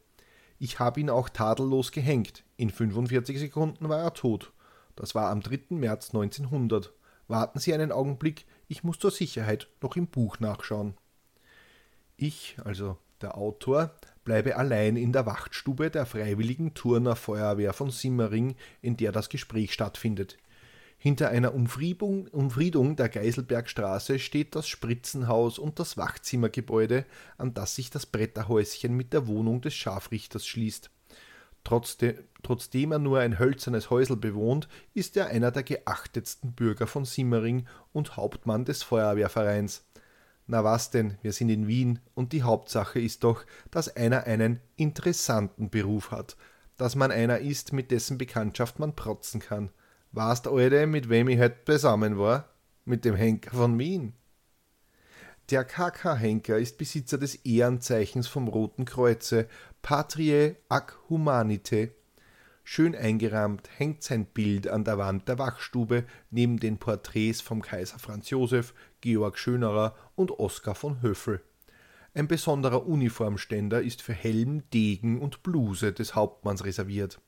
Ich 0.58 0.80
habe 0.80 1.02
ihn 1.02 1.10
auch 1.10 1.28
tadellos 1.28 1.92
gehängt. 1.92 2.44
In 2.56 2.70
45 2.70 3.40
Sekunden 3.40 3.90
war 3.90 4.00
er 4.00 4.14
tot. 4.14 4.54
Das 4.96 5.14
war 5.14 5.30
am 5.30 5.42
3. 5.42 5.76
März 5.76 6.14
1900. 6.14 6.94
Warten 7.28 7.60
Sie 7.60 7.74
einen 7.74 7.92
Augenblick, 7.92 8.46
ich 8.68 8.84
muss 8.84 9.00
zur 9.00 9.12
Sicherheit 9.12 9.68
noch 9.82 9.96
im 9.96 10.08
Buch 10.08 10.40
nachschauen. 10.40 10.96
Ich, 12.16 12.58
also 12.64 12.98
der 13.22 13.38
Autor, 13.38 13.92
bleibe 14.24 14.56
allein 14.56 14.96
in 14.96 15.12
der 15.12 15.26
Wachtstube 15.26 15.90
der 15.90 16.06
Freiwilligen 16.06 16.74
Turner 16.74 17.16
Feuerwehr 17.16 17.74
von 17.74 17.92
Simmering, 17.92 18.56
in 18.82 18.96
der 18.96 19.12
das 19.12 19.30
Gespräch 19.30 19.74
stattfindet. 19.74 20.38
Hinter 21.06 21.30
einer 21.30 21.54
Umfriedung, 21.54 22.26
Umfriedung 22.30 22.96
der 22.96 23.10
Geiselbergstraße 23.10 24.18
steht 24.18 24.56
das 24.56 24.68
Spritzenhaus 24.68 25.60
und 25.60 25.78
das 25.78 25.98
Wachzimmergebäude, 25.98 27.06
an 27.38 27.54
das 27.54 27.76
sich 27.76 27.92
das 27.92 28.08
Bretterhäuschen 28.08 28.92
mit 28.98 29.14
der 29.14 29.28
Wohnung 29.28 29.62
des 29.62 29.76
Scharfrichters 29.76 30.48
schließt. 30.48 30.90
Trotzdem, 31.64 32.16
trotzdem 32.42 32.92
er 32.92 32.98
nur 32.98 33.20
ein 33.20 33.38
hölzernes 33.38 33.92
Häusel 33.92 34.18
bewohnt, 34.18 34.68
ist 34.96 35.16
er 35.16 35.28
einer 35.28 35.52
der 35.52 35.62
geachtetsten 35.62 36.54
Bürger 36.54 36.88
von 36.88 37.06
Simmering 37.06 37.68
und 37.94 38.18
Hauptmann 38.18 38.66
des 38.66 38.82
Feuerwehrvereins. 38.82 39.86
Na 40.48 40.64
was 40.64 40.90
denn, 40.90 41.20
wir 41.22 41.34
sind 41.34 41.50
in 41.50 41.68
Wien 41.68 42.00
und 42.16 42.34
die 42.34 42.42
Hauptsache 42.42 43.00
ist 43.00 43.24
doch, 43.24 43.46
dass 43.70 43.96
einer 43.96 44.24
einen 44.24 44.60
interessanten 44.76 45.70
Beruf 45.70 46.10
hat, 46.10 46.36
dass 46.78 46.96
man 46.96 47.12
einer 47.12 47.38
ist, 47.38 47.74
mit 47.74 47.92
dessen 47.92 48.18
Bekanntschaft 48.18 48.80
man 48.80 48.96
protzen 48.96 49.40
kann. 49.40 49.70
Weißt, 50.16 50.48
Alte, 50.48 50.88
mit 50.88 51.10
wem 51.10 51.28
ich 51.28 51.40
heute 51.40 51.58
beisammen 51.66 52.18
war? 52.18 52.48
Mit 52.86 53.04
dem 53.04 53.16
Henker 53.16 53.58
von 53.58 53.78
Wien. 53.78 54.14
Der 55.50 55.66
KK-Henker 55.66 56.58
ist 56.58 56.78
Besitzer 56.78 57.18
des 57.18 57.36
Ehrenzeichens 57.44 58.30
vom 58.30 58.48
Roten 58.48 58.86
Kreuze, 58.86 59.50
Patriae 59.82 60.56
ac 60.70 60.98
Humanite. 61.10 61.92
Schön 62.64 62.96
eingerahmt 62.96 63.70
hängt 63.76 64.04
sein 64.04 64.26
Bild 64.26 64.70
an 64.70 64.86
der 64.86 64.98
Wand 64.98 65.28
der 65.28 65.38
Wachstube 65.38 66.06
neben 66.32 66.62
den 66.62 66.78
Porträts 66.78 67.42
vom 67.42 67.62
Kaiser 67.62 68.00
Franz 68.00 68.30
Josef, 68.30 68.74
Georg 69.02 69.38
Schönerer 69.38 69.98
und 70.16 70.32
Oskar 70.32 70.76
von 70.76 71.02
Höffel. 71.02 71.42
Ein 72.14 72.30
besonderer 72.30 72.88
Uniformständer 72.88 73.82
ist 73.82 74.02
für 74.02 74.14
Helm, 74.14 74.64
Degen 74.70 75.20
und 75.20 75.44
Bluse 75.44 75.92
des 75.92 76.16
Hauptmanns 76.16 76.64
reserviert, 76.64 77.20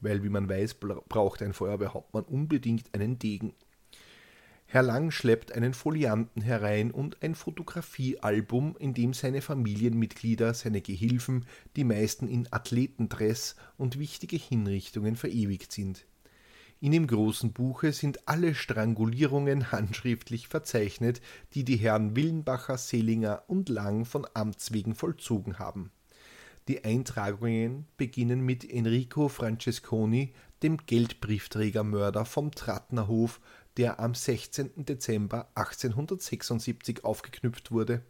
weil, 0.00 0.22
wie 0.22 0.28
man 0.28 0.48
weiß, 0.48 0.74
braucht 0.74 1.42
ein 1.42 1.52
Feuerwehrhauptmann 1.52 2.24
unbedingt 2.24 2.94
einen 2.94 3.18
Degen. 3.18 3.54
Herr 4.68 4.82
Lang 4.82 5.12
schleppt 5.12 5.52
einen 5.52 5.74
Folianten 5.74 6.42
herein 6.42 6.90
und 6.90 7.22
ein 7.22 7.36
Fotografiealbum, 7.36 8.76
in 8.78 8.94
dem 8.94 9.14
seine 9.14 9.40
Familienmitglieder, 9.40 10.54
seine 10.54 10.80
Gehilfen, 10.80 11.46
die 11.76 11.84
meisten 11.84 12.26
in 12.26 12.52
Athletendress 12.52 13.54
und 13.78 13.98
wichtige 13.98 14.36
Hinrichtungen 14.36 15.14
verewigt 15.14 15.70
sind. 15.70 16.04
In 16.80 16.92
dem 16.92 17.06
großen 17.06 17.52
Buche 17.52 17.92
sind 17.92 18.28
alle 18.28 18.54
Strangulierungen 18.54 19.70
handschriftlich 19.72 20.48
verzeichnet, 20.48 21.20
die 21.54 21.64
die 21.64 21.76
Herren 21.76 22.16
Willenbacher, 22.16 22.76
Selinger 22.76 23.44
und 23.46 23.68
Lang 23.68 24.04
von 24.04 24.26
Amts 24.34 24.72
wegen 24.72 24.94
vollzogen 24.94 25.58
haben. 25.60 25.90
Die 26.68 26.84
Eintragungen 26.84 27.86
beginnen 27.96 28.40
mit 28.40 28.68
Enrico 28.68 29.28
Francesconi, 29.28 30.34
dem 30.64 30.78
Geldbriefträgermörder 30.78 32.24
vom 32.24 32.50
Trattnerhof, 32.50 33.40
der 33.76 34.00
am 34.00 34.14
16. 34.14 34.84
Dezember 34.84 35.48
1876 35.54 37.04
aufgeknüpft 37.04 37.70
wurde. 37.70 38.02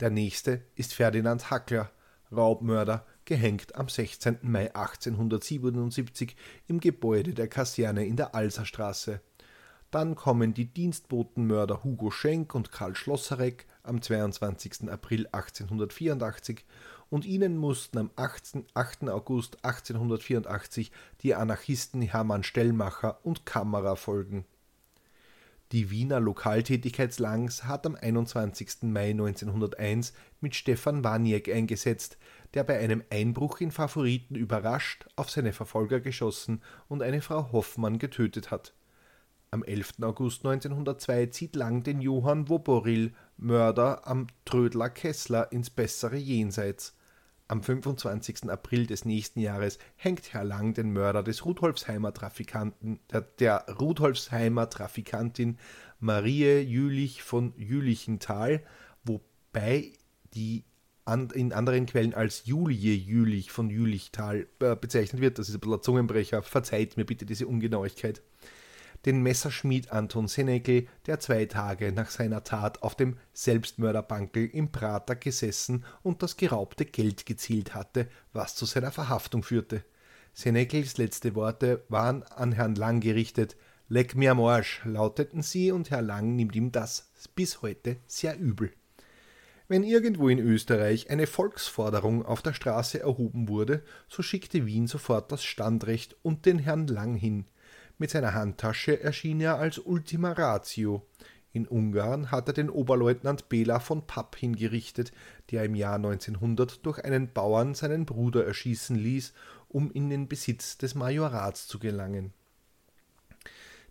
Der 0.00 0.08
nächste 0.08 0.62
ist 0.74 0.94
Ferdinand 0.94 1.50
Hackler, 1.50 1.90
Raubmörder, 2.34 3.06
gehängt 3.26 3.74
am 3.74 3.90
16. 3.90 4.38
Mai 4.40 4.74
1877 4.74 6.34
im 6.68 6.80
Gebäude 6.80 7.34
der 7.34 7.48
Kaserne 7.48 8.06
in 8.06 8.16
der 8.16 8.34
Alserstraße. 8.34 9.20
Dann 9.90 10.14
kommen 10.14 10.54
die 10.54 10.72
Dienstbotenmörder 10.72 11.84
Hugo 11.84 12.10
Schenk 12.10 12.54
und 12.54 12.72
Karl 12.72 12.96
Schlosserek 12.96 13.66
am 13.82 14.00
22. 14.00 14.88
April 14.88 15.26
1884 15.26 16.64
und 17.12 17.26
ihnen 17.26 17.58
mussten 17.58 17.98
am 17.98 18.10
8. 18.16 18.64
August 19.10 19.62
1884 19.66 20.90
die 21.20 21.34
Anarchisten 21.34 22.00
Hermann 22.00 22.42
Stellmacher 22.42 23.18
und 23.22 23.44
Kammerer 23.44 23.96
folgen. 23.96 24.46
Die 25.72 25.90
Wiener 25.90 26.20
Lokaltätigkeitslangs 26.20 27.64
hat 27.64 27.84
am 27.84 27.96
21. 27.96 28.84
Mai 28.84 29.10
1901 29.10 30.14
mit 30.40 30.54
Stefan 30.54 31.04
Waniek 31.04 31.50
eingesetzt, 31.50 32.16
der 32.54 32.64
bei 32.64 32.78
einem 32.78 33.04
Einbruch 33.10 33.60
in 33.60 33.72
Favoriten 33.72 34.34
überrascht 34.34 35.04
auf 35.14 35.28
seine 35.28 35.52
Verfolger 35.52 36.00
geschossen 36.00 36.62
und 36.88 37.02
eine 37.02 37.20
Frau 37.20 37.52
Hoffmann 37.52 37.98
getötet 37.98 38.50
hat. 38.50 38.72
Am 39.50 39.62
11. 39.62 39.96
August 40.00 40.46
1902 40.46 41.26
zieht 41.26 41.56
Lang 41.56 41.82
den 41.82 42.00
Johann 42.00 42.48
Woboril, 42.48 43.12
Mörder 43.36 44.06
am 44.06 44.28
Trödler 44.46 44.88
Kessler, 44.88 45.52
ins 45.52 45.68
bessere 45.68 46.16
Jenseits. 46.16 46.94
Am 47.52 47.62
25. 47.62 48.48
April 48.48 48.86
des 48.86 49.04
nächsten 49.04 49.38
Jahres 49.38 49.78
hängt 49.96 50.32
Herr 50.32 50.42
Lang 50.42 50.72
den 50.72 50.90
Mörder 50.90 51.22
des 51.22 51.44
Rudolfsheimer 51.44 52.14
Trafikanten, 52.14 52.98
der, 53.12 53.20
der 53.20 53.66
Rudolfsheimer 53.78 54.70
Trafikantin 54.70 55.58
Marie 56.00 56.60
Jülich 56.60 57.22
von 57.22 57.52
Jülichenthal, 57.58 58.62
wobei 59.04 59.92
die 60.32 60.64
an, 61.04 61.28
in 61.28 61.52
anderen 61.52 61.84
Quellen 61.84 62.14
als 62.14 62.46
Julie 62.46 62.94
Jülich 62.94 63.50
von 63.50 63.68
Jülichtal 63.68 64.46
äh, 64.60 64.74
bezeichnet 64.74 65.20
wird. 65.20 65.38
Das 65.38 65.50
ist 65.50 65.54
ein 65.54 65.60
bisschen 65.60 65.74
ein 65.74 65.82
Zungenbrecher. 65.82 66.42
Verzeiht 66.42 66.96
mir 66.96 67.04
bitte 67.04 67.26
diese 67.26 67.46
Ungenauigkeit. 67.46 68.22
Den 69.04 69.22
Messerschmied 69.22 69.90
Anton 69.90 70.28
Senekel, 70.28 70.86
der 71.06 71.20
zwei 71.20 71.46
Tage 71.46 71.92
nach 71.92 72.10
seiner 72.10 72.44
Tat 72.44 72.82
auf 72.82 72.94
dem 72.94 73.16
Selbstmörderbankel 73.32 74.48
im 74.52 74.70
Prater 74.70 75.16
gesessen 75.16 75.84
und 76.02 76.22
das 76.22 76.36
geraubte 76.36 76.84
Geld 76.84 77.26
gezielt 77.26 77.74
hatte, 77.74 78.08
was 78.32 78.54
zu 78.54 78.64
seiner 78.64 78.92
Verhaftung 78.92 79.42
führte. 79.42 79.84
Senekels 80.34 80.96
letzte 80.96 81.34
Worte 81.34 81.84
waren 81.88 82.22
an 82.22 82.52
Herrn 82.52 82.74
Lang 82.74 83.00
gerichtet. 83.00 83.56
Leck 83.88 84.14
mir 84.14 84.30
am 84.30 84.40
Arsch, 84.40 84.80
lauteten 84.84 85.42
sie, 85.42 85.72
und 85.72 85.90
Herr 85.90 86.00
Lang 86.00 86.36
nimmt 86.36 86.56
ihm 86.56 86.72
das 86.72 87.10
bis 87.34 87.60
heute 87.60 87.96
sehr 88.06 88.38
übel. 88.38 88.72
Wenn 89.68 89.84
irgendwo 89.84 90.28
in 90.28 90.38
Österreich 90.38 91.10
eine 91.10 91.26
Volksforderung 91.26 92.24
auf 92.24 92.42
der 92.42 92.52
Straße 92.52 93.00
erhoben 93.00 93.48
wurde, 93.48 93.82
so 94.08 94.22
schickte 94.22 94.66
Wien 94.66 94.86
sofort 94.86 95.32
das 95.32 95.44
Standrecht 95.44 96.16
und 96.22 96.46
den 96.46 96.58
Herrn 96.58 96.86
Lang 96.86 97.14
hin. 97.14 97.46
Mit 97.98 98.10
seiner 98.10 98.34
Handtasche 98.34 99.00
erschien 99.00 99.40
er 99.40 99.58
als 99.58 99.78
Ultima 99.78 100.32
Ratio. 100.32 101.06
In 101.52 101.66
Ungarn 101.66 102.30
hat 102.30 102.48
er 102.48 102.54
den 102.54 102.70
Oberleutnant 102.70 103.50
Bela 103.50 103.78
von 103.78 104.06
Papp 104.06 104.36
hingerichtet, 104.36 105.12
der 105.50 105.64
im 105.64 105.74
Jahr 105.74 105.96
1900 105.96 106.84
durch 106.86 107.04
einen 107.04 107.32
Bauern 107.32 107.74
seinen 107.74 108.06
Bruder 108.06 108.46
erschießen 108.46 108.96
ließ 108.96 109.34
um 109.72 109.90
in 109.90 110.10
den 110.10 110.28
Besitz 110.28 110.78
des 110.78 110.94
Majorats 110.94 111.66
zu 111.66 111.78
gelangen. 111.78 112.32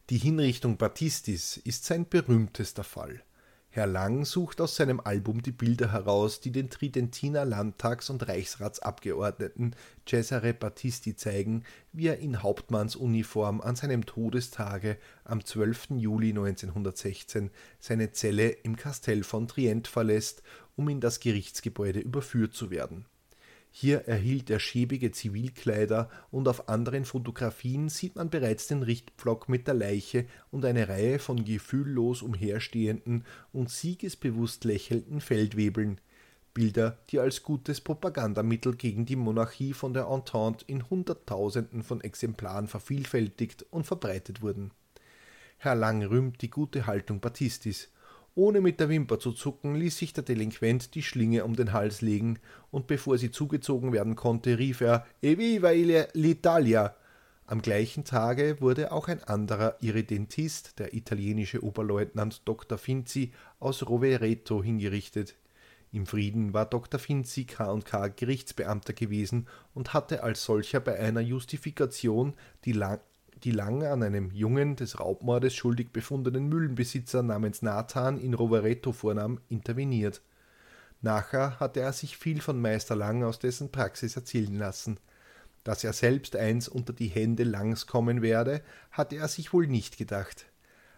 Die 0.09 0.17
Hinrichtung 0.17 0.77
Battistis 0.77 1.57
ist 1.57 1.85
sein 1.85 2.07
berühmtester 2.07 2.83
Fall. 2.83 3.23
Herr 3.73 3.87
Lang 3.87 4.25
sucht 4.25 4.59
aus 4.59 4.75
seinem 4.75 4.99
Album 4.99 5.41
die 5.41 5.53
Bilder 5.53 5.93
heraus, 5.93 6.41
die 6.41 6.51
den 6.51 6.69
Tridentiner 6.69 7.45
Landtags- 7.45 8.09
und 8.09 8.27
Reichsratsabgeordneten 8.27 9.77
Cesare 10.05 10.53
Battisti 10.53 11.15
zeigen, 11.15 11.63
wie 11.93 12.07
er 12.07 12.19
in 12.19 12.43
Hauptmannsuniform 12.43 13.61
an 13.61 13.77
seinem 13.77 14.05
Todestage 14.05 14.97
am 15.23 15.45
12. 15.45 15.91
Juli 15.91 16.31
1916 16.31 17.49
seine 17.79 18.11
Zelle 18.11 18.49
im 18.49 18.75
Kastell 18.75 19.23
von 19.23 19.47
Trient 19.47 19.87
verlässt, 19.87 20.43
um 20.75 20.89
in 20.89 20.99
das 20.99 21.21
Gerichtsgebäude 21.21 22.01
überführt 22.01 22.53
zu 22.53 22.71
werden. 22.71 23.05
Hier 23.73 24.01
erhielt 24.01 24.49
er 24.49 24.59
schäbige 24.59 25.11
Zivilkleider 25.11 26.09
und 26.29 26.49
auf 26.49 26.67
anderen 26.67 27.05
Fotografien 27.05 27.87
sieht 27.87 28.17
man 28.17 28.29
bereits 28.29 28.67
den 28.67 28.83
Richtpflock 28.83 29.47
mit 29.47 29.65
der 29.65 29.73
Leiche 29.73 30.25
und 30.51 30.65
eine 30.65 30.89
Reihe 30.89 31.19
von 31.19 31.45
gefühllos 31.45 32.21
umherstehenden 32.21 33.25
und 33.53 33.69
siegesbewusst 33.69 34.65
lächelnden 34.65 35.21
Feldwebeln. 35.21 36.01
Bilder, 36.53 36.99
die 37.09 37.19
als 37.19 37.43
gutes 37.43 37.79
Propagandamittel 37.79 38.75
gegen 38.75 39.05
die 39.05 39.15
Monarchie 39.15 39.71
von 39.71 39.93
der 39.93 40.07
Entente 40.07 40.65
in 40.67 40.89
Hunderttausenden 40.89 41.81
von 41.81 42.01
Exemplaren 42.01 42.67
vervielfältigt 42.67 43.65
und 43.71 43.85
verbreitet 43.85 44.41
wurden. 44.41 44.71
Herr 45.57 45.75
Lang 45.75 46.03
rühmt 46.03 46.41
die 46.41 46.49
gute 46.49 46.87
Haltung 46.87 47.21
Battistis 47.21 47.89
ohne 48.35 48.61
mit 48.61 48.79
der 48.79 48.89
Wimper 48.89 49.19
zu 49.19 49.31
zucken, 49.31 49.75
ließ 49.75 49.97
sich 49.97 50.13
der 50.13 50.23
Delinquent 50.23 50.95
die 50.95 51.03
Schlinge 51.03 51.43
um 51.43 51.55
den 51.55 51.73
Hals 51.73 52.01
legen, 52.01 52.39
und 52.69 52.87
bevor 52.87 53.17
sie 53.17 53.31
zugezogen 53.31 53.93
werden 53.93 54.15
konnte, 54.15 54.57
rief 54.57 54.81
er 54.81 55.05
Eviva 55.21 55.69
l'Italia! 55.69 56.93
Am 57.45 57.61
gleichen 57.61 58.05
Tage 58.05 58.61
wurde 58.61 58.93
auch 58.93 59.09
ein 59.09 59.21
anderer 59.25 59.75
Irredentist, 59.81 60.79
der 60.79 60.93
italienische 60.93 61.63
Oberleutnant 61.63 62.47
Dr. 62.47 62.77
Finzi 62.77 63.33
aus 63.59 63.89
Rovereto, 63.89 64.63
hingerichtet. 64.63 65.35
Im 65.91 66.05
Frieden 66.05 66.53
war 66.53 66.65
Dr. 66.65 66.97
Finzi 66.97 67.43
K&K 67.43 68.07
Gerichtsbeamter 68.07 68.93
gewesen 68.93 69.49
und 69.73 69.93
hatte 69.93 70.23
als 70.23 70.45
solcher 70.45 70.79
bei 70.79 70.97
einer 70.97 71.19
Justifikation, 71.19 72.35
die 72.63 72.71
lang 72.71 73.01
die 73.43 73.51
lange 73.51 73.89
an 73.89 74.03
einem 74.03 74.31
Jungen 74.31 74.75
des 74.75 74.99
Raubmordes 74.99 75.53
schuldig 75.53 75.91
befundenen 75.91 76.47
Mühlenbesitzer 76.47 77.23
namens 77.23 77.61
Nathan 77.61 78.19
in 78.19 78.33
Rovereto 78.33 78.91
vornahm, 78.91 79.39
interveniert. 79.49 80.21
Nachher 81.01 81.59
hatte 81.59 81.79
er 81.79 81.93
sich 81.93 82.17
viel 82.17 82.41
von 82.41 82.61
Meister 82.61 82.95
Lang 82.95 83.23
aus 83.23 83.39
dessen 83.39 83.71
Praxis 83.71 84.15
erzählen 84.15 84.55
lassen. 84.55 84.99
Dass 85.63 85.83
er 85.83 85.93
selbst 85.93 86.35
eins 86.35 86.67
unter 86.67 86.93
die 86.93 87.07
Hände 87.07 87.43
Langs 87.43 87.87
kommen 87.87 88.21
werde, 88.21 88.61
hatte 88.91 89.17
er 89.17 89.27
sich 89.27 89.53
wohl 89.53 89.67
nicht 89.67 89.97
gedacht. 89.97 90.45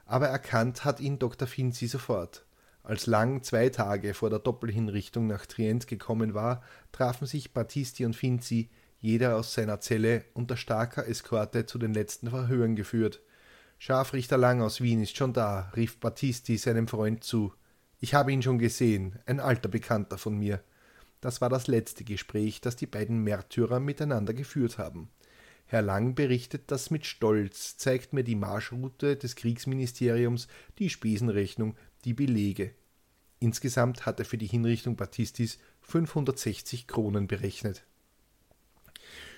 Aber 0.06 0.28
erkannt 0.28 0.86
hat 0.86 1.00
ihn 1.00 1.20
Dr. 1.20 1.48
Finzi 1.48 1.88
sofort. 1.88 2.46
Als 2.84 3.08
Lang 3.08 3.44
zwei 3.44 3.70
Tage 3.70 4.14
vor 4.14 4.30
der 4.30 4.40
Doppelhinrichtung 4.40 5.28
nach 5.28 5.46
Trient 5.46 5.88
gekommen 5.88 6.34
war, 6.34 6.62
trafen 6.92 7.26
sich 7.26 7.54
Battisti 7.54 8.06
und 8.06 8.16
Finzi, 8.16 8.70
jeder 9.04 9.36
aus 9.36 9.54
seiner 9.54 9.82
Zelle 9.82 10.24
unter 10.34 10.56
starker 10.56 11.06
Eskorte 11.06 11.66
zu 11.66 11.78
den 11.78 11.94
letzten 11.94 12.30
Verhören 12.30 12.78
geführt. 12.78 13.22
Scharfrichter 13.78 14.38
Lang 14.38 14.62
aus 14.62 14.80
Wien 14.80 15.04
ist 15.04 15.18
schon 15.18 15.34
da, 15.34 15.74
rief 15.76 16.00
Battisti 16.00 16.58
seinem 16.58 16.88
Freund 16.88 17.22
zu. 17.22 17.54
Ich 18.00 18.14
habe 18.14 18.32
ihn 18.32 18.42
schon 18.42 18.60
gesehen, 18.60 19.20
ein 19.26 19.42
alter 19.42 19.68
Bekannter 19.68 20.18
von 20.18 20.40
mir. 20.40 20.64
Das 21.20 21.42
war 21.42 21.50
das 21.50 21.68
letzte 21.68 22.06
Gespräch, 22.06 22.62
das 22.62 22.78
die 22.78 22.86
beiden 22.86 23.26
Märtyrer 23.26 23.82
miteinander 23.82 24.34
geführt 24.34 24.78
haben. 24.78 25.10
Herr 25.66 25.82
Lang 25.82 26.16
berichtet 26.16 26.72
das 26.72 26.90
mit 26.90 27.06
Stolz, 27.06 27.76
zeigt 27.76 28.14
mir 28.14 28.24
die 28.24 28.36
Marschroute 28.36 29.18
des 29.18 29.36
Kriegsministeriums, 29.36 30.48
die 30.80 30.90
Spesenrechnung, 30.90 31.76
die 32.06 32.14
Belege. 32.14 32.72
Insgesamt 33.42 34.06
hat 34.06 34.20
er 34.20 34.26
für 34.26 34.38
die 34.38 34.48
Hinrichtung 34.48 34.96
Battistis 34.96 35.60
560 35.82 36.88
Kronen 36.88 37.28
berechnet. 37.28 37.86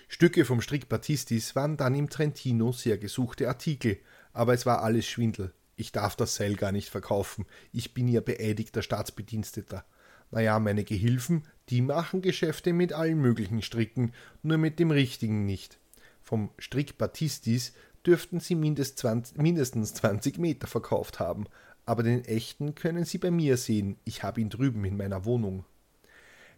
Stücke 0.07 0.45
vom 0.45 0.61
Strick 0.61 0.87
Battistis 0.87 1.55
waren 1.55 1.77
dann 1.77 1.95
im 1.95 2.09
Trentino 2.09 2.71
sehr 2.71 2.97
gesuchte 2.97 3.47
Artikel, 3.47 3.97
aber 4.33 4.53
es 4.53 4.65
war 4.65 4.83
alles 4.83 5.05
Schwindel. 5.05 5.53
Ich 5.75 5.91
darf 5.91 6.15
das 6.15 6.35
Seil 6.35 6.55
gar 6.55 6.71
nicht 6.71 6.89
verkaufen. 6.89 7.45
Ich 7.71 7.93
bin 7.93 8.07
ja 8.07 8.21
beeidigter 8.21 8.81
Staatsbediensteter. 8.81 9.85
Naja, 10.31 10.59
meine 10.59 10.83
Gehilfen, 10.83 11.43
die 11.69 11.81
machen 11.81 12.21
Geschäfte 12.21 12.73
mit 12.73 12.93
allen 12.93 13.19
möglichen 13.19 13.61
Stricken, 13.61 14.13
nur 14.41 14.57
mit 14.57 14.79
dem 14.79 14.91
richtigen 14.91 15.45
nicht. 15.45 15.79
Vom 16.21 16.49
Strick 16.57 16.97
Battistis 16.97 17.73
dürften 18.05 18.39
sie 18.39 18.55
mindestens 18.55 19.93
20 19.93 20.37
Meter 20.37 20.67
verkauft 20.67 21.19
haben, 21.19 21.45
aber 21.85 22.03
den 22.03 22.25
echten 22.25 22.75
können 22.75 23.05
Sie 23.05 23.17
bei 23.17 23.31
mir 23.31 23.57
sehen. 23.57 23.97
Ich 24.05 24.23
habe 24.23 24.41
ihn 24.41 24.49
drüben 24.49 24.83
in 24.85 24.97
meiner 24.97 25.25
Wohnung. 25.25 25.65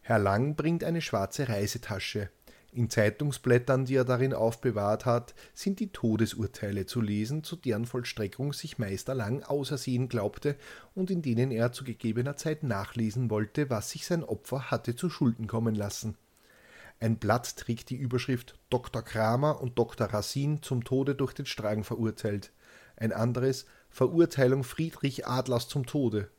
Herr 0.02 0.20
Lang 0.20 0.56
bringt 0.56 0.84
eine 0.84 1.02
schwarze 1.02 1.50
Reisetasche. 1.50 2.30
In 2.74 2.90
Zeitungsblättern, 2.90 3.86
die 3.86 3.96
er 3.96 4.06
darin 4.06 4.34
aufbewahrt 4.34 5.06
hat, 5.06 5.34
sind 5.54 5.80
die 5.80 5.92
Todesurteile 5.92 6.86
zu 6.86 7.02
lesen, 7.02 7.44
zu 7.44 7.56
deren 7.56 7.86
Vollstreckung 7.86 8.54
sich 8.54 8.78
Meister 8.78 9.16
Lang 9.16 9.44
ausersehen 9.44 10.10
glaubte 10.10 10.56
und 10.94 11.10
in 11.10 11.22
denen 11.22 11.52
er 11.52 11.72
zu 11.72 11.84
gegebener 11.84 12.36
Zeit 12.36 12.64
nachlesen 12.64 13.30
wollte, 13.30 13.70
was 13.70 13.92
sich 13.92 14.06
sein 14.06 14.24
Opfer 14.24 14.70
hatte 14.70 14.96
zu 14.96 15.10
Schulden 15.10 15.48
kommen 15.48 15.76
lassen. 15.76 16.18
Ein 17.00 17.18
Blatt 17.18 17.58
trägt 17.58 17.90
die 17.90 17.96
Überschrift 17.96 18.60
Dr. 18.70 19.02
Kramer 19.02 19.62
und 19.62 19.78
Dr. 19.78 20.08
Racine 20.08 20.62
zum 20.62 20.84
Tode 20.84 21.16
durch 21.16 21.34
den 21.34 21.46
Stragen 21.46 21.84
verurteilt. 21.84 22.52
Ein 22.96 23.14
anderes 23.14 23.66
Verurteilung 23.90 24.64
Friedrich 24.64 25.28
Adlers 25.28 25.68
zum 25.68 25.86
Tode. 25.86 26.30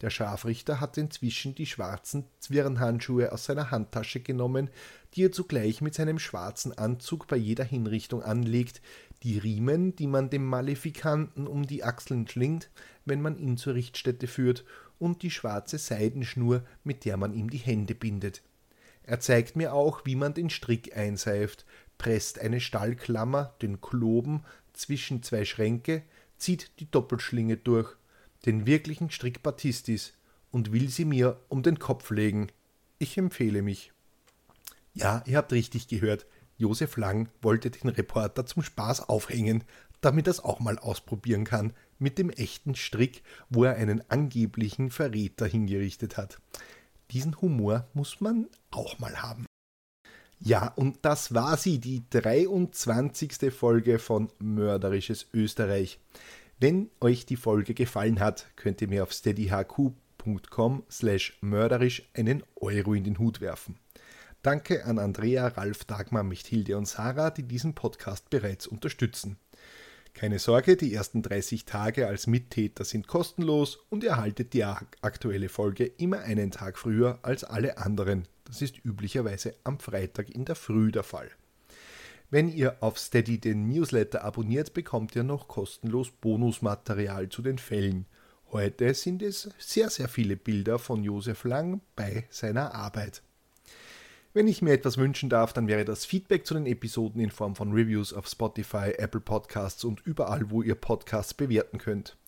Der 0.00 0.10
Scharfrichter 0.10 0.80
hat 0.80 0.96
inzwischen 0.96 1.54
die 1.54 1.66
schwarzen 1.66 2.24
Zwirnhandschuhe 2.38 3.32
aus 3.32 3.46
seiner 3.46 3.72
Handtasche 3.72 4.20
genommen, 4.20 4.70
die 5.14 5.24
er 5.24 5.32
zugleich 5.32 5.80
mit 5.80 5.94
seinem 5.94 6.20
schwarzen 6.20 6.76
Anzug 6.76 7.26
bei 7.26 7.36
jeder 7.36 7.64
Hinrichtung 7.64 8.22
anlegt, 8.22 8.80
die 9.24 9.38
Riemen, 9.38 9.96
die 9.96 10.06
man 10.06 10.30
dem 10.30 10.44
Malefikanten 10.44 11.48
um 11.48 11.66
die 11.66 11.82
Achseln 11.82 12.28
schlingt, 12.28 12.70
wenn 13.04 13.20
man 13.20 13.36
ihn 13.36 13.56
zur 13.56 13.74
Richtstätte 13.74 14.28
führt, 14.28 14.64
und 15.00 15.22
die 15.22 15.30
schwarze 15.30 15.78
Seidenschnur, 15.78 16.64
mit 16.84 17.04
der 17.04 17.16
man 17.16 17.32
ihm 17.32 17.50
die 17.50 17.58
Hände 17.58 17.94
bindet. 17.94 18.42
Er 19.02 19.20
zeigt 19.20 19.56
mir 19.56 19.72
auch, 19.72 20.04
wie 20.04 20.16
man 20.16 20.34
den 20.34 20.50
Strick 20.50 20.96
einseift, 20.96 21.64
presst 21.98 22.38
eine 22.38 22.60
Stallklammer, 22.60 23.54
den 23.62 23.80
Kloben, 23.80 24.44
zwischen 24.72 25.22
zwei 25.22 25.44
Schränke, 25.44 26.02
zieht 26.36 26.78
die 26.78 26.90
Doppelschlinge 26.90 27.56
durch 27.56 27.96
den 28.46 28.66
wirklichen 28.66 29.10
Strick 29.10 29.42
Battistis 29.42 30.14
und 30.50 30.72
will 30.72 30.88
sie 30.88 31.04
mir 31.04 31.40
um 31.48 31.62
den 31.62 31.78
Kopf 31.78 32.10
legen. 32.10 32.48
Ich 32.98 33.18
empfehle 33.18 33.62
mich. 33.62 33.92
Ja, 34.94 35.22
ihr 35.26 35.36
habt 35.36 35.52
richtig 35.52 35.88
gehört. 35.88 36.26
Josef 36.56 36.96
Lang 36.96 37.28
wollte 37.40 37.70
den 37.70 37.88
Reporter 37.88 38.44
zum 38.46 38.62
Spaß 38.62 39.08
aufhängen, 39.08 39.62
damit 40.00 40.26
er 40.26 40.32
es 40.32 40.40
auch 40.40 40.60
mal 40.60 40.78
ausprobieren 40.78 41.44
kann, 41.44 41.72
mit 41.98 42.18
dem 42.18 42.30
echten 42.30 42.74
Strick, 42.74 43.22
wo 43.48 43.64
er 43.64 43.76
einen 43.76 44.02
angeblichen 44.10 44.90
Verräter 44.90 45.46
hingerichtet 45.46 46.16
hat. 46.16 46.40
Diesen 47.10 47.40
Humor 47.40 47.88
muss 47.94 48.20
man 48.20 48.48
auch 48.70 48.98
mal 48.98 49.22
haben. 49.22 49.46
Ja, 50.40 50.68
und 50.68 50.98
das 51.02 51.34
war 51.34 51.56
sie, 51.56 51.78
die 51.78 52.04
23. 52.10 53.52
Folge 53.52 53.98
von 53.98 54.30
Mörderisches 54.38 55.26
Österreich. 55.32 55.98
Wenn 56.60 56.90
euch 57.00 57.24
die 57.24 57.36
Folge 57.36 57.72
gefallen 57.72 58.18
hat, 58.18 58.46
könnt 58.56 58.82
ihr 58.82 58.88
mir 58.88 59.04
auf 59.04 59.12
steadyhq.com 59.12 60.82
slash 60.90 61.38
mörderisch 61.40 62.10
einen 62.14 62.42
Euro 62.56 62.94
in 62.94 63.04
den 63.04 63.20
Hut 63.20 63.40
werfen. 63.40 63.78
Danke 64.42 64.84
an 64.84 64.98
Andrea, 64.98 65.46
Ralf, 65.46 65.84
Dagmar, 65.84 66.24
Michthilde 66.24 66.76
und 66.76 66.88
Sarah, 66.88 67.30
die 67.30 67.44
diesen 67.44 67.76
Podcast 67.76 68.28
bereits 68.28 68.66
unterstützen. 68.66 69.36
Keine 70.14 70.40
Sorge, 70.40 70.76
die 70.76 70.92
ersten 70.92 71.22
30 71.22 71.64
Tage 71.64 72.08
als 72.08 72.26
Mittäter 72.26 72.84
sind 72.84 73.06
kostenlos 73.06 73.78
und 73.88 74.02
ihr 74.02 74.10
erhaltet 74.10 74.52
die 74.52 74.64
aktuelle 74.64 75.48
Folge 75.48 75.84
immer 75.84 76.22
einen 76.22 76.50
Tag 76.50 76.76
früher 76.76 77.20
als 77.22 77.44
alle 77.44 77.78
anderen. 77.78 78.26
Das 78.46 78.62
ist 78.62 78.84
üblicherweise 78.84 79.54
am 79.62 79.78
Freitag 79.78 80.30
in 80.30 80.44
der 80.44 80.56
Früh 80.56 80.90
der 80.90 81.04
Fall. 81.04 81.30
Wenn 82.30 82.50
ihr 82.50 82.76
auf 82.80 82.98
Steady 82.98 83.38
den 83.38 83.68
Newsletter 83.68 84.22
abonniert, 84.22 84.74
bekommt 84.74 85.16
ihr 85.16 85.22
noch 85.22 85.48
kostenlos 85.48 86.10
Bonusmaterial 86.10 87.30
zu 87.30 87.40
den 87.40 87.56
Fällen. 87.56 88.04
Heute 88.52 88.92
sind 88.92 89.22
es 89.22 89.48
sehr, 89.58 89.88
sehr 89.88 90.08
viele 90.08 90.36
Bilder 90.36 90.78
von 90.78 91.02
Josef 91.02 91.44
Lang 91.44 91.80
bei 91.96 92.26
seiner 92.28 92.74
Arbeit. 92.74 93.22
Wenn 94.34 94.46
ich 94.46 94.60
mir 94.60 94.74
etwas 94.74 94.98
wünschen 94.98 95.30
darf, 95.30 95.54
dann 95.54 95.68
wäre 95.68 95.86
das 95.86 96.04
Feedback 96.04 96.46
zu 96.46 96.52
den 96.52 96.66
Episoden 96.66 97.18
in 97.22 97.30
Form 97.30 97.56
von 97.56 97.72
Reviews 97.72 98.12
auf 98.12 98.28
Spotify, 98.28 98.92
Apple 98.98 99.22
Podcasts 99.22 99.82
und 99.84 100.04
überall, 100.04 100.50
wo 100.50 100.60
ihr 100.60 100.74
Podcasts 100.74 101.32
bewerten 101.32 101.78
könnt. 101.78 102.18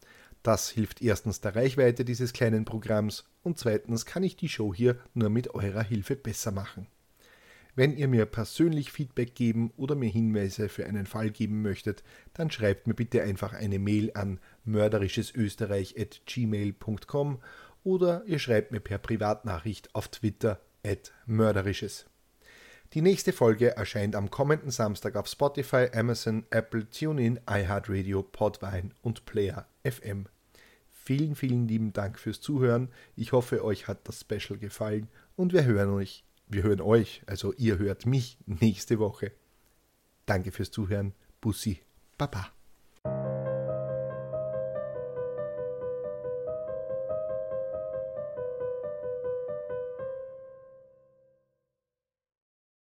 Das 0.43 0.71
hilft 0.71 1.03
erstens 1.03 1.43
der 1.43 1.55
Reichweite 1.55 2.07
dieses 2.07 2.33
kleinen 2.33 2.65
Programms 2.65 3.25
und 3.43 3.59
zweitens 3.59 4.07
kann 4.07 4.23
ich 4.23 4.37
die 4.37 4.49
Show 4.49 4.73
hier 4.75 4.99
nur 5.13 5.29
mit 5.29 5.55
eurer 5.55 5.83
Hilfe 5.83 6.17
besser 6.17 6.53
machen. 6.53 6.87
Wenn 7.75 7.97
ihr 7.97 8.09
mir 8.09 8.27
persönlich 8.27 8.93
Feedback 8.93 9.35
geben 9.35 9.73
oder 9.77 9.95
mir 9.95 10.11
Hinweise 10.11 10.69
für 10.69 10.87
einen 10.87 11.07
Fall 11.07 11.31
geben 11.31 11.63
möchtet, 11.63 12.03
dann 12.35 12.51
schreibt 12.51 12.87
mir 12.87 12.95
bitte 12.95 13.23
einfach 13.23 13.53
eine 13.53 13.79
Mail 13.79 14.11
an 14.15 14.41
mörderischesösterreich.gmail.com 14.65 17.39
oder 17.85 18.23
ihr 18.27 18.39
schreibt 18.39 18.73
mir 18.73 18.81
per 18.81 18.99
Privatnachricht 18.99 19.95
auf 19.95 20.09
Twitter 20.09 20.61
mörderisches. 21.27 22.07
Die 22.95 23.03
nächste 23.03 23.33
Folge 23.33 23.77
erscheint 23.77 24.17
am 24.17 24.31
kommenden 24.31 24.71
Samstag 24.71 25.15
auf 25.15 25.29
Spotify, 25.29 25.89
Amazon, 25.95 26.45
Apple, 26.51 26.91
TuneIn, 26.91 27.39
iHeartRadio, 27.49 28.25
Podvine 28.25 28.91
und 29.03 29.27
Player 29.27 29.69
FM. 29.85 30.27
Vielen, 30.93 31.37
vielen 31.37 31.69
lieben 31.69 31.93
Dank 31.93 32.19
fürs 32.19 32.41
Zuhören. 32.41 32.89
Ich 33.15 33.33
hoffe, 33.33 33.65
euch 33.65 33.87
hat 33.87 34.09
das 34.09 34.21
Special 34.21 34.59
gefallen 34.59 35.09
und 35.37 35.53
wir 35.53 35.65
hören 35.65 35.91
euch, 35.91 36.25
wir 36.51 36.63
hören 36.65 36.81
euch, 36.81 37.23
also 37.27 37.53
ihr 37.55 37.79
hört 37.79 38.07
mich 38.07 38.39
nächste 38.47 38.99
Woche. 38.99 39.33
Danke 40.27 40.51
fürs 40.51 40.71
Zuhören. 40.71 41.15
Bussi, 41.41 41.81
Baba. 42.19 42.53